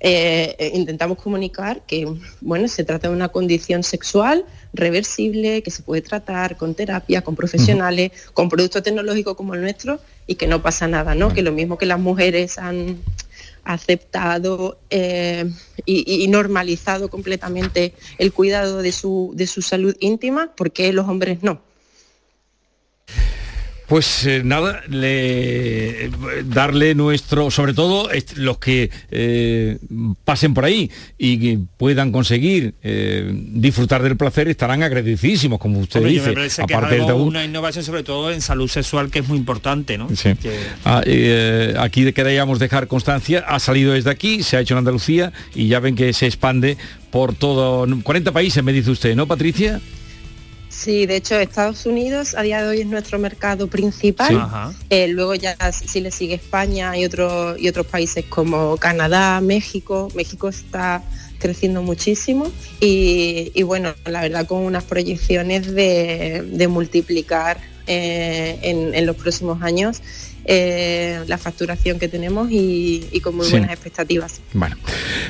eh, 0.00 0.56
eh, 0.58 0.72
intentamos 0.74 1.18
comunicar 1.18 1.82
que 1.86 2.06
bueno 2.40 2.66
se 2.68 2.84
trata 2.84 3.08
de 3.08 3.14
una 3.14 3.28
condición 3.28 3.82
sexual 3.84 4.44
reversible 4.72 5.62
que 5.62 5.70
se 5.70 5.82
puede 5.82 6.02
tratar 6.02 6.56
con 6.56 6.74
terapia 6.74 7.22
con 7.22 7.36
profesionales 7.36 8.10
con 8.34 8.48
productos 8.48 8.82
tecnológicos 8.82 9.36
como 9.36 9.54
el 9.54 9.60
nuestro 9.60 10.00
y 10.26 10.34
que 10.34 10.46
no 10.48 10.62
pasa 10.62 10.88
nada 10.88 11.14
no 11.14 11.32
que 11.32 11.42
lo 11.42 11.52
mismo 11.52 11.78
que 11.78 11.86
las 11.86 12.00
mujeres 12.00 12.58
han 12.58 12.98
aceptado 13.64 14.78
eh, 14.90 15.44
y, 15.84 16.24
y 16.24 16.28
normalizado 16.28 17.08
completamente 17.08 17.94
el 18.18 18.32
cuidado 18.32 18.82
de 18.82 18.90
su, 18.90 19.32
de 19.34 19.46
su 19.46 19.60
salud 19.62 19.94
íntima, 20.00 20.52
porque 20.56 20.92
los 20.92 21.06
hombres 21.08 21.42
no? 21.42 21.60
Pues 23.90 24.24
eh, 24.24 24.42
nada, 24.44 24.82
le, 24.88 26.04
eh, 26.06 26.10
darle 26.44 26.94
nuestro, 26.94 27.50
sobre 27.50 27.74
todo 27.74 28.08
los 28.36 28.58
que 28.58 28.88
eh, 29.10 29.78
pasen 30.24 30.54
por 30.54 30.64
ahí 30.64 30.88
y 31.18 31.38
que 31.40 31.58
puedan 31.76 32.12
conseguir 32.12 32.74
eh, 32.84 33.28
disfrutar 33.34 34.00
del 34.04 34.16
placer 34.16 34.46
estarán 34.46 34.84
agradecidísimos, 34.84 35.58
como 35.58 35.80
usted 35.80 35.98
Hombre, 35.98 36.12
dice, 36.12 36.28
me 36.28 36.34
parece 36.34 36.62
que 36.64 36.72
es 36.72 36.76
aparte 36.78 36.94
del 36.94 37.00
algo- 37.02 37.08
tabú. 37.14 37.24
una 37.24 37.44
innovación 37.44 37.84
sobre 37.84 38.04
todo 38.04 38.30
en 38.30 38.40
salud 38.40 38.68
sexual 38.70 39.10
que 39.10 39.18
es 39.18 39.28
muy 39.28 39.38
importante, 39.38 39.98
¿no? 39.98 40.08
Sí. 40.14 40.36
Que- 40.40 40.56
Ah, 40.84 41.02
aquí 41.80 42.12
queríamos 42.12 42.60
dejar 42.60 42.86
constancia, 42.86 43.40
ha 43.48 43.58
salido 43.58 43.94
desde 43.94 44.10
aquí, 44.10 44.44
se 44.44 44.56
ha 44.56 44.60
hecho 44.60 44.74
en 44.74 44.78
Andalucía 44.78 45.32
y 45.52 45.66
ya 45.66 45.80
ven 45.80 45.96
que 45.96 46.12
se 46.12 46.26
expande 46.26 46.76
por 47.10 47.34
todo, 47.34 47.88
40 48.04 48.30
países 48.30 48.62
me 48.62 48.72
dice 48.72 48.92
usted, 48.92 49.16
¿no, 49.16 49.26
Patricia? 49.26 49.80
Sí, 50.70 51.04
de 51.04 51.16
hecho 51.16 51.34
Estados 51.38 51.84
Unidos 51.84 52.34
a 52.36 52.42
día 52.42 52.62
de 52.62 52.68
hoy 52.68 52.80
es 52.82 52.86
nuestro 52.86 53.18
mercado 53.18 53.66
principal. 53.66 54.28
Sí. 54.70 54.76
Eh, 54.88 55.08
luego 55.08 55.34
ya 55.34 55.56
si 55.72 56.00
le 56.00 56.12
sigue 56.12 56.34
España 56.36 56.96
y, 56.96 57.04
otros 57.04 57.60
y 57.60 57.68
otros 57.68 57.86
países 57.86 58.24
como 58.26 58.76
Canadá, 58.76 59.40
México. 59.40 60.08
México 60.14 60.48
está 60.48 61.02
creciendo 61.40 61.82
muchísimo 61.82 62.52
y, 62.80 63.50
y 63.52 63.62
bueno, 63.64 63.94
la 64.04 64.22
verdad 64.22 64.46
con 64.46 64.58
unas 64.62 64.84
proyecciones 64.84 65.74
de, 65.74 66.44
de 66.46 66.68
multiplicar 66.68 67.58
eh, 67.88 68.58
en, 68.62 68.94
en 68.94 69.06
los 69.06 69.16
próximos 69.16 69.60
años 69.62 70.00
eh, 70.44 71.20
la 71.26 71.36
facturación 71.38 71.98
que 71.98 72.06
tenemos 72.08 72.48
y, 72.50 73.08
y 73.10 73.20
con 73.20 73.34
muy 73.34 73.44
Sí. 73.46 73.52
buenas 73.52 73.70
expectativas. 73.72 74.40
Bueno, 74.52 74.76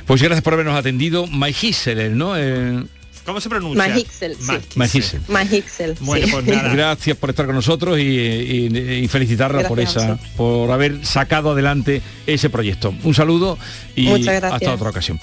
pues 0.06 0.20
gracias 0.20 0.42
por 0.42 0.52
habernos 0.52 0.78
atendido. 0.78 1.26
My 1.28 1.52
Giselle, 1.52 2.10
¿no? 2.10 2.36
Eh, 2.36 2.84
¿Cómo 3.30 3.40
se 3.40 3.48
pronuncia? 3.48 3.88
Magixel, 3.88 4.36
sí. 4.36 4.52
Magixel. 4.76 5.20
Magixel, 5.28 5.96
Bueno, 6.00 6.26
sí. 6.26 6.32
pues 6.32 6.46
nada. 6.46 6.74
Gracias 6.74 7.16
por 7.16 7.30
estar 7.30 7.46
con 7.46 7.54
nosotros 7.54 7.98
y, 7.98 8.02
y- 8.02 9.00
y 9.04 9.08
felicitarla 9.08 9.66
por 9.68 9.78
esa, 9.80 10.18
por 10.36 10.70
haber 10.70 11.04
sacado 11.06 11.52
adelante 11.52 12.02
ese 12.26 12.50
proyecto. 12.50 12.92
Un 13.04 13.14
saludo 13.14 13.56
y 13.96 14.08
hasta 14.28 14.72
otra 14.72 14.90
ocasión. 14.90 15.20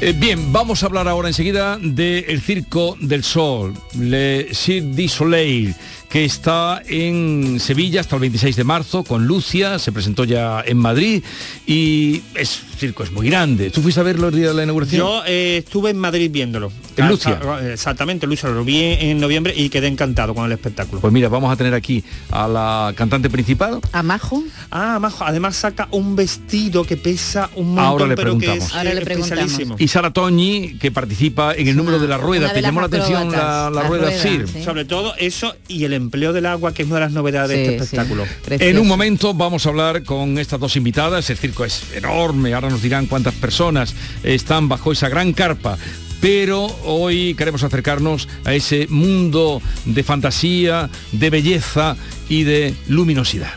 Eh, 0.00 0.14
bien, 0.16 0.52
vamos 0.52 0.82
a 0.82 0.86
hablar 0.86 1.08
ahora 1.08 1.28
enseguida 1.28 1.78
del 1.80 2.40
Circo 2.40 2.96
del 3.00 3.24
Sol, 3.24 3.74
Le 3.98 4.54
Cirque 4.54 5.02
du 5.02 5.08
Soleil, 5.08 5.74
que 6.08 6.24
está 6.24 6.82
en 6.88 7.58
Sevilla 7.60 8.00
hasta 8.00 8.16
el 8.16 8.20
26 8.20 8.56
de 8.56 8.64
marzo 8.64 9.04
con 9.04 9.26
Lucia, 9.26 9.78
se 9.78 9.92
presentó 9.92 10.24
ya 10.24 10.62
en 10.66 10.76
Madrid 10.78 11.22
y 11.66 12.22
es 12.34 12.60
circo 12.78 13.02
es 13.02 13.12
muy 13.12 13.28
grande. 13.28 13.70
¿Tú 13.70 13.82
fuiste 13.82 14.00
a 14.00 14.04
verlo 14.04 14.28
el 14.28 14.34
día 14.34 14.48
de 14.48 14.54
la 14.54 14.62
inauguración? 14.64 14.98
Yo 15.00 15.22
eh, 15.26 15.58
estuve 15.58 15.90
en 15.90 15.98
Madrid 15.98 16.30
viéndolo. 16.30 16.72
¿En 16.96 17.08
Lucia? 17.08 17.38
Ah, 17.42 17.58
ah, 17.60 17.68
Exactamente, 17.72 18.26
Lucia, 18.26 18.48
lo 18.48 18.64
vi 18.64 18.82
en 18.82 19.20
noviembre 19.20 19.54
y 19.56 19.68
quedé 19.68 19.86
encantado 19.86 20.34
con 20.34 20.44
el 20.46 20.52
espectáculo. 20.52 21.00
Pues 21.00 21.12
mira, 21.12 21.28
vamos 21.28 21.52
a 21.52 21.56
tener 21.56 21.74
aquí 21.74 22.02
a 22.30 22.48
la 22.48 22.92
cantante 22.96 23.30
principal. 23.30 23.80
¿A 23.92 24.02
Majo? 24.02 24.42
Ah, 24.70 24.98
Majo, 25.00 25.24
además 25.24 25.56
saca 25.56 25.88
un 25.90 26.16
vestido 26.16 26.84
que 26.84 26.96
pesa 26.96 27.50
un 27.56 27.68
montón, 27.74 27.84
Ahora 27.84 28.06
le 28.06 28.16
pero 28.16 28.32
que 28.32 28.38
preguntamos. 28.46 28.70
es 28.70 28.74
Ahora 28.76 28.94
le 28.94 29.00
eh, 29.00 29.04
preguntamos. 29.04 29.38
especialísimo. 29.42 29.76
Y 29.78 29.88
Sara 29.88 30.12
Toñi, 30.12 30.76
que 30.78 30.90
participa 30.90 31.54
en 31.54 31.68
el 31.68 31.76
número 31.76 31.98
de 31.98 32.08
la 32.08 32.16
rueda. 32.16 32.46
una 32.46 32.48
de 32.48 32.54
¿Te 32.54 32.62
las 32.62 32.68
llamó 32.68 32.80
la 32.80 32.86
atención 32.86 33.30
la, 33.32 33.66
acróbatas, 33.66 33.74
la 33.74 33.82
la 33.82 33.88
rueda 33.88 34.06
rueda, 34.10 34.22
sí. 34.22 34.58
sí. 34.58 34.64
Sobre 34.64 34.84
todo 34.84 35.14
eso 35.18 35.54
y 35.68 35.84
el 35.84 35.92
empleo 35.92 36.32
del 36.32 36.46
agua, 36.46 36.74
que 36.74 36.82
es 36.82 36.88
una 36.88 36.96
de 36.96 37.04
las 37.06 37.12
novedades 37.12 37.56
de 37.56 37.62
este 37.76 37.84
espectáculo. 37.84 38.24
En 38.48 38.78
un 38.78 38.86
momento 38.88 39.34
vamos 39.34 39.66
a 39.66 39.68
hablar 39.68 40.02
con 40.04 40.38
estas 40.38 40.58
dos 40.60 40.76
invitadas. 40.76 41.28
El 41.30 41.36
circo 41.36 41.64
es 41.64 41.82
enorme. 41.94 42.54
Ahora 42.54 42.67
nos 42.70 42.82
dirán 42.82 43.06
cuántas 43.06 43.34
personas 43.34 43.94
están 44.22 44.68
bajo 44.68 44.92
esa 44.92 45.08
gran 45.08 45.32
carpa 45.32 45.78
pero 46.20 46.66
hoy 46.84 47.34
queremos 47.34 47.62
acercarnos 47.62 48.28
a 48.44 48.54
ese 48.54 48.86
mundo 48.88 49.62
de 49.84 50.02
fantasía, 50.02 50.90
de 51.12 51.30
belleza 51.30 51.96
y 52.28 52.42
de 52.42 52.74
luminosidad. 52.88 53.52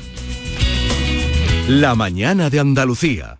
La 1.68 1.96
mañana 1.96 2.50
de 2.50 2.60
Andalucía. 2.60 3.40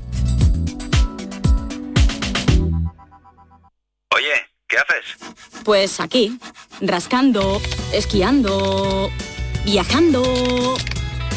Oye, 4.13 4.33
¿qué 4.67 4.77
haces? 4.77 5.05
Pues 5.63 5.99
aquí, 5.99 6.37
rascando, 6.81 7.59
esquiando, 7.93 9.09
viajando, 9.65 10.21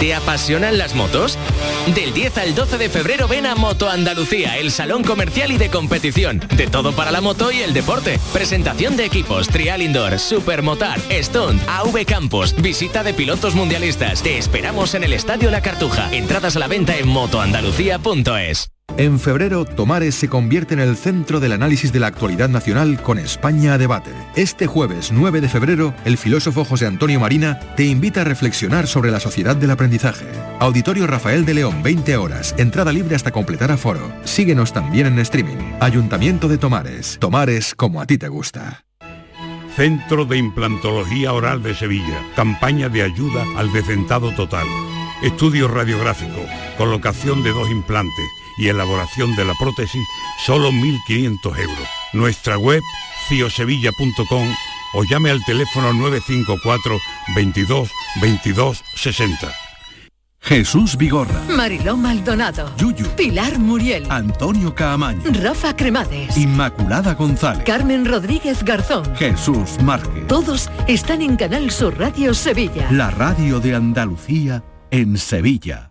¿Te 0.00 0.14
apasionan 0.14 0.76
las 0.76 0.94
motos? 0.94 1.38
Del 1.94 2.12
10 2.12 2.36
al 2.38 2.54
12 2.54 2.76
de 2.76 2.90
febrero 2.90 3.28
ven 3.28 3.46
a 3.46 3.54
Moto 3.54 3.88
Andalucía, 3.88 4.58
el 4.58 4.70
salón 4.70 5.02
comercial 5.02 5.52
y 5.52 5.56
de 5.56 5.70
competición. 5.70 6.42
De 6.54 6.66
todo 6.66 6.92
para 6.92 7.10
la 7.10 7.22
moto 7.22 7.50
y 7.50 7.62
el 7.62 7.72
deporte. 7.72 8.20
Presentación 8.32 8.98
de 8.98 9.06
equipos, 9.06 9.48
trial 9.48 9.80
indoor, 9.80 10.18
supermotar, 10.18 11.00
stunt, 11.10 11.62
AV 11.66 12.04
Campos, 12.04 12.54
visita 12.60 13.02
de 13.02 13.14
pilotos 13.14 13.54
mundialistas. 13.54 14.22
Te 14.22 14.36
esperamos 14.36 14.94
en 14.94 15.04
el 15.04 15.14
Estadio 15.14 15.50
La 15.50 15.62
Cartuja. 15.62 16.12
Entradas 16.12 16.56
a 16.56 16.58
la 16.58 16.68
venta 16.68 16.96
en 16.98 17.08
motoandalucía.es. 17.08 18.75
En 18.98 19.20
febrero, 19.20 19.66
Tomares 19.66 20.14
se 20.14 20.28
convierte 20.28 20.72
en 20.72 20.80
el 20.80 20.96
centro 20.96 21.38
del 21.38 21.52
análisis 21.52 21.92
de 21.92 22.00
la 22.00 22.06
actualidad 22.06 22.48
nacional 22.48 23.02
con 23.02 23.18
España 23.18 23.74
a 23.74 23.78
debate. 23.78 24.10
Este 24.36 24.66
jueves 24.66 25.12
9 25.12 25.42
de 25.42 25.50
febrero, 25.50 25.92
el 26.06 26.16
filósofo 26.16 26.64
José 26.64 26.86
Antonio 26.86 27.20
Marina 27.20 27.60
te 27.76 27.84
invita 27.84 28.22
a 28.22 28.24
reflexionar 28.24 28.86
sobre 28.86 29.10
la 29.10 29.20
sociedad 29.20 29.54
del 29.54 29.70
aprendizaje. 29.70 30.24
Auditorio 30.60 31.06
Rafael 31.06 31.44
de 31.44 31.52
León, 31.52 31.82
20 31.82 32.16
horas, 32.16 32.54
entrada 32.56 32.90
libre 32.90 33.16
hasta 33.16 33.32
completar 33.32 33.70
aforo. 33.70 34.00
Síguenos 34.24 34.72
también 34.72 35.08
en 35.08 35.18
streaming. 35.18 35.74
Ayuntamiento 35.78 36.48
de 36.48 36.56
Tomares. 36.56 37.18
Tomares 37.20 37.74
como 37.74 38.00
a 38.00 38.06
ti 38.06 38.16
te 38.16 38.28
gusta. 38.28 38.86
Centro 39.76 40.24
de 40.24 40.38
Implantología 40.38 41.34
Oral 41.34 41.62
de 41.62 41.74
Sevilla. 41.74 42.22
Campaña 42.34 42.88
de 42.88 43.02
ayuda 43.02 43.44
al 43.58 43.70
decentado 43.74 44.34
total. 44.34 44.66
Estudio 45.22 45.68
radiográfico. 45.68 46.40
Colocación 46.78 47.42
de 47.42 47.50
dos 47.50 47.70
implantes 47.70 48.24
y 48.58 48.68
elaboración 48.68 49.34
de 49.36 49.44
la 49.44 49.54
prótesis, 49.54 50.06
solo 50.44 50.70
1.500 50.72 51.58
euros. 51.58 51.88
Nuestra 52.12 52.58
web, 52.58 52.82
ciosevilla.com 53.28 54.48
o 54.94 55.04
llame 55.04 55.30
al 55.30 55.44
teléfono 55.44 55.92
954 55.92 56.98
22 57.34 57.90
22 58.20 58.82
60. 58.94 59.52
Jesús 60.40 60.96
Vigorra, 60.96 61.42
Mariló 61.56 61.96
Maldonado, 61.96 62.70
Yuyu, 62.76 63.04
Pilar 63.16 63.58
Muriel, 63.58 64.06
Antonio 64.08 64.72
Caamaño, 64.76 65.22
Rafa 65.42 65.74
Cremades, 65.74 66.36
Inmaculada 66.36 67.14
González, 67.14 67.64
Carmen 67.64 68.04
Rodríguez 68.04 68.62
Garzón. 68.62 69.12
Jesús 69.16 69.82
Márquez. 69.82 70.26
Todos 70.28 70.70
están 70.86 71.20
en 71.20 71.36
Canal 71.36 71.72
Sur 71.72 71.98
Radio 71.98 72.32
Sevilla. 72.32 72.88
La 72.92 73.10
radio 73.10 73.58
de 73.58 73.74
Andalucía 73.74 74.62
en 74.92 75.18
Sevilla. 75.18 75.90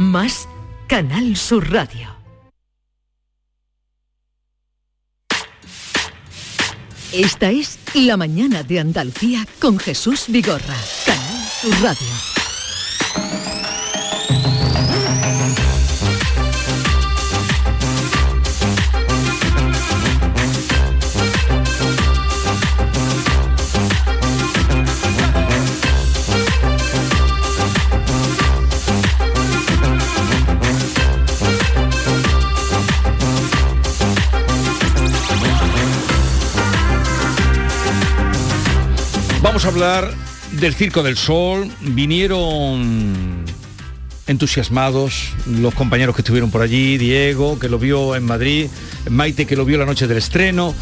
Más 0.00 0.48
Canal 0.88 1.36
Sur 1.36 1.70
Radio. 1.70 2.08
Esta 7.12 7.50
es 7.50 7.78
La 7.92 8.16
mañana 8.16 8.62
de 8.62 8.80
Andalucía 8.80 9.46
con 9.60 9.78
Jesús 9.78 10.24
Vigorra. 10.28 10.78
Canal 11.04 11.46
Sur 11.50 11.82
Radio. 11.82 12.29
Vamos 39.62 39.74
a 39.74 39.76
hablar 39.76 40.14
del 40.52 40.74
Circo 40.74 41.02
del 41.02 41.18
Sol. 41.18 41.70
Vinieron 41.82 43.44
entusiasmados 44.26 45.34
los 45.44 45.74
compañeros 45.74 46.14
que 46.14 46.22
estuvieron 46.22 46.50
por 46.50 46.62
allí, 46.62 46.96
Diego, 46.96 47.58
que 47.58 47.68
lo 47.68 47.78
vio 47.78 48.16
en 48.16 48.24
Madrid, 48.24 48.68
Maite, 49.10 49.44
que 49.44 49.56
lo 49.56 49.66
vio 49.66 49.76
la 49.76 49.84
noche 49.84 50.06
del 50.06 50.16
estreno, 50.16 50.74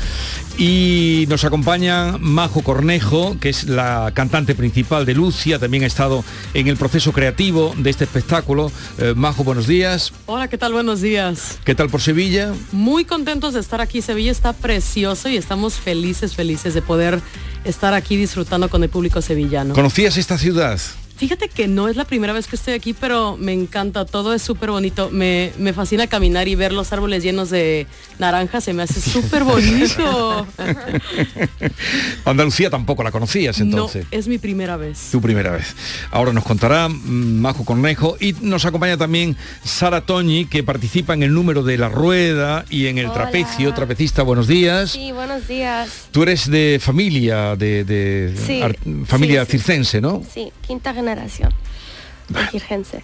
y 0.58 1.24
nos 1.28 1.42
acompaña 1.44 2.18
Majo 2.18 2.62
Cornejo, 2.62 3.36
que 3.40 3.48
es 3.48 3.64
la 3.64 4.12
cantante 4.14 4.54
principal 4.54 5.04
de 5.06 5.14
Lucia, 5.14 5.58
también 5.58 5.82
ha 5.82 5.86
estado 5.86 6.24
en 6.54 6.68
el 6.68 6.76
proceso 6.76 7.12
creativo 7.12 7.74
de 7.78 7.90
este 7.90 8.04
espectáculo. 8.04 8.70
Eh, 8.98 9.12
Majo, 9.16 9.42
buenos 9.42 9.66
días. 9.66 10.12
Hola, 10.26 10.46
¿qué 10.46 10.56
tal? 10.56 10.72
Buenos 10.72 11.00
días. 11.00 11.58
¿Qué 11.64 11.74
tal 11.74 11.90
por 11.90 12.00
Sevilla? 12.00 12.54
Muy 12.70 13.04
contentos 13.04 13.54
de 13.54 13.60
estar 13.60 13.80
aquí. 13.80 14.02
Sevilla 14.02 14.30
está 14.30 14.52
precioso 14.52 15.28
y 15.28 15.36
estamos 15.36 15.74
felices, 15.74 16.36
felices 16.36 16.74
de 16.74 16.82
poder 16.82 17.20
estar 17.64 17.94
aquí 17.94 18.16
disfrutando 18.16 18.68
con 18.68 18.82
el 18.82 18.88
público 18.88 19.22
sevillano. 19.22 19.74
¿Conocías 19.74 20.16
esta 20.16 20.38
ciudad? 20.38 20.80
Fíjate 21.18 21.48
que 21.48 21.66
no 21.66 21.88
es 21.88 21.96
la 21.96 22.04
primera 22.04 22.32
vez 22.32 22.46
que 22.46 22.54
estoy 22.54 22.74
aquí, 22.74 22.92
pero 22.94 23.36
me 23.36 23.52
encanta, 23.52 24.04
todo 24.04 24.32
es 24.34 24.40
súper 24.40 24.70
bonito. 24.70 25.10
Me, 25.10 25.50
me, 25.58 25.72
fascina 25.72 26.06
caminar 26.06 26.46
y 26.46 26.54
ver 26.54 26.72
los 26.72 26.92
árboles 26.92 27.24
llenos 27.24 27.50
de 27.50 27.88
naranjas, 28.20 28.62
se 28.62 28.72
me 28.72 28.84
hace 28.84 29.00
súper 29.00 29.42
bonito. 29.42 30.46
Andalucía 32.24 32.70
tampoco 32.70 33.02
la 33.02 33.10
conocías 33.10 33.58
entonces. 33.58 34.04
No, 34.04 34.16
es 34.16 34.28
mi 34.28 34.38
primera 34.38 34.76
vez. 34.76 35.08
Tu 35.10 35.20
primera 35.20 35.50
vez. 35.50 35.74
Ahora 36.12 36.32
nos 36.32 36.44
contará 36.44 36.88
Majo 36.88 37.64
Cornejo 37.64 38.16
y 38.20 38.34
nos 38.40 38.64
acompaña 38.64 38.96
también 38.96 39.36
Sara 39.64 40.02
Toñi, 40.02 40.44
que 40.46 40.62
participa 40.62 41.14
en 41.14 41.24
el 41.24 41.34
número 41.34 41.64
de 41.64 41.78
la 41.78 41.88
rueda 41.88 42.64
y 42.70 42.86
en 42.86 42.98
el 42.98 43.06
Hola. 43.06 43.14
trapecio. 43.14 43.74
Trapecista, 43.74 44.22
buenos 44.22 44.46
días. 44.46 44.92
Sí, 44.92 45.10
buenos 45.10 45.48
días. 45.48 46.06
Tú 46.12 46.22
eres 46.22 46.48
de 46.48 46.78
familia, 46.80 47.56
de, 47.56 47.82
de 47.82 48.36
Sí, 48.46 48.62
familia 49.04 49.44
sí, 49.44 49.50
sí. 49.50 49.58
circense, 49.58 50.00
¿no? 50.00 50.22
Sí, 50.32 50.52
quinta 50.64 50.94
generación 50.94 51.07
Girgense. 52.50 53.02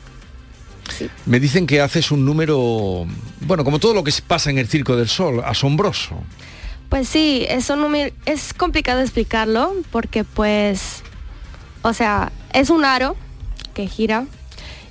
Me 1.27 1.41
dicen 1.41 1.67
que 1.67 1.81
haces 1.81 2.11
un 2.11 2.25
número, 2.27 3.07
bueno, 3.41 3.65
como 3.65 3.79
todo 3.79 3.95
lo 3.95 4.05
que 4.05 4.11
se 4.13 4.21
pasa 4.23 4.51
en 4.51 4.59
el 4.59 4.69
Circo 4.69 4.97
del 4.97 5.09
Sol, 5.09 5.43
asombroso. 5.45 6.17
Pues 6.91 7.09
sí, 7.09 7.47
eso 7.49 7.75
no 7.77 7.89
me- 7.89 8.13
es 8.27 8.53
complicado 8.53 9.01
explicarlo 9.01 9.73
porque 9.91 10.25
pues, 10.25 11.03
o 11.83 11.93
sea, 11.95 12.31
es 12.53 12.69
un 12.71 12.85
aro 12.85 13.17
que 13.73 13.87
gira 13.89 14.27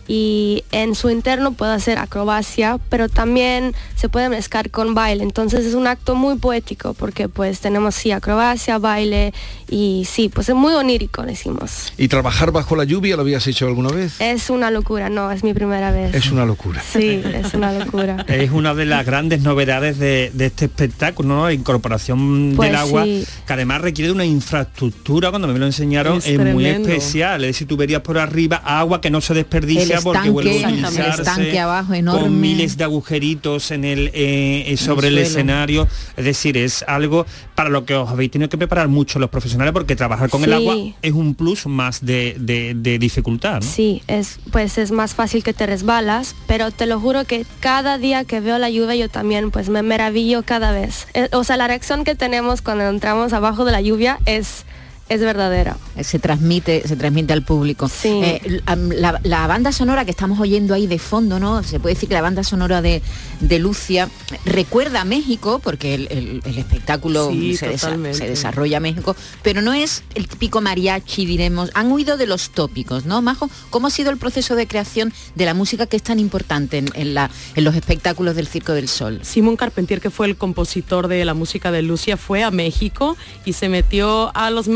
y 0.08 0.64
en 0.72 0.95
su 0.95 1.10
interno 1.10 1.54
puede 1.54 1.74
hacer 1.74 1.97
acrobacia, 1.97 2.80
pero 2.89 3.10
también 3.10 3.74
se 3.95 4.10
puede 4.10 4.30
mezclar 4.30 4.70
con 4.70 4.93
baile. 4.93 5.24
Entonces 5.24 5.66
es 5.66 5.74
un 5.74 5.88
acto 5.88 6.16
muy 6.16 6.38
poético 6.38 6.93
porque 6.93 7.30
pues 7.30 7.60
tenemos 7.60 7.95
sí 7.95 8.12
acrobacia, 8.12 8.78
baile 8.78 9.34
y 9.70 10.08
sí, 10.10 10.30
pues 10.30 10.49
es 10.49 10.56
muy 10.56 10.74
onírico 10.74 11.24
decimos. 11.24 11.93
¿Y 11.97 12.08
trabajar 12.08 12.51
bajo 12.51 12.76
la 12.76 12.84
lluvia 12.84 13.16
lo 13.16 13.22
habías 13.22 13.45
hecho 13.47 13.68
alguna 13.68 13.89
vez? 13.89 14.20
Es 14.20 14.49
una 14.49 14.72
locura, 14.72 15.10
no, 15.10 15.32
es 15.32 15.43
mi 15.43 15.54
primera 15.54 15.91
vez. 15.91 16.14
Es 16.14 16.32
una 16.32 16.45
locura. 16.45 16.82
Sí, 16.82 17.22
es 17.34 17.54
una 17.54 17.72
locura. 17.72 18.26
Es 18.34 18.51
una 18.51 18.74
de 18.74 18.86
las 18.86 19.06
grandes 19.06 19.41
novedades 19.41 19.99
de, 19.99 20.32
de 20.34 20.47
este 20.47 20.66
espectáculo, 20.66 21.30
¿no? 21.30 21.45
La 21.45 21.54
incorporación 21.54 22.54
Pues 22.56 22.70
del 22.70 22.76
agua, 22.76 23.04
sí. 23.04 23.26
que 23.45 23.54
además 23.54 23.82
requiere 23.82 24.08
de 24.08 24.14
una 24.14 24.26
infraestructura, 24.26 25.30
cuando 25.30 25.47
me 25.47 25.60
lo 25.60 25.66
enseñaron, 25.66 26.18
Es 26.18 26.28
es, 26.28 26.39
muy 26.39 26.66
especial. 26.66 27.43
Es 27.43 27.49
decir, 27.49 27.68
tuberías 27.68 28.01
por 28.01 28.18
arriba, 28.18 28.58
agua 28.58 29.01
que 29.01 29.10
no 29.10 29.22
se 29.22 29.34
desperdicia 29.34 29.93
El 29.93 29.93
porque 30.02 30.18
estanque, 30.18 30.30
vuelve 30.30 30.52
a 30.52 30.54
exactamente. 30.56 30.88
utilizarse. 30.88 31.22
El 31.22 31.28
estanque 31.28 31.60
abajo 31.60 31.94
enorme. 31.94 32.22
Con 32.22 32.41
miles 32.41 32.78
de 32.78 32.84
agujeritos 32.84 33.72
en 33.72 33.84
el, 33.86 34.12
eh, 34.14 34.76
sobre 34.78 35.08
el, 35.10 35.18
escenario. 35.18 35.88
Es 36.18 36.26
decir, 36.26 36.58
es 36.58 36.84
algo 36.88 37.26
para 37.56 37.70
lo 37.70 37.86
que 37.86 37.96
os 37.96 38.10
habéis 38.10 38.32
tenido 38.32 38.50
que 38.50 38.58
preparar 38.58 38.88
mucho 38.88 39.20
los 39.20 39.30
profesionales, 39.30 39.74
porque 39.74 39.96
trabajar 39.96 40.30
con 40.30 40.44
el 40.44 40.54
agua 40.54 40.76
es 41.02 41.12
un 41.14 41.36
plus 41.36 41.66
más 41.68 42.06
de, 42.06 42.36
de- 42.39 42.74
de 42.76 43.00
dificultad, 43.00 43.62
¿no? 43.62 43.68
Sí, 43.70 44.02
es, 44.08 44.39
pues 44.52 44.78
es 44.78 44.91
más 44.91 45.14
fácil 45.14 45.44
que 45.44 45.54
te 45.54 45.66
resbalas, 45.66 46.36
pero 46.48 46.72
te 46.72 46.86
lo 46.86 47.00
juro 47.00 47.26
que 47.26 47.46
cada 47.60 47.98
día 47.98 48.24
que 48.26 48.39
veo 48.39 48.58
la 48.60 48.70
lluvia 48.70 48.96
yo 48.96 49.10
también 49.10 49.52
pues 49.52 49.70
me 49.70 49.82
maravillo 49.84 50.44
cada 50.44 50.72
vez. 50.72 51.08
Eh, 51.14 51.30
o 51.32 51.44
sea, 51.44 51.58
la 51.58 51.68
reacción 51.68 52.04
que 52.04 52.16
tenemos 52.16 52.62
cuando 52.62 52.86
entramos 52.89 53.34
abajo 53.34 53.66
de 53.66 53.72
la 53.72 53.82
lluvia 53.82 54.20
es, 54.26 54.66
es 55.14 55.22
verdadera. 55.22 55.78
se 56.01 56.20
transmite 56.20 56.88
se 56.88 56.95
transmite 56.95 57.34
al 57.34 57.43
público. 57.43 57.89
Eh, 58.03 58.61
la, 58.66 59.20
la 59.24 59.47
banda 59.47 59.72
sonora 59.72 60.05
que 60.05 60.11
estamos 60.11 60.39
oyendo 60.39 60.74
ahí 60.74 60.88
de 60.88 60.99
fondo 60.99 61.39
no 61.39 61.64
se 61.64 61.80
puede 61.80 61.95
decir 61.95 62.09
que 62.09 62.16
la 62.16 62.22
banda 62.22 62.43
sonora 62.43 62.82
de, 62.82 63.01
de 63.39 63.59
Lucia 63.59 64.09
recuerda 64.45 65.01
a 65.01 65.05
México 65.05 65.59
porque 65.64 65.93
el, 65.95 66.07
el- 66.11 66.41
el 66.45 66.57
espectáculo 66.57 67.30
Sí, 67.32 67.55
se, 67.57 67.72
desa- 67.74 68.14
se 68.14 68.28
desarrolla 68.28 68.78
en 68.78 68.84
México 68.84 69.16
pero 69.43 69.61
no 69.61 69.74
es 69.74 70.03
el 70.16 70.28
típico 70.28 70.61
mariachi 70.61 71.26
diremos. 71.26 71.70
Han 71.74 71.91
huido 71.91 72.18
de 72.18 72.26
los 72.28 72.49
tópicos 72.49 73.05
no 73.05 73.22
Majo 73.22 73.49
cómo 73.70 73.88
ha 73.88 73.89
sido 73.91 74.09
el 74.11 74.18
proceso 74.18 74.55
de 74.55 74.68
creación 74.68 75.14
de 75.36 75.45
la 75.45 75.53
música 75.53 75.86
que 75.86 75.95
es 75.97 76.03
tan 76.03 76.20
importante 76.20 76.78
en, 76.80 76.89
en 76.95 77.14
la, 77.14 77.30
en 77.55 77.64
los 77.64 77.76
espectáculos 77.76 78.36
del 78.36 78.47
Circo 78.47 78.74
del 78.74 78.88
Sol 78.88 79.20
Simón 79.24 79.55
Carpentier, 79.57 80.01
que 80.01 80.09
fue 80.09 80.28
el 80.28 80.36
compositor 80.38 81.07
de 81.07 81.24
la 81.26 81.34
música 81.34 81.72
de 81.72 81.82
Lucia, 81.82 82.18
fue 82.18 82.43
a 82.43 82.51
México 82.51 83.16
y 83.45 83.53
se 83.53 83.70
metió 83.70 84.36
a 84.36 84.49
los 84.49 84.68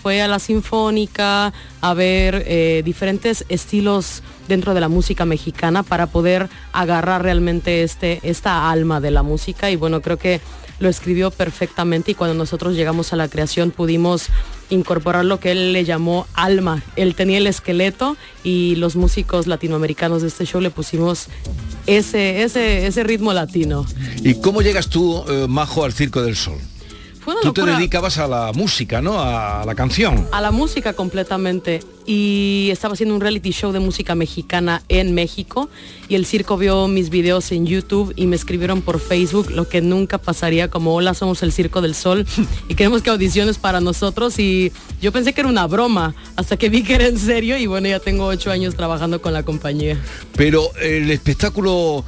fue 0.00 0.22
a 0.22 0.28
la 0.28 0.38
sinfónica 0.38 1.52
a 1.80 1.94
ver 1.94 2.44
eh, 2.46 2.82
diferentes 2.84 3.44
estilos 3.48 4.22
dentro 4.48 4.74
de 4.74 4.80
la 4.80 4.88
música 4.88 5.24
mexicana 5.24 5.82
para 5.82 6.06
poder 6.06 6.48
agarrar 6.72 7.22
realmente 7.22 7.82
este, 7.82 8.20
esta 8.22 8.70
alma 8.70 9.00
de 9.00 9.10
la 9.10 9.22
música 9.22 9.70
y 9.70 9.76
bueno, 9.76 10.00
creo 10.00 10.18
que 10.18 10.40
lo 10.80 10.88
escribió 10.88 11.30
perfectamente 11.30 12.10
y 12.10 12.14
cuando 12.14 12.34
nosotros 12.34 12.74
llegamos 12.74 13.12
a 13.12 13.16
la 13.16 13.28
creación 13.28 13.70
pudimos 13.70 14.28
incorporar 14.68 15.24
lo 15.24 15.38
que 15.38 15.52
él 15.52 15.72
le 15.72 15.84
llamó 15.84 16.26
alma. 16.34 16.82
Él 16.96 17.14
tenía 17.14 17.38
el 17.38 17.46
esqueleto 17.46 18.16
y 18.42 18.74
los 18.76 18.96
músicos 18.96 19.46
latinoamericanos 19.46 20.22
de 20.22 20.28
este 20.28 20.44
show 20.44 20.60
le 20.60 20.70
pusimos 20.70 21.28
ese, 21.86 22.42
ese, 22.42 22.86
ese 22.86 23.04
ritmo 23.04 23.32
latino. 23.32 23.86
¿Y 24.24 24.40
cómo 24.40 24.62
llegas 24.62 24.88
tú, 24.88 25.22
eh, 25.28 25.46
Majo, 25.48 25.84
al 25.84 25.92
Circo 25.92 26.22
del 26.22 26.36
Sol? 26.36 26.58
Fue 27.24 27.34
una 27.34 27.42
Tú 27.42 27.52
te 27.52 27.64
dedicabas 27.64 28.18
a 28.18 28.26
la 28.26 28.52
música, 28.52 29.00
¿no? 29.00 29.20
A 29.20 29.64
la 29.64 29.74
canción. 29.74 30.28
a 30.32 30.40
la 30.40 30.50
música 30.50 30.94
completamente. 30.94 31.80
Y 32.04 32.68
estaba 32.72 32.94
haciendo 32.94 33.14
un 33.14 33.20
reality 33.20 33.52
show 33.52 33.70
de 33.70 33.78
música 33.78 34.16
mexicana 34.16 34.82
en 34.88 35.14
México. 35.14 35.68
Y 36.08 36.16
el 36.16 36.26
circo 36.26 36.56
vio 36.56 36.88
mis 36.88 37.10
videos 37.10 37.52
en 37.52 37.64
YouTube 37.64 38.12
y 38.16 38.26
me 38.26 38.34
escribieron 38.34 38.82
por 38.82 38.98
Facebook 38.98 39.50
lo 39.52 39.68
que 39.68 39.80
nunca 39.80 40.18
pasaría 40.18 40.68
como 40.68 40.94
hola 40.94 41.14
somos 41.14 41.44
el 41.44 41.52
circo 41.52 41.80
del 41.80 41.94
sol 41.94 42.26
y 42.68 42.74
queremos 42.74 43.02
que 43.02 43.10
audiciones 43.10 43.58
para 43.58 43.80
nosotros. 43.80 44.38
Y 44.40 44.72
yo 45.00 45.12
pensé 45.12 45.32
que 45.32 45.42
era 45.42 45.48
una 45.48 45.68
broma 45.68 46.16
hasta 46.34 46.56
que 46.56 46.68
vi 46.70 46.82
que 46.82 46.96
era 46.96 47.06
en 47.06 47.18
serio. 47.18 47.56
Y 47.56 47.66
bueno 47.66 47.86
ya 47.86 48.00
tengo 48.00 48.26
ocho 48.26 48.50
años 48.50 48.74
trabajando 48.74 49.22
con 49.22 49.32
la 49.32 49.44
compañía. 49.44 49.96
Pero 50.34 50.74
el 50.80 51.08
espectáculo 51.10 52.04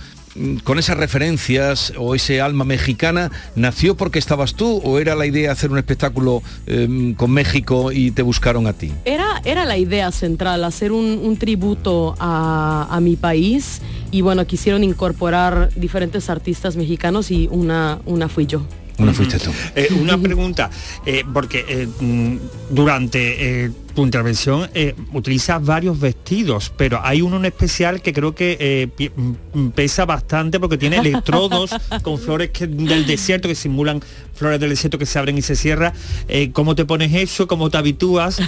con 0.64 0.78
esas 0.78 0.97
referencias 0.97 1.93
o 1.97 2.14
ese 2.14 2.41
alma 2.41 2.64
mexicana, 2.64 3.30
¿nació 3.55 3.97
porque 3.97 4.18
estabas 4.18 4.55
tú 4.55 4.80
o 4.85 4.99
era 4.99 5.14
la 5.14 5.26
idea 5.26 5.53
hacer 5.53 5.70
un 5.70 5.78
espectáculo 5.78 6.43
em, 6.66 7.14
con 7.14 7.30
México 7.30 7.93
y 7.93 8.11
te 8.11 8.22
buscaron 8.22 8.66
a 8.66 8.72
ti? 8.72 8.93
Era, 9.05 9.41
era 9.45 9.64
la 9.64 9.78
idea 9.78 10.11
central, 10.12 10.64
hacer 10.64 10.93
un, 10.93 11.20
un 11.22 11.37
tributo 11.37 12.14
a, 12.18 12.89
a 12.91 13.01
mi 13.01 13.16
país 13.16 13.80
y 14.11 14.20
bueno, 14.20 14.47
quisieron 14.47 14.85
incorporar 14.85 15.70
diferentes 15.76 16.30
artistas 16.30 16.76
mexicanos 16.76 17.30
y 17.30 17.49
una, 17.51 18.01
una 18.07 18.28
fui 18.28 18.47
yo. 18.47 18.66
Una 18.99 19.12
fuiste 19.12 19.39
tú. 19.39 19.51
Eh, 19.74 19.89
una 20.01 20.16
pregunta, 20.16 20.70
eh, 21.05 21.24
porque 21.32 21.64
eh, 21.68 21.89
mm, 22.01 22.37
durante 22.70 23.64
eh, 23.64 23.72
tu 23.95 24.03
intervención 24.05 24.68
eh, 24.74 24.95
utilizas 25.12 25.64
varios 25.64 25.99
vestidos, 26.01 26.72
pero 26.76 27.01
hay 27.03 27.22
uno 27.22 27.36
en 27.36 27.45
especial 27.45 28.03
que 28.03 28.12
creo 28.12 28.34
que 28.34 28.57
eh, 28.61 29.11
mm, 29.55 29.68
pesa 29.68 30.05
bastante 30.05 30.59
porque 30.59 30.76
tiene 30.78 30.97
electrodos 30.99 31.70
con 32.03 32.18
flores 32.18 32.51
que- 32.51 32.66
del 32.66 33.07
desierto 33.07 33.49
que 33.49 33.55
simulan 33.55 34.03
flores 34.34 34.59
del 34.59 34.70
desierto 34.70 34.99
que 34.99 35.07
se 35.07 35.18
abren 35.18 35.38
y 35.38 35.42
se 35.42 35.55
cierran. 35.55 35.92
Eh, 36.26 36.51
¿Cómo 36.53 36.74
te 36.74 36.84
pones 36.84 37.14
eso? 37.14 37.47
¿Cómo 37.47 37.70
te 37.70 37.76
habitúas 37.76 38.40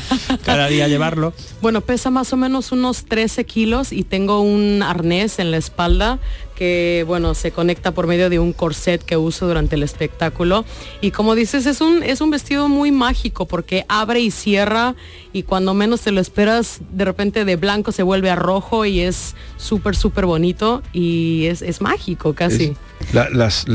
cada 0.44 0.66
día 0.68 0.86
a 0.86 0.88
llevarlo? 0.88 1.32
Bueno, 1.62 1.80
pesa 1.80 2.10
más 2.10 2.32
o 2.32 2.36
menos 2.36 2.70
unos 2.70 3.04
13 3.06 3.44
kilos 3.44 3.92
y 3.92 4.04
tengo 4.04 4.40
un 4.40 4.82
arnés 4.82 5.38
en 5.38 5.50
la 5.50 5.56
espalda 5.56 6.18
que, 6.54 7.04
bueno, 7.06 7.34
se 7.34 7.50
conecta 7.50 7.92
por 7.92 8.06
medio 8.06 8.30
de 8.30 8.38
un 8.38 8.52
corset 8.52 9.02
que 9.02 9.16
uso 9.16 9.46
durante 9.46 9.74
el 9.74 9.82
espectáculo. 9.82 10.64
Y 11.00 11.10
como 11.10 11.34
dices, 11.34 11.66
es 11.66 11.80
un, 11.80 12.02
es 12.02 12.20
un 12.20 12.30
vestido 12.30 12.68
muy 12.68 12.92
mágico 12.92 13.46
porque 13.46 13.84
abre 13.88 14.20
y 14.20 14.30
cierra 14.30 14.94
y 15.36 15.42
cuando 15.42 15.74
menos 15.74 16.00
te 16.00 16.12
lo 16.12 16.20
esperas, 16.20 16.80
de 16.92 17.04
repente 17.04 17.44
de 17.44 17.56
blanco 17.56 17.92
se 17.92 18.02
vuelve 18.02 18.30
a 18.30 18.36
rojo 18.36 18.86
y 18.86 19.00
es 19.00 19.34
súper, 19.58 19.94
súper 19.94 20.24
bonito 20.24 20.82
y 20.94 21.44
es, 21.46 21.60
es 21.60 21.80
mágico 21.82 22.32
casi. 22.34 22.74
Es 23.00 23.12
la- 23.14 23.28
las, 23.28 23.66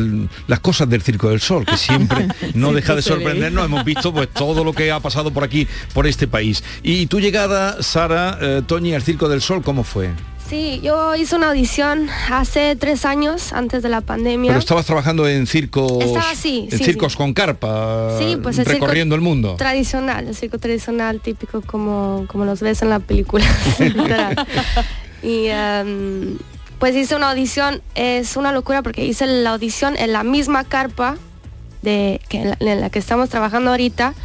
las 0.48 0.60
cosas 0.60 0.90
del 0.90 1.04
Circo 1.04 1.30
del 1.30 1.40
Sol, 1.40 1.64
que 1.66 1.78
siempre 1.78 2.28
no 2.56 2.74
deja 2.74 2.96
de 2.96 3.04
sorprendernos. 3.04 3.64
Hemos 3.66 3.86
visto 3.86 4.12
pues 4.12 4.30
todo 4.30 4.64
lo 4.64 4.74
que 4.74 4.92
ha 4.92 5.00
pasado 5.00 5.32
por 5.32 5.44
aquí, 5.44 5.68
por 5.94 6.08
este 6.08 6.28
país. 6.28 6.64
Y 6.82 7.06
tu 7.06 7.20
llegada, 7.20 7.84
Sara, 7.84 8.40
eh, 8.42 8.62
Toñi, 8.66 8.96
al 8.96 9.04
Circo 9.04 9.30
del 9.30 9.42
Sol, 9.42 9.62
¿cómo 9.62 9.84
fue? 9.84 10.10
Sí, 10.52 10.82
yo 10.84 11.16
hice 11.16 11.38
una 11.38 11.52
audición 11.52 12.10
hace 12.30 12.76
tres 12.76 13.06
años, 13.06 13.54
antes 13.54 13.82
de 13.84 13.88
la 13.88 14.02
pandemia. 14.02 14.50
Pero 14.50 14.60
estabas 14.60 14.86
trabajando 14.86 15.26
en 15.26 15.48
circos, 15.48 16.04
Estaba, 16.04 16.36
sí, 16.36 16.68
en 16.70 16.78
sí, 16.78 16.84
circos 16.84 17.14
sí. 17.14 17.18
con 17.18 17.34
carpa, 17.34 18.18
Sí, 18.20 18.36
pues 18.36 18.58
el 18.58 18.66
circo 18.66 18.82
recorriendo 18.82 19.16
el 19.16 19.22
mundo. 19.22 19.56
Tradicional, 19.56 20.28
el 20.28 20.36
circo 20.36 20.60
tradicional 20.60 21.22
típico 21.22 21.62
como, 21.62 22.26
como 22.28 22.44
los 22.44 22.60
ves 22.60 22.82
en 22.82 22.90
la 22.90 23.00
película. 23.00 23.46
Y 25.24 25.46
em, 25.48 26.38
pues 26.80 26.98
hice 26.98 27.16
una 27.16 27.32
audición, 27.32 27.82
es 27.96 28.36
una 28.36 28.52
locura 28.52 28.82
porque 28.82 29.06
hice 29.06 29.28
la 29.28 29.52
audición 29.52 29.96
en 29.96 30.12
la 30.12 30.26
misma 30.26 30.66
carpa 30.66 31.16
de 31.82 32.20
que 32.28 32.42
en 32.42 32.50
la, 32.50 32.58
en 32.60 32.82
la 32.82 32.90
que 32.90 33.00
estamos 33.00 33.30
trabajando 33.30 33.70
ahorita, 33.70 34.16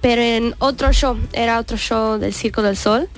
pero 0.00 0.22
en 0.22 0.54
otro 0.60 0.94
show, 0.94 1.18
era 1.34 1.58
otro 1.58 1.76
show 1.76 2.16
del 2.16 2.32
Circo 2.32 2.62
del 2.62 2.78
Sol. 2.78 3.10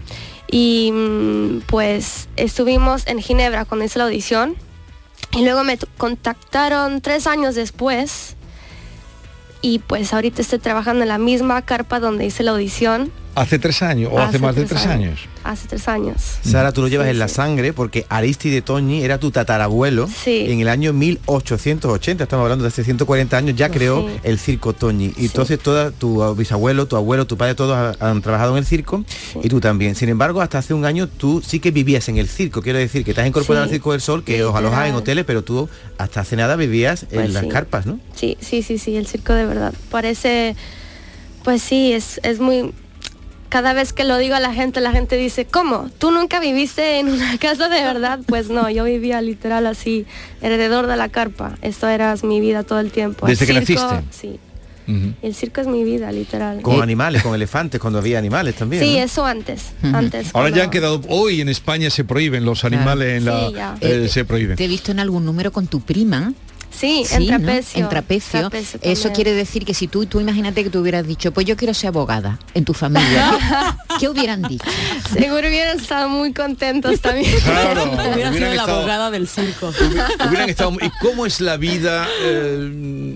Y 0.51 0.91
mm, 0.93 1.61
pues 1.67 2.29
estuvimos 2.37 3.07
en 3.07 3.21
Ginebra 3.21 3.65
cuando 3.65 3.85
hice 3.85 3.99
la 3.99 4.07
audición. 4.07 4.57
Y 5.33 5.45
luego 5.45 5.63
me 5.63 5.79
contactaron 5.97 7.01
tres 7.01 7.27
años 7.27 7.55
después. 7.55 8.37
Y 9.63 9.79
pues 9.81 10.13
ahorita 10.13 10.43
estoy 10.43 10.59
trabajando 10.59 11.03
en 11.03 11.09
la 11.09 11.19
misma 11.19 11.63
carpa 11.63 12.01
donde 12.01 12.27
hice 12.27 12.43
la 12.43 12.53
audición 12.53 13.13
Hace 13.35 13.59
tres 13.61 13.81
años 13.83 14.11
o 14.13 14.19
hace, 14.19 14.29
Hace 14.31 14.39
más 14.41 14.55
de 14.57 14.65
tres 14.65 14.81
tres 14.83 14.87
años. 14.93 15.21
hace 15.45 15.69
tres 15.69 15.87
años. 15.89 16.17
Sara, 16.43 16.73
tú 16.73 16.83
lo 16.83 16.89
llevas 16.89 17.07
en 17.09 17.19
la 17.19 17.29
sangre 17.29 17.73
porque 17.73 18.05
Aristide 18.09 18.61
Toñi 18.61 19.03
era 19.05 19.19
tu 19.19 19.31
tatarabuelo 19.31 20.09
Sí. 20.09 20.47
en 20.49 20.61
el 20.61 20.69
año 20.69 20.93
1880, 20.93 22.25
estamos 22.25 22.43
hablando 22.45 22.65
de 22.65 22.69
hace 22.69 22.83
140 22.83 23.37
años, 23.37 23.55
ya 23.57 23.71
creó 23.71 24.09
Sí. 24.09 24.15
el 24.25 24.39
circo 24.39 24.73
Toñi. 24.73 25.13
Y 25.17 25.27
entonces 25.27 25.59
toda 25.61 25.93
tu 25.93 26.35
bisabuelo, 26.35 26.87
tu 26.87 26.97
abuelo, 26.97 27.27
tu 27.27 27.37
padre, 27.37 27.55
todos 27.55 27.77
ha- 28.01 28.11
han 28.11 28.21
trabajado 28.21 28.53
en 28.53 28.59
el 28.59 28.67
circo 28.67 29.05
y 29.43 29.49
tú 29.49 29.61
también. 29.61 29.95
Sin 29.95 30.09
embargo, 30.09 30.41
hasta 30.43 30.59
hace 30.59 30.75
un 30.75 30.85
año 30.85 31.07
tú 31.07 31.41
sí 31.47 31.61
que 31.61 31.71
vivías 31.71 32.09
en 32.09 32.17
el 32.19 32.29
circo. 32.29 32.63
Quiero 32.63 32.79
decir 32.81 33.05
que 33.05 33.15
te 33.15 33.21
has 33.21 33.27
incorporado 33.29 33.67
Sí. 33.67 33.71
al 33.71 33.75
Circo 33.75 33.93
del 33.93 34.01
Sol, 34.01 34.25
que 34.25 34.43
os 34.43 34.55
alojaba 34.57 34.89
en 34.89 34.95
hoteles, 34.97 35.25
pero 35.25 35.43
tú 35.45 35.69
hasta 35.99 36.21
hace 36.21 36.35
nada 36.37 36.57
vivías 36.57 37.05
en 37.05 37.09
Pues 37.11 37.33
las 37.33 37.47
carpas, 37.47 37.87
¿no? 37.87 38.01
Sí, 38.15 38.37
sí, 38.41 38.63
sí, 38.63 38.77
sí, 38.79 38.97
el 38.97 39.07
circo 39.07 39.33
de 39.35 39.47
verdad. 39.47 39.73
Parece, 39.91 40.57
pues 41.45 41.63
sí, 41.63 41.93
es, 41.93 42.21
es 42.25 42.41
muy... 42.41 42.73
Cada 43.51 43.73
vez 43.73 43.93
que 43.93 44.05
lo 44.05 44.17
digo 44.17 44.37
a 44.37 44.41
la 44.41 44.55
gente, 44.55 44.81
la 44.81 44.93
gente 44.93 45.17
dice, 45.17 45.45
¿cómo? 45.45 45.91
¿Tú 45.99 46.13
nunca 46.13 46.41
viviste 46.41 46.99
en 47.01 47.09
una 47.09 47.37
casa 47.41 47.69
de 47.69 47.83
verdad? 47.83 48.21
Pues 48.27 48.49
no, 48.49 48.71
yo 48.71 48.85
vivía 48.85 49.21
literal 49.21 49.67
así, 49.67 50.07
alrededor 50.41 50.87
de 50.87 50.97
la 50.97 51.09
carpa. 51.09 51.59
Esto 51.61 51.89
era 51.89 52.15
mi 52.23 52.41
vida 52.41 52.63
todo 52.63 52.81
el 52.81 52.91
tiempo. 52.93 53.27
El 53.27 53.37
¿Desde 53.37 53.53
que 53.53 53.67
circo, 53.67 53.83
naciste? 53.83 54.05
Sí, 54.17 54.41
el 55.23 55.35
circo 55.35 55.61
es 55.61 55.67
mi 55.67 55.85
vida, 55.85 56.11
literal. 56.11 56.63
Con 56.63 56.83
animales, 56.83 57.23
con 57.23 57.35
elefantes, 57.35 57.81
cuando 57.81 57.99
había 58.01 58.19
animales 58.19 58.55
también. 58.57 58.83
Sí, 58.83 58.95
¿no? 58.97 59.05
eso 59.05 59.25
antes, 59.27 59.67
antes. 59.83 60.31
Ahora 60.35 60.51
ya 60.51 60.65
han 60.65 60.71
quedado, 60.71 61.01
hoy 61.09 61.41
en 61.41 61.49
España 61.49 61.91
se 61.91 62.05
prohíben 62.05 62.45
los 62.45 62.65
animales 62.65 63.19
en 63.19 63.25
la 63.25 63.49
Sí, 63.49 63.55
ya. 63.55 63.77
eh, 63.81 64.09
se 64.09 64.25
prohíben. 64.25 64.57
Te 64.57 64.65
he 64.65 64.69
visto 64.69 64.91
en 64.91 64.99
algún 65.01 65.25
número 65.25 65.53
con 65.53 65.67
tu 65.67 65.81
prima. 65.81 66.33
Sí, 66.71 67.05
en 67.11 67.21
¿no? 67.23 67.37
trapecio. 67.39 67.81
En 67.83 67.89
trapecio. 67.89 68.41
Trapecio 68.41 68.81
Eso 68.83 69.13
quiere 69.13 69.33
decir 69.35 69.65
que 69.65 69.75
si 69.75 69.89
tú, 69.89 70.07
tú 70.07 70.21
imagínate 70.21 70.63
que 70.65 70.71
tú 70.71 70.81
hubieras 70.81 71.07
dicho, 71.07 71.33
pues 71.33 71.47
yo 71.47 71.57
quiero 71.57 71.75
ser 71.75 71.89
abogada 71.89 72.39
en 72.55 72.65
tu 72.65 72.73
familia. 72.75 73.33
¿Qué, 73.89 73.95
qué 74.01 74.09
hubieran 74.09 74.43
dicho? 74.43 74.65
Seguro 75.13 75.49
hubieran 75.49 75.79
estado 75.79 76.09
muy 76.09 76.33
contentos 76.33 77.01
también. 77.01 77.31
Claro, 77.45 77.85
Hubiera 77.93 78.15
sido 78.15 78.31
hubieran 78.31 78.57
la 78.57 78.63
estado- 78.63 78.79
abogada 78.79 79.11
del 79.11 79.29
circo. 79.29 79.73
Hubieran 80.29 80.49
estado- 80.49 80.73
¿Y 80.81 80.91
cómo 81.05 81.27
es 81.27 81.41
la 81.41 81.57
vida 81.57 82.07
eh, 82.23 82.69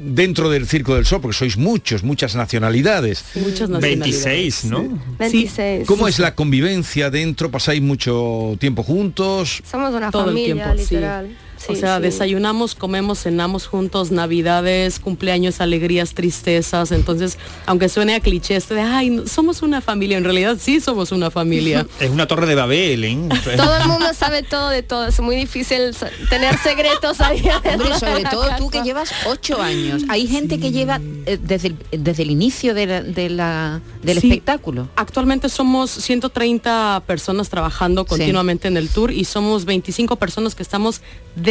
dentro 0.05 0.51
del 0.51 0.67
Circo 0.67 0.95
del 0.97 1.07
Sol? 1.07 1.21
Porque 1.21 1.37
sois 1.37 1.57
muchos, 1.57 2.03
muchas 2.03 2.35
nacionalidades. 2.35 3.25
Muchas 3.37 3.71
26, 3.71 4.65
¿no? 4.67 4.99
26. 5.19 5.87
¿Cómo 5.87 6.09
es 6.09 6.19
la 6.19 6.35
convivencia 6.35 7.11
dentro? 7.11 7.51
¿Pasáis 7.51 7.81
mucho 7.81 8.57
tiempo 8.59 8.83
juntos? 8.83 9.63
Somos 9.71 9.95
una 9.95 10.11
Todo 10.11 10.23
el 10.25 10.29
familia, 10.31 10.75
tiempo, 10.75 11.44
sí. 11.67 11.73
o 11.73 11.77
sea, 11.77 11.97
sí. 11.97 12.03
desayunamos, 12.03 12.75
comemos, 12.75 13.21
cenamos 13.23 13.67
juntos, 13.67 14.11
navidades, 14.11 14.99
cumpleaños, 14.99 15.61
alegrías, 15.61 16.15
tristezas. 16.15 16.93
Entonces, 16.93 17.39
aunque 17.67 17.89
suene 17.89 18.15
a 18.15 18.21
cliché 18.21 18.57
este 18.57 18.75
de, 18.75 18.81
ay, 18.83 19.23
somos 19.27 19.63
una 19.63 19.81
familia, 19.81 20.19
en 20.19 20.25
realidad 20.25 20.57
sí 20.61 20.81
somos 20.81 21.13
una 21.13 21.31
familia. 21.31 21.87
Es 22.01 22.11
una 22.11 22.27
torre 22.27 22.47
de 22.47 22.55
Babel, 22.55 23.05
¿eh? 23.05 23.19
Todo 23.57 23.77
el 23.77 23.87
mundo 23.89 24.07
sabe 24.15 24.43
todo 24.43 24.69
de 24.69 24.83
todo. 24.83 25.07
Es 25.07 25.21
muy 25.21 25.37
difícil 25.37 25.95
tener 26.29 26.57
secretos 26.59 27.21
ahí. 27.21 27.43
Hombre, 27.73 27.99
sobre 27.99 28.25
de 28.25 28.31
todo 28.31 28.47
tú 28.59 28.71
que 28.71 28.83
llevas 28.83 29.11
ocho 29.27 29.61
años. 29.63 30.03
Hay 30.09 30.27
gente 30.27 30.59
que 30.61 30.71
lleva 30.73 31.01
eh, 31.27 31.39
desde, 31.43 31.69
el, 31.69 31.77
desde 32.03 32.23
el 32.25 32.31
inicio 32.31 32.75
de 32.75 32.87
la- 32.87 33.03
de 33.03 33.31
la- 33.31 33.81
del 34.03 34.21
Sí. 34.21 34.29
espectáculo. 34.29 34.89
Actualmente 34.97 35.49
somos 35.49 35.91
130 35.91 37.03
personas 37.07 37.49
trabajando 37.49 38.05
continuamente 38.05 38.69
en 38.69 38.77
el 38.77 38.89
tour 38.89 39.11
y 39.13 39.25
somos 39.25 39.65
25 39.65 40.17
personas 40.17 40.55
que 40.55 40.63
estamos 40.63 41.01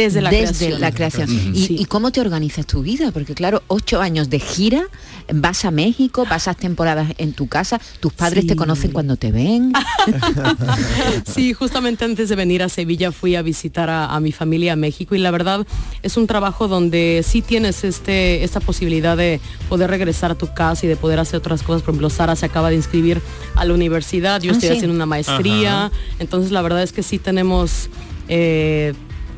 desde 0.04 0.22
la 0.22 0.30
desde 0.30 0.46
creación. 0.54 0.80
la 0.80 0.92
creación. 0.92 1.30
¿Y, 1.54 1.80
y 1.80 1.84
cómo 1.86 2.10
te 2.12 2.20
organizas 2.20 2.66
tu 2.66 2.82
vida? 2.82 3.10
Porque 3.12 3.34
claro, 3.34 3.62
ocho 3.68 4.00
años 4.00 4.30
de 4.30 4.38
gira, 4.40 4.84
vas 5.32 5.64
a 5.64 5.70
México, 5.70 6.24
pasas 6.28 6.56
temporadas 6.56 7.12
en 7.18 7.32
tu 7.32 7.48
casa, 7.48 7.80
tus 8.00 8.12
padres 8.12 8.42
Sí. 8.42 8.48
te 8.48 8.56
conocen 8.56 8.92
cuando 8.92 9.16
te 9.16 9.32
ven. 9.32 9.72
Sí, 11.26 11.52
justamente 11.52 12.04
antes 12.04 12.28
de 12.28 12.36
venir 12.36 12.62
a 12.62 12.68
Sevilla 12.68 13.12
fui 13.12 13.36
a 13.36 13.42
visitar 13.42 13.90
a, 13.90 14.14
a 14.14 14.20
mi 14.20 14.32
familia 14.32 14.74
a 14.74 14.76
México 14.76 15.14
y 15.14 15.18
la 15.18 15.30
verdad 15.30 15.66
es 16.02 16.16
un 16.16 16.26
trabajo 16.26 16.68
donde 16.68 17.24
sí 17.26 17.42
tienes 17.42 17.84
este, 17.84 18.44
esta 18.44 18.60
posibilidad 18.60 19.16
de 19.16 19.40
poder 19.68 19.90
regresar 19.90 20.30
a 20.30 20.34
tu 20.34 20.52
casa 20.54 20.86
y 20.86 20.88
de 20.88 20.96
poder 20.96 21.18
hacer 21.18 21.38
otras 21.38 21.62
cosas. 21.62 21.82
Por 21.82 21.90
ejemplo, 21.94 22.10
Sara 22.10 22.36
se 22.36 22.46
acaba 22.46 22.70
de 22.70 22.76
inscribir 22.76 23.20
a 23.54 23.64
la 23.64 23.74
universidad, 23.74 24.40
yo 24.42 24.50
Ah, 24.50 24.54
estoy 24.54 24.68
sí. 24.70 24.74
haciendo 24.76 24.94
una 24.94 25.06
maestría, 25.06 25.86
Ajá. 25.86 25.92
entonces 26.18 26.50
la 26.52 26.62
verdad 26.62 26.82
es 26.82 26.92
que 26.92 27.02
sí 27.02 27.18
tenemos 27.18 27.88
eh, 28.28 28.94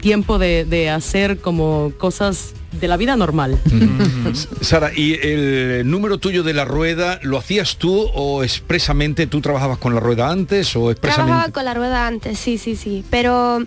tiempo 0.07 0.39
de, 0.39 0.65
de 0.65 0.89
hacer 0.89 1.41
como 1.41 1.91
cosas 1.99 2.55
de 2.81 2.87
la 2.87 2.97
vida 2.97 3.17
normal. 3.17 3.59
Sara, 4.61 4.93
¿y 4.95 5.15
el 5.15 5.91
número 5.91 6.19
tuyo 6.19 6.45
de 6.45 6.55
la 6.55 6.65
rueda 6.65 7.19
lo 7.23 7.39
hacías 7.39 7.77
tú 7.77 8.09
o 8.15 8.45
expresamente 8.45 9.27
tú 9.27 9.41
trabajabas 9.41 9.79
con 9.79 9.97
la 9.97 10.01
rueda 10.01 10.31
antes 10.31 10.77
o 10.77 10.93
expresamente? 10.93 11.27
Trabajaba 11.33 11.53
con 11.53 11.65
la 11.65 11.75
rueda 11.75 12.07
antes, 12.07 12.39
sí, 12.39 12.57
sí, 12.57 12.77
sí. 12.77 13.05
Pero 13.11 13.67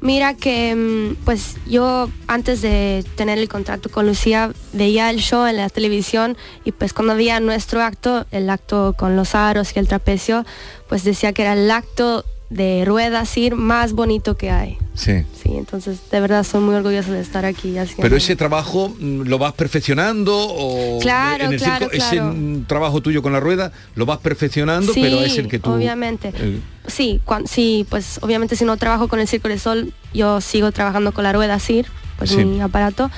mira 0.00 0.34
que 0.34 0.76
mm, 0.76 1.24
pues 1.24 1.56
yo 1.66 2.08
antes 2.28 2.62
de 2.62 3.04
tener 3.16 3.38
el 3.38 3.48
contrato 3.48 3.88
con 3.88 4.06
Lucía 4.06 4.52
veía 4.72 5.10
el 5.10 5.18
show 5.18 5.44
en 5.46 5.56
la 5.56 5.70
televisión 5.70 6.36
y 6.64 6.70
pues 6.70 6.92
cuando 6.92 7.16
veía 7.16 7.40
nuestro 7.40 7.82
acto, 7.82 8.26
el 8.30 8.48
acto 8.48 8.94
con 8.96 9.16
los 9.16 9.34
aros 9.34 9.72
y 9.74 9.80
el 9.80 9.88
trapecio, 9.88 10.46
pues 10.88 11.02
decía 11.02 11.32
que 11.32 11.42
era 11.42 11.54
el 11.54 11.68
acto 11.68 12.24
de 12.50 12.84
ruedas 12.84 13.36
ir 13.38 13.54
más 13.54 13.92
bonito 13.92 14.36
que 14.36 14.50
hay. 14.50 14.76
Sí. 14.94 15.24
Sí, 15.40 15.50
entonces 15.56 16.00
de 16.10 16.20
verdad 16.20 16.42
soy 16.44 16.60
muy 16.60 16.74
orgullosa 16.74 17.12
de 17.12 17.20
estar 17.20 17.44
aquí 17.44 17.78
haciendo. 17.78 18.02
Pero 18.02 18.16
ese 18.16 18.34
trabajo 18.36 18.88
mm, 18.98 19.22
lo 19.22 19.38
vas 19.38 19.52
perfeccionando 19.52 20.36
o 20.36 20.98
Claro, 21.00 21.44
en 21.44 21.52
el 21.54 21.60
claro, 21.60 21.86
circo 21.88 21.92
ese 22.04 22.16
claro. 22.16 22.34
mm, 22.36 22.64
trabajo 22.64 23.00
tuyo 23.00 23.22
con 23.22 23.32
la 23.32 23.38
rueda 23.40 23.70
lo 23.94 24.04
vas 24.04 24.18
perfeccionando, 24.18 24.92
Sí, 24.92 25.00
pero 25.00 25.20
es 25.20 25.38
el 25.38 25.46
que 25.48 25.58
tú 25.60 25.70
obviamente. 25.72 26.32
el- 26.38 26.60
Sí, 26.88 27.20
cuan- 27.24 27.46
sí, 27.46 27.86
pues 27.88 28.18
obviamente 28.20 28.56
si 28.56 28.64
no 28.64 28.76
trabajo 28.76 29.06
con 29.06 29.20
el 29.20 29.28
Circo 29.28 29.46
del 29.48 29.60
Sol, 29.60 29.94
yo 30.12 30.40
sigo 30.40 30.72
trabajando 30.72 31.12
con 31.12 31.22
la 31.22 31.32
rueda 31.32 31.60
CIR, 31.60 31.86
pues 32.18 32.30
Sí. 32.30 32.44
mi 32.44 32.60
aparato. 32.60 33.10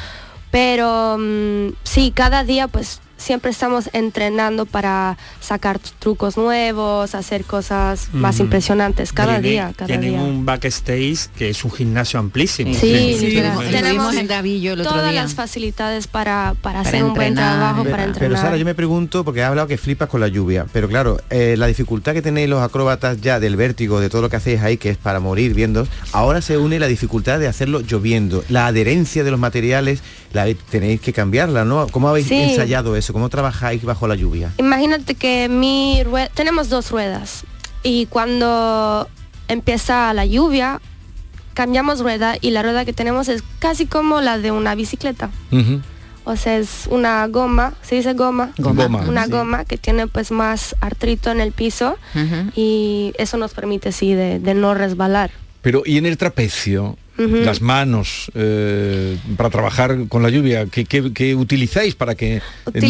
Pero 0.51 1.17
mm, 1.19 1.69
sí, 1.85 2.13
cada 2.15 2.45
día 2.45 2.69
pues 2.69 3.01
siempre 3.23 3.51
estamos 3.51 3.89
entrenando 3.93 4.67
para 4.67 5.17
sacar 5.41 5.79
trucos 5.99 6.37
nuevos, 6.37 7.15
hacer 7.15 7.45
cosas 7.45 8.09
más 8.13 8.41
impresionantes 8.41 9.13
cada 9.13 9.35
Tiene- 9.41 9.49
día, 9.49 9.73
cada 9.77 9.87
tienen 9.87 10.11
día. 10.11 10.21
un 10.21 10.45
backstage 10.45 11.29
que 11.37 11.51
es 11.51 11.65
un 11.65 11.71
gimnasio 11.73 12.19
amplísimo. 12.21 12.75
Sí. 12.75 13.17
Tenemos- 13.21 13.65
tenemos 13.71 14.17
en 14.17 14.27
Davillo 14.27 14.73
el 14.75 14.81
otro 14.81 14.93
todas 14.93 15.11
día. 15.13 15.23
las 15.23 15.35
facilidades 15.35 16.07
para, 16.07 16.55
para, 16.61 16.79
Para 16.83 16.89
hacer 16.89 17.05
un 17.05 17.15
buen 17.15 17.35
trabajo, 17.35 17.85
para 17.85 18.05
entrenar. 18.05 18.19
Pero 18.19 18.37
Sara, 18.37 18.57
yo 18.57 18.65
me 18.65 18.75
pregunto, 18.75 19.25
porque 19.25 19.43
has 19.43 19.49
hablado 19.49 19.69
que 19.69 19.79
flipas 19.79 20.09
con 20.09 20.21
la 20.21 20.29
lluvia, 20.29 20.67
pero 20.73 20.89
claro, 20.89 21.21
eh, 21.31 21.55
la 21.57 21.67
dificultad 21.67 22.13
que 22.13 22.23
tenéis 22.23 22.49
los 22.49 22.63
acróbatas 22.63 23.21
ya 23.21 23.39
del 23.41 23.57
vértigo, 23.57 24.01
de 24.01 24.09
todo 24.11 24.23
lo 24.23 24.29
que 24.31 24.37
hacéis 24.37 24.61
ahí, 24.63 24.77
que 24.77 24.91
es 24.91 24.97
para 24.97 25.21
morir 25.21 25.55
viendo, 25.55 25.87
ahora 26.13 26.41
se 26.41 26.59
une 26.59 26.79
la 26.79 26.87
dificultad 26.89 27.39
de 27.39 27.49
hacerlo 27.49 27.81
lloviendo. 27.81 28.45
La 28.49 28.67
adherencia 28.67 29.25
de 29.25 29.31
los 29.31 29.39
materiales, 29.41 30.03
la 30.33 30.47
tenéis 30.71 31.01
que 31.01 31.13
cambiarla, 31.13 31.65
¿no? 31.65 31.87
¿Cómo 31.89 32.09
habéis 32.09 32.27
Sí. 32.29 32.35
ensayado 32.41 32.97
eso? 32.97 33.13
¿Cómo 33.13 33.29
trabajáis 33.29 33.83
bajo 33.85 34.07
la 34.09 34.15
lluvia? 34.15 34.51
Imagínate 34.59 35.15
que 35.15 35.49
mi 35.49 36.03
rueda, 36.05 36.29
tenemos 36.35 36.69
dos 36.69 36.91
ruedas 36.91 37.45
y 37.83 38.07
cuando 38.07 39.09
empieza 39.49 40.13
la 40.15 40.25
lluvia 40.27 40.81
cambiamos 41.55 42.01
rueda 42.01 42.37
y 42.41 42.51
la 42.51 42.63
rueda 42.63 42.85
que 42.85 42.93
tenemos 42.93 43.29
es 43.29 43.43
casi 43.59 43.87
como 43.87 44.21
la 44.21 44.39
de 44.39 44.51
una 44.51 44.75
bicicleta. 44.75 45.31
O 46.25 46.37
sea, 46.37 46.57
es 46.57 46.87
una 46.89 47.27
goma, 47.27 47.75
se 47.83 47.97
dice 47.97 48.15
goma, 48.15 48.53
Goma. 48.57 48.85
Goma, 48.85 49.01
una 49.09 49.25
sí. 49.25 49.31
goma 49.33 49.65
que 49.65 49.77
tiene 49.77 50.07
pues 50.07 50.31
más 50.31 50.77
artrito 50.81 51.31
en 51.33 51.41
el 51.41 51.51
piso 51.53 51.97
y 52.55 53.13
eso 53.19 53.37
nos 53.37 53.53
permite 53.55 53.93
sí 53.93 54.15
de, 54.15 54.39
de 54.39 54.55
no 54.55 54.73
resbalar. 54.75 55.31
Pero 55.63 55.83
y 55.85 55.99
en 55.99 56.07
el 56.07 56.17
trapecio, 56.17 56.97
Las 57.17 57.61
manos 57.61 58.31
eh, 58.35 59.17
para 59.37 59.51
trabajar 59.51 59.97
con 60.09 60.23
la 60.23 60.31
lluvia, 60.31 60.67
¿qué, 60.67 60.85
qué- 60.85 61.13
qué 61.13 61.35
utilizáis 61.35 61.95
para 61.95 62.15
que 62.15 62.37
eh, 62.37 62.43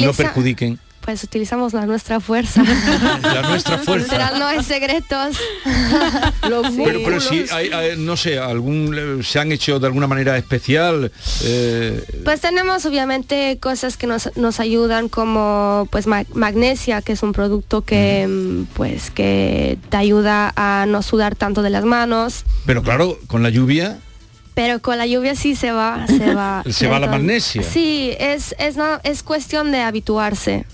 no 0.05 0.13
perjudiquen? 0.13 0.79
pues 1.01 1.25
utilizamos 1.25 1.73
la 1.73 1.85
nuestra 1.85 2.21
fuerza. 2.21 2.63
La 3.25 3.43
nuestra 3.43 3.79
fuerza. 3.79 4.05
Literal, 4.07 4.39
no 4.39 4.47
hay 4.47 4.63
secretos. 4.63 5.37
Los 6.49 6.69
Pero, 6.77 7.01
pero 7.05 7.21
si 7.21 7.45
hay, 7.51 7.71
hay, 7.73 7.97
no 7.99 8.17
sé, 8.17 8.39
algún 8.39 9.21
se 9.25 9.41
han 9.41 9.51
hecho 9.51 9.81
de 9.81 9.89
alguna 9.89 10.07
manera 10.07 10.39
especial. 10.39 11.11
eh, 11.43 12.05
Pues 12.25 12.41
tenemos 12.41 12.87
obviamente 12.87 13.59
cosas 13.61 13.97
que 13.97 14.07
nos, 14.07 14.31
nos 14.37 14.61
ayudan 14.61 15.09
como 15.09 15.89
pues 15.91 16.07
ma- 16.07 16.25
magnesia, 16.35 17.03
que 17.03 17.15
es 17.15 17.23
un 17.25 17.33
producto 17.33 17.83
que 17.83 18.29
mm, 18.29 18.67
pues 18.75 19.11
que 19.11 19.79
te 19.91 19.97
ayuda 19.97 20.53
a 20.55 20.87
no 20.87 21.03
sudar 21.03 21.35
tanto 21.35 21.63
de 21.63 21.71
las 21.71 21.85
manos, 21.85 22.45
pero 22.65 22.81
claro, 22.85 23.19
con 23.27 23.43
la 23.43 23.51
lluvia. 23.51 23.99
Pero 24.55 24.81
con 24.81 24.99
la 24.99 25.07
lluvia 25.07 25.35
sí 25.35 25.55
se 25.57 25.73
va, 25.73 26.07
se 26.07 26.35
va. 26.35 26.63
Se 26.71 26.87
va 26.87 26.99
la 27.01 27.07
magnesia. 27.09 27.63
Sí, 27.63 28.13
es, 28.19 28.55
es, 28.59 28.77
no- 28.77 29.01
es 29.05 29.23
cuestión 29.23 29.73
de 29.73 29.81
habituarse. 29.81 30.65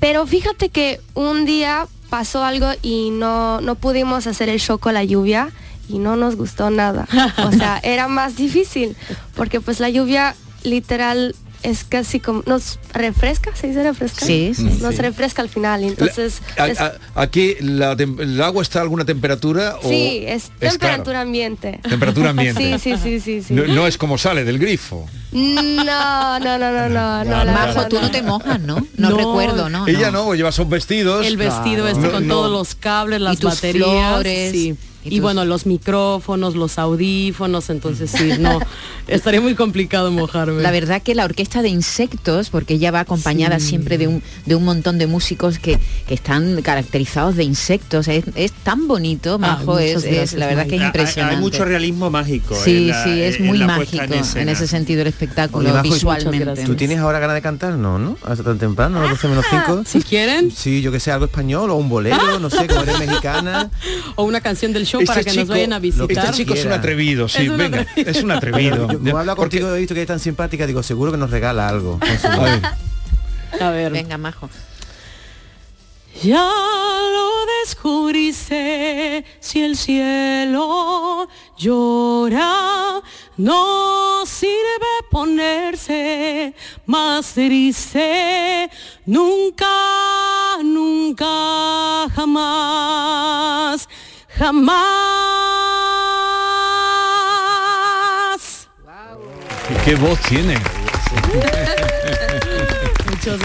Pero 0.00 0.26
fíjate 0.26 0.68
que 0.68 1.00
un 1.14 1.44
día 1.46 1.86
pasó 2.10 2.44
algo 2.44 2.68
y 2.82 3.10
no, 3.10 3.60
no 3.60 3.74
pudimos 3.76 4.26
hacer 4.26 4.48
el 4.48 4.60
show 4.60 4.78
con 4.78 4.94
la 4.94 5.04
lluvia 5.04 5.50
y 5.88 5.98
no 5.98 6.16
nos 6.16 6.36
gustó 6.36 6.70
nada. 6.70 7.06
O 7.44 7.52
sea, 7.52 7.78
era 7.82 8.08
más 8.08 8.36
difícil 8.36 8.96
porque 9.34 9.60
pues 9.60 9.80
la 9.80 9.88
lluvia 9.88 10.34
literal 10.64 11.34
es 11.66 11.84
casi 11.84 12.20
como 12.20 12.42
nos 12.46 12.78
refresca, 12.92 13.54
se 13.56 13.66
dice 13.68 13.82
refresca. 13.82 14.24
Sí, 14.24 14.52
sí, 14.54 14.62
Nos 14.80 14.94
sí. 14.94 15.02
refresca 15.02 15.42
al 15.42 15.48
final. 15.48 15.82
y 15.82 15.88
Entonces, 15.88 16.40
A- 16.56 16.68
es- 16.68 16.80
a- 16.80 16.94
aquí 17.14 17.56
la 17.60 17.92
el 17.92 18.40
agua 18.40 18.62
está 18.62 18.78
a 18.78 18.82
alguna 18.82 19.04
temperatura 19.04 19.76
o 19.82 19.88
sí, 19.88 20.22
es 20.26 20.50
temperatura 20.58 21.20
ambiente. 21.22 21.80
Temperatura 21.88 22.30
ambiente. 22.36 22.78
Sí, 22.78 22.94
sí, 22.94 22.96
sí, 23.02 23.20
sí, 23.20 23.42
sí. 23.42 23.54
no, 23.54 23.64
no 23.66 23.86
es 23.86 23.98
como 23.98 24.16
sale 24.18 24.44
del 24.44 24.58
grifo. 24.58 25.08
No, 25.32 26.38
no, 26.38 26.58
no, 26.58 26.58
no, 26.58 26.88
no, 26.88 27.24
no. 27.24 27.44
la 27.44 27.52
Majo, 27.52 27.88
tú 27.88 28.00
no 28.00 28.10
te 28.10 28.22
mojas, 28.22 28.60
¿no? 28.60 28.76
No, 28.96 29.10
No. 29.10 29.16
recuerdo, 29.16 29.68
¿no? 29.68 29.86
Ella 29.86 30.10
no, 30.10 30.34
lleva 30.34 30.52
sus 30.52 30.68
vestidos. 30.68 31.26
El 31.26 31.36
vestido 31.36 31.88
este 31.88 32.06
No, 32.06 32.12
con 32.12 32.26
no. 32.26 32.34
todos 32.34 32.50
los 32.52 32.74
cables, 32.74 33.20
las 33.20 33.38
tus 33.38 33.54
baterías. 33.54 33.84
flores, 33.84 34.52
sí. 34.52 34.76
Y 35.10 35.20
bueno, 35.20 35.44
los 35.44 35.66
micrófonos, 35.66 36.54
los 36.56 36.78
audífonos, 36.78 37.70
entonces 37.70 38.10
sí, 38.10 38.32
no, 38.38 38.58
estaría 39.08 39.40
muy 39.40 39.54
complicado 39.54 40.10
mojarme. 40.10 40.62
La 40.62 40.70
verdad 40.70 41.02
que 41.02 41.14
la 41.14 41.24
orquesta 41.24 41.62
de 41.62 41.68
insectos, 41.68 42.50
porque 42.50 42.74
ella 42.74 42.90
va 42.90 43.00
acompañada 43.00 43.58
siempre 43.60 43.98
de 43.98 44.08
un, 44.08 44.22
de 44.44 44.54
un 44.54 44.64
montón 44.64 44.98
de 44.98 45.06
músicos 45.06 45.58
que, 45.58 45.78
que 46.06 46.14
están 46.14 46.60
caracterizados 46.62 47.36
de 47.36 47.44
insectos, 47.44 48.08
es, 48.08 48.24
es 48.34 48.52
tan 48.52 48.88
bonito, 48.88 49.38
Majo, 49.38 49.78
es, 49.78 49.96
muchas 49.96 50.12
es- 50.12 50.32
la 50.34 50.46
verdad 50.46 50.66
que 50.66 50.76
es 50.76 50.80
hay- 50.80 50.86
impresionante. 50.86 51.36
Hay 51.36 51.40
mucho 51.42 51.64
realismo 51.64 52.10
mágico. 52.10 52.56
Sí, 52.62 52.76
en 52.76 52.88
la- 52.88 53.04
sí, 53.04 53.20
es 53.22 53.36
en 53.40 53.46
muy 53.46 53.58
la 53.58 53.66
mágico 53.66 54.04
en, 54.36 54.48
ese 54.48 54.66
sentido 54.66 55.02
el 55.02 55.08
espectáculo, 55.08 55.64
Oye, 55.70 55.72
Majo, 55.78 55.94
visualmente. 55.94 56.64
¿Tú 56.64 56.74
tienes 56.74 56.98
ahora 56.98 57.18
ganas 57.18 57.34
de 57.36 57.42
cantar? 57.42 57.74
No, 57.74 57.98
¿no? 57.98 58.16
Hasta 58.24 58.42
tan 58.44 58.58
temprano, 58.58 59.00
las 59.00 59.10
12 59.10 59.28
menos 59.28 59.44
5. 59.50 59.82
Si 59.86 60.02
quieren. 60.02 60.50
Sí, 60.50 60.82
yo 60.82 60.90
que 60.92 61.00
sé, 61.00 61.10
algo 61.12 61.26
español 61.26 61.70
o 61.70 61.76
un 61.76 61.88
bolero, 61.88 62.38
no 62.40 62.50
sé, 62.50 62.66
como 62.66 62.82
eres 62.82 62.98
mexicana. 62.98 63.70
O 64.16 64.24
una 64.24 64.40
canción 64.40 64.72
del 64.72 64.86
show 64.86 64.95
Este 65.00 65.06
para 65.06 65.24
que 65.24 65.34
nos 65.34 65.48
vayan 65.48 65.72
a 65.72 65.78
visitar. 65.78 66.10
Este 66.10 66.32
chico 66.32 66.54
es 66.54 66.64
un 66.64 66.72
atrevido, 66.72 67.28
sí, 67.28 67.44
Es 67.44 67.48
un 67.50 67.56
venga, 67.58 67.80
atrevido. 67.82 68.10
es 68.10 68.22
un 68.22 68.30
atrevido. 68.30 68.88
Yo, 68.92 68.98
como 68.98 69.18
habla 69.18 69.36
contigo, 69.36 69.74
he 69.74 69.78
visto 69.78 69.94
que 69.94 70.02
es 70.02 70.06
tan 70.06 70.20
simpática, 70.20 70.66
digo, 70.66 70.82
seguro 70.82 71.12
que 71.12 71.18
nos 71.18 71.30
regala 71.30 71.68
algo. 71.68 71.98
A 73.60 73.70
ver. 73.70 73.92
Venga, 73.92 74.18
Majo. 74.18 74.50
Ya 76.22 76.50
lo 77.12 77.30
descubriste, 77.62 79.22
si 79.38 79.62
el 79.62 79.76
cielo 79.76 81.28
llora, 81.58 83.02
no 83.36 84.24
sirve 84.24 84.56
ponerse 85.10 86.54
más 86.86 87.34
triste, 87.34 88.70
nunca, 89.04 89.66
nunca, 90.64 92.08
jamás, 92.14 93.86
jamás. 94.38 94.76
¿Qué 99.84 99.94
voz 99.96 100.18
tiene? 100.28 100.56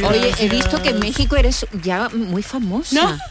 Oye, 0.08 0.32
he 0.39 0.48
visto 0.50 0.82
que 0.82 0.89
en 0.89 1.00
México 1.00 1.36
eres 1.36 1.66
ya 1.84 2.10
muy 2.10 2.44
famosa. 2.44 3.18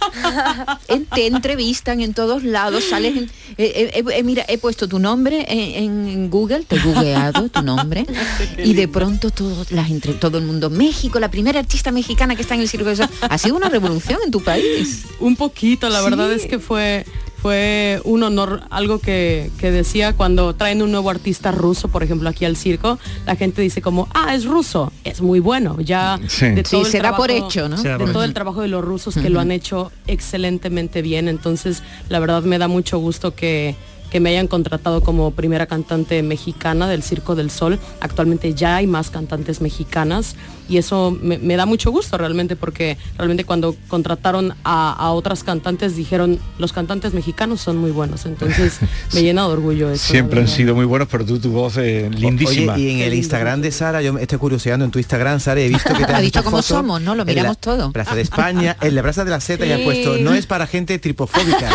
En- 0.89 1.07
Te 1.07 1.27
entrevistan 1.29 2.01
en 2.01 2.15
todos 2.15 2.43
lados, 2.43 2.85
sales 2.91 3.17
en... 3.17 3.25
eh, 3.57 3.91
eh, 3.95 4.05
eh, 4.13 4.23
mira, 4.25 4.45
he 4.49 4.59
puesto 4.59 4.89
tu 4.89 4.99
nombre 4.99 5.47
en, 5.49 5.85
en 5.85 6.31
Google, 6.31 6.65
te 6.67 6.77
he 6.77 6.79
googleado 6.81 7.49
tu 7.49 7.63
nombre, 7.63 8.05
y 8.59 8.75
de 8.75 8.89
pronto 8.89 9.31
todo, 9.31 9.65
las 9.71 9.89
entre, 9.91 10.15
todo 10.15 10.39
el 10.39 10.45
mundo, 10.45 10.69
México, 10.69 11.21
la 11.21 11.31
primera 11.31 11.61
artista 11.61 11.93
mexicana 11.93 12.35
que 12.35 12.43
está 12.43 12.55
en 12.57 12.63
el 12.63 12.69
Circo. 12.69 12.91
Ha 13.23 13.39
sido 13.39 13.55
una 13.57 13.69
revolución 13.69 14.19
en 14.25 14.31
tu 14.33 14.43
país. 14.43 15.05
Un 15.21 15.37
poquito, 15.37 15.89
la 15.89 16.01
verdad 16.03 16.31
es 16.33 16.47
que 16.47 16.59
fue 16.59 17.07
fue 17.41 18.01
un 18.05 18.23
honor, 18.23 18.63
algo 18.71 18.99
que, 18.99 19.51
que 19.59 19.71
decía 19.71 20.13
cuando 20.13 20.55
traen 20.55 20.83
un 20.83 20.91
nuevo 20.91 21.09
artista 21.11 21.53
ruso, 21.53 21.89
por 21.89 22.03
ejemplo, 22.03 22.29
aquí 22.29 22.45
al 22.45 22.57
circo, 22.57 22.99
la 23.27 23.37
gente 23.37 23.63
dice 23.63 23.81
como, 23.81 24.09
ah, 24.15 24.35
es 24.35 24.45
ruso, 24.45 24.93
es 25.05 25.21
muy 25.23 25.41
bueno, 25.41 25.81
ya 25.81 26.19
Sí. 26.29 26.47
de 26.51 26.65
Sí, 26.65 26.71
todo 26.73 26.81
el 26.83 26.87
se 26.87 26.99
da 27.01 27.17
por 27.17 27.29
trabajo- 27.29 27.47
hecho, 27.49 27.69
¿no? 27.69 27.77
De 27.83 28.13
todo 28.13 28.25
el 28.25 28.35
trabajo 28.35 28.61
de 28.63 28.69
los 28.69 28.85
rusos 28.85 29.15
que 29.15 29.31
lo 29.31 29.41
han 29.41 29.51
hecho 29.53 29.91
excelentemente 30.07 31.03
bien, 31.03 31.29
entonces 31.29 31.83
la 32.09 32.19
verdad 32.21 32.43
me 32.43 32.59
da 32.59 32.69
mucho 32.69 32.99
gusto 32.99 33.35
que 33.35 33.75
que 34.11 34.19
me 34.19 34.31
hayan 34.31 34.49
contratado 34.49 35.03
como 35.03 35.31
primera 35.31 35.67
cantante 35.67 36.21
mexicana 36.25 36.89
del 36.89 37.05
Circo 37.05 37.37
del 37.37 37.49
Sol. 37.49 37.79
Actualmente 38.01 38.55
ya 38.55 38.75
hay 38.75 38.89
más 38.89 39.09
cantantes 39.09 39.61
mexicanas 39.61 40.35
y 40.71 40.79
eso 40.79 41.17
me, 41.21 41.37
me 41.39 41.57
da 41.57 41.67
mucho 41.67 41.91
gusto 41.91 42.17
realmente 42.17 42.55
porque 42.57 42.97
realmente 43.19 43.45
cuando 43.45 43.75
contrataron 43.89 44.55
a, 44.65 44.93
a 44.93 45.11
otras 45.11 45.43
cantantes 45.45 45.97
dijeron 45.97 46.39
los 46.59 46.73
cantantes 46.73 47.13
mexicanos 47.13 47.61
son 47.61 47.77
muy 47.77 47.91
buenos. 47.91 48.25
Entonces 48.25 48.79
me 49.13 49.23
llena 49.23 49.43
de 49.43 49.49
orgullo 49.49 49.91
eso. 49.91 50.05
la 50.07 50.11
Siempre 50.11 50.41
han 50.41 50.49
sido 50.49 50.75
muy 50.75 50.85
buenos, 50.85 51.09
pero 51.11 51.25
tú 51.27 51.39
tu 51.39 51.51
voz 51.51 51.77
es 51.77 52.15
lindísima. 52.15 52.75
Oye, 52.75 52.83
y 52.83 52.91
en 53.01 53.01
el 53.09 53.15
Instagram 53.15 53.61
de 53.61 53.73
Sara, 53.73 54.01
yo 54.01 54.13
me 54.13 54.23
estoy 54.23 54.39
curioseando 54.39 54.85
en 54.85 54.91
tu 54.91 54.99
Instagram, 54.99 55.41
Sara, 55.41 55.61
he 55.61 55.69
visto 55.69 55.93
que 55.95 56.05
te 56.05 56.13
Ha 56.13 56.17
has 56.17 56.23
visto 56.23 56.45
cómo 56.45 56.63
somos, 56.63 57.01
¿no? 57.01 57.15
Lo 57.15 57.23
en 57.23 57.29
la 57.29 57.35
miramos 57.35 57.59
todo. 57.59 57.91
Plaza 57.93 58.15
de 58.15 58.23
España, 58.23 58.77
en 58.81 58.95
la 58.95 59.03
Plaza 59.03 59.25
de 59.25 59.31
las 59.31 59.43
Setas 59.45 59.67
y 59.67 59.73
han 59.73 59.79
Sí. 59.81 59.85
puesto, 59.85 60.19
no 60.19 60.35
es 60.35 60.47
para 60.47 60.67
gente 60.67 60.99
tripofóbica. 60.99 61.69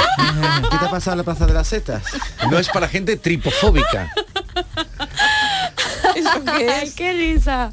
¿Qué 0.72 0.78
te 0.78 0.86
ha 0.86 0.90
pasado 0.90 1.14
en 1.14 1.18
la 1.20 1.24
Plaza 1.24 1.46
de 1.46 1.54
las 1.54 1.68
Setas? 1.68 2.04
No 2.50 2.58
es 2.60 2.70
para 2.70 2.88
gente 2.88 3.18
tripofóbica. 3.18 4.10
Ay, 6.46 6.92
qué 6.96 7.14
risa. 7.14 7.72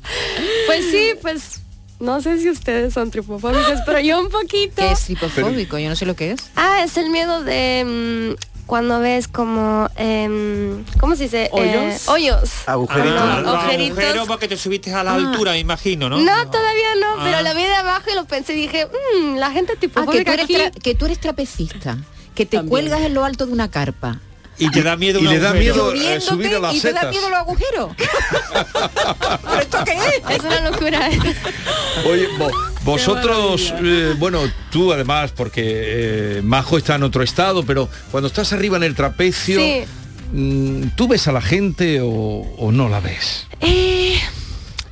Pues 0.67 0.85
sí, 0.91 1.11
pues 1.21 1.61
no 2.01 2.21
sé 2.21 2.39
si 2.41 2.51
ustedes 2.51 2.93
son 2.95 3.11
tripofóbicos, 3.11 3.81
pero 3.87 4.01
yo 4.01 4.21
un 4.21 4.29
poquito. 4.29 4.75
¿Qué 4.77 4.93
es 4.93 5.05
tripofóbico? 5.05 5.79
Yo 5.79 5.89
no 5.89 5.97
sé 5.97 6.05
lo 6.07 6.17
que 6.17 6.33
es. 6.33 6.41
Ah, 6.57 6.83
es 6.85 6.97
el 6.97 7.11
miedo 7.11 7.43
de 7.45 8.35
mm, 8.37 8.67
cuando 8.67 9.01
ves 9.01 9.29
como 9.29 9.89
em, 9.97 10.85
¿cómo 10.99 11.15
se 11.17 11.25
dice? 11.25 11.49
¿Hoyos? 11.53 11.75
Eh, 11.75 11.99
hoyos. 12.09 12.51
Agujeritos. 12.67 13.19
Ah, 13.21 13.41
No, 13.45 13.51
agujeritos. 13.53 14.27
porque 14.27 14.49
te 14.49 14.57
subiste 14.57 14.93
a 14.93 15.05
la 15.05 15.13
Ah. 15.13 15.17
altura, 15.17 15.53
me 15.53 15.59
imagino, 15.59 16.09
¿no? 16.09 16.19
No, 16.19 16.51
todavía 16.51 16.95
no, 17.01 17.23
pero 17.23 17.37
Ah. 17.39 17.43
lo 17.43 17.55
vi 17.55 17.63
de 17.63 17.75
abajo 17.75 18.11
y 18.11 18.15
lo 18.15 18.25
pensé 18.25 18.55
y 18.55 18.63
dije, 18.63 18.87
"Mm, 19.21 19.37
la 19.37 19.51
gente 19.51 19.75
Ah, 19.75 19.79
que 20.11 20.25
tú 20.25 20.33
eres, 20.33 20.45
aquí. 20.45 20.81
que 20.81 20.95
tú 20.95 21.05
eres 21.05 21.21
trapecista, 21.21 21.99
que 22.35 22.47
te 22.47 22.63
cuelgas 22.65 23.03
en 23.03 23.15
lo 23.15 23.25
alto 23.25 23.47
de 23.47 23.53
una 23.53 23.71
carpa. 23.71 24.21
Y 24.59 24.71
te 24.71 24.83
da 24.83 24.97
miedo 24.97 25.19
Y 25.19 25.25
le 25.25 25.39
da 25.41 25.55
miedo, 25.55 25.93
eh, 25.95 26.21
subir 26.21 26.55
a 26.55 26.59
las 26.61 26.75
y 26.75 26.81
te 26.81 26.93
da 26.93 27.11
miedo 27.11 27.29
los 27.31 27.39
agujeros. 27.39 27.91
¿Pero 29.43 29.61
esto 29.61 29.79
qué 29.85 29.93
es? 29.93 30.37
Es 30.39 30.45
una 30.45 30.71
locura. 30.71 31.09
Oye, 32.09 32.29
vo- 32.39 32.53
vosotros, 32.85 33.73
eh, 33.83 34.15
bueno, 34.19 34.41
tú 34.71 34.93
además, 34.93 35.33
porque 35.33 35.63
eh, 36.39 36.43
Majo 36.43 36.79
está 36.79 36.97
en 36.97 37.03
otro 37.03 37.23
estado, 37.23 37.65
pero 37.65 37.89
cuando 38.11 38.29
estás 38.29 38.53
arriba 38.53 38.77
en 38.77 38.83
el 38.85 38.95
trapecio, 38.95 39.59
Sí. 39.59 39.83
mm, 40.33 40.89
¿tú 40.97 41.09
ves 41.09 41.27
a 41.29 41.33
la 41.33 41.41
gente 41.43 42.01
o, 42.01 42.09
o 42.09 42.73
no 42.73 42.89
la 42.89 43.01
ves? 43.01 43.47
Eh, 43.61 44.19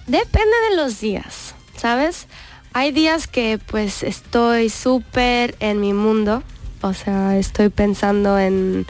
depende 0.06 0.56
de 0.70 0.76
los 0.76 1.00
días, 1.00 1.54
¿sabes? 1.76 2.26
Hay 2.72 2.92
días 2.92 3.26
que 3.26 3.58
pues 3.66 4.02
estoy 4.02 4.70
súper 4.70 5.56
en 5.60 5.80
mi 5.80 5.92
mundo, 5.92 6.42
o 6.82 6.94
sea, 6.94 7.36
estoy 7.36 7.68
pensando 7.68 8.38
en 8.38 8.86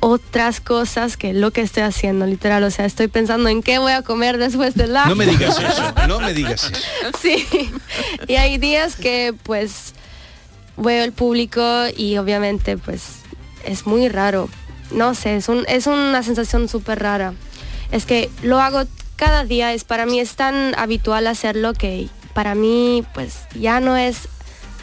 otras 0.00 0.60
cosas 0.60 1.16
que 1.16 1.32
lo 1.34 1.50
que 1.50 1.60
estoy 1.60 1.82
haciendo, 1.82 2.26
literal, 2.26 2.64
o 2.64 2.70
sea, 2.70 2.86
estoy 2.86 3.08
pensando 3.08 3.48
en 3.48 3.62
qué 3.62 3.78
voy 3.78 3.92
a 3.92 4.02
comer 4.02 4.38
después 4.38 4.74
del 4.74 4.92
No 4.94 5.00
acto. 5.00 5.14
me 5.16 5.26
digas 5.26 5.58
eso, 5.62 6.06
no 6.08 6.20
me 6.20 6.32
digas 6.34 6.64
eso. 6.72 6.82
Sí, 7.20 7.46
y 8.26 8.34
hay 8.36 8.58
días 8.58 8.96
que 8.96 9.34
pues 9.42 9.94
veo 10.76 11.04
el 11.04 11.12
público 11.12 11.62
y 11.96 12.16
obviamente 12.16 12.78
pues 12.78 13.02
es 13.64 13.86
muy 13.86 14.08
raro. 14.08 14.48
No 14.90 15.14
sé, 15.14 15.36
es, 15.36 15.48
un, 15.48 15.64
es 15.68 15.86
una 15.86 16.22
sensación 16.22 16.68
súper 16.68 16.98
rara. 17.00 17.34
Es 17.92 18.06
que 18.06 18.30
lo 18.42 18.60
hago 18.60 18.84
cada 19.16 19.44
día, 19.44 19.72
es 19.74 19.84
para 19.84 20.06
mí 20.06 20.18
es 20.18 20.34
tan 20.34 20.74
habitual 20.78 21.26
hacerlo 21.26 21.74
que 21.74 22.08
para 22.32 22.54
mí 22.54 23.04
pues 23.12 23.34
ya 23.54 23.80
no 23.80 23.96
es 23.96 24.28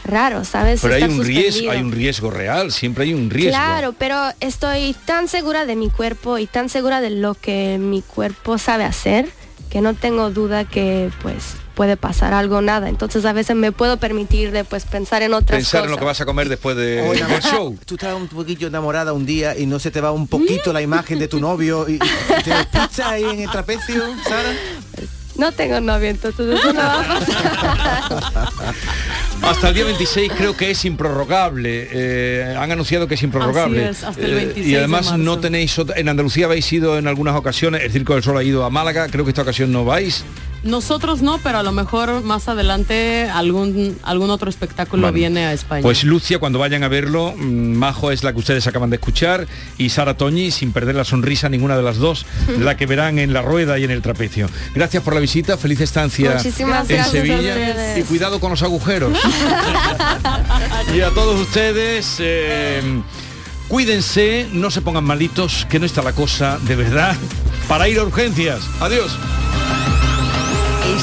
raro, 0.07 0.43
¿sabes? 0.45 0.81
Pero 0.81 0.95
hay 0.95 1.03
un 1.03 1.23
riesgo, 1.23 1.71
hay 1.71 1.81
un 1.81 1.91
riesgo 1.91 2.31
real, 2.31 2.71
siempre 2.71 3.05
hay 3.05 3.13
un 3.13 3.29
riesgo. 3.29 3.51
Claro, 3.51 3.93
pero 3.97 4.17
estoy 4.39 4.95
tan 5.05 5.27
segura 5.27 5.65
de 5.65 5.75
mi 5.75 5.89
cuerpo 5.89 6.37
y 6.37 6.47
tan 6.47 6.69
segura 6.69 7.01
de 7.01 7.11
lo 7.11 7.35
que 7.35 7.77
mi 7.79 8.01
cuerpo 8.01 8.57
sabe 8.57 8.83
hacer 8.83 9.27
que 9.69 9.81
no 9.81 9.93
tengo 9.93 10.29
duda 10.29 10.65
que 10.65 11.11
pues 11.21 11.55
puede 11.75 11.97
pasar 11.97 12.33
algo 12.33 12.61
nada. 12.61 12.89
Entonces 12.89 13.23
a 13.25 13.33
veces 13.33 13.55
me 13.55 13.71
puedo 13.71 13.97
permitir 13.97 14.51
de 14.51 14.63
pues 14.63 14.85
pensar 14.85 15.21
en 15.21 15.33
otras 15.33 15.59
Pensar 15.59 15.85
en 15.85 15.91
lo 15.91 15.97
que 15.97 16.05
vas 16.05 16.19
a 16.19 16.25
comer 16.25 16.49
después 16.49 16.75
de, 16.75 17.01
O 17.01 17.11
del 17.11 17.17
enamorada, 17.17 17.51
show. 17.51 17.77
Tú 17.85 17.95
estabas 17.95 18.19
un 18.19 18.27
poquillo 18.27 18.67
enamorada 18.67 19.13
un 19.13 19.25
día 19.25 19.57
y 19.57 19.65
no 19.65 19.77
se 19.79 19.91
te 19.91 20.01
va 20.01 20.11
un 20.11 20.27
poquito 20.27 20.73
la 20.73 20.81
imagen 20.81 21.19
de 21.19 21.27
tu 21.27 21.39
novio 21.39 21.87
y, 21.87 21.95
y 21.95 21.99
te 22.43 22.53
ahí 23.03 23.23
en 23.23 23.41
el 23.41 23.51
trapecio, 23.51 24.03
Sara. 24.23 24.51
No 25.37 25.51
tengo 25.51 25.79
novio, 25.79 26.09
entonces 26.09 26.47
eso 26.59 26.73
no 26.73 26.79
va 26.79 26.99
a 27.01 27.07
pasar. 27.19 28.43
Hasta 29.43 29.69
el 29.69 29.75
día 29.75 29.85
26 29.85 30.31
creo 30.35 30.57
que 30.57 30.71
es 30.71 30.83
improrrogable. 30.85 31.87
Eh, 31.91 32.55
han 32.57 32.71
anunciado 32.71 33.07
que 33.07 33.13
es 33.15 33.23
improrrogable. 33.23 33.85
Así 33.85 33.99
es, 33.99 34.03
hasta 34.03 34.21
el 34.25 34.31
Eh, 34.31 34.35
26 34.35 34.67
y 34.67 34.71
de 34.71 34.77
además 34.79 35.05
marzo. 35.05 35.17
no 35.23 35.39
tenéis 35.39 35.77
otra- 35.79 35.95
en 35.97 36.09
Andalucía 36.09 36.45
habéis 36.47 36.71
ido 36.73 36.97
en 36.97 37.07
algunas 37.07 37.35
ocasiones. 37.35 37.83
El 37.83 37.91
Circo 37.91 38.13
del 38.15 38.23
Sol 38.23 38.37
ha 38.37 38.43
ido 38.43 38.65
a 38.65 38.69
Málaga. 38.69 39.07
Creo 39.09 39.23
que 39.25 39.31
esta 39.31 39.43
ocasión 39.43 39.71
no 39.71 39.85
vais. 39.85 40.23
Nosotros 40.63 41.21
no, 41.21 41.39
pero 41.39 41.59
a 41.59 41.63
lo 41.63 41.71
mejor 41.71 42.23
más 42.23 42.47
adelante 42.47 43.29
algún, 43.31 43.97
algún 44.03 44.29
otro 44.29 44.49
espectáculo 44.49 45.11
viene 45.11 45.45
a 45.45 45.53
España. 45.53 45.81
Pues 45.81 46.03
Lucia, 46.03 46.39
cuando 46.39 46.59
vayan 46.59 46.83
a 46.83 46.87
verlo, 46.87 47.33
mm, 47.37 47.75
Majo 47.75 48.11
es 48.11 48.23
la 48.23 48.33
que 48.33 48.39
ustedes 48.39 48.67
acaban 48.67 48.89
de 48.89 48.97
escuchar 48.97 49.47
y 49.77 49.89
Sara 49.89 50.17
Toñi, 50.17 50.51
sin 50.51 50.71
perder 50.71 50.95
la 50.95 51.05
sonrisa, 51.05 51.49
ninguna 51.49 51.77
de 51.77 51.83
las 51.83 51.97
dos, 51.97 52.25
la 52.59 52.75
que 52.75 52.85
verán 52.85 53.19
en 53.19 53.33
la 53.33 53.41
rueda 53.41 53.77
y 53.79 53.83
en 53.83 53.91
el 53.91 54.01
trapecio. 54.01 54.49
Gracias 54.73 55.03
por 55.03 55.13
la 55.13 55.19
visita, 55.19 55.57
feliz 55.57 55.79
estancia 55.81 56.33
Muchísimas 56.35 56.89
en 56.89 56.97
gracias 56.97 57.11
Sevilla 57.11 57.97
y 57.97 58.01
cuidado 58.03 58.39
con 58.39 58.51
los 58.51 58.63
agujeros. 58.63 59.17
y 60.95 61.01
a 61.01 61.09
todos 61.11 61.39
ustedes, 61.39 62.17
eh, 62.19 62.81
cuídense, 63.67 64.47
no 64.51 64.71
se 64.71 64.81
pongan 64.81 65.03
malitos, 65.03 65.65
que 65.69 65.79
no 65.79 65.85
está 65.85 66.01
la 66.01 66.13
cosa 66.13 66.59
de 66.63 66.75
verdad 66.75 67.15
para 67.67 67.87
ir 67.87 67.99
a 67.99 68.03
urgencias. 68.03 68.61
Adiós. 68.79 69.17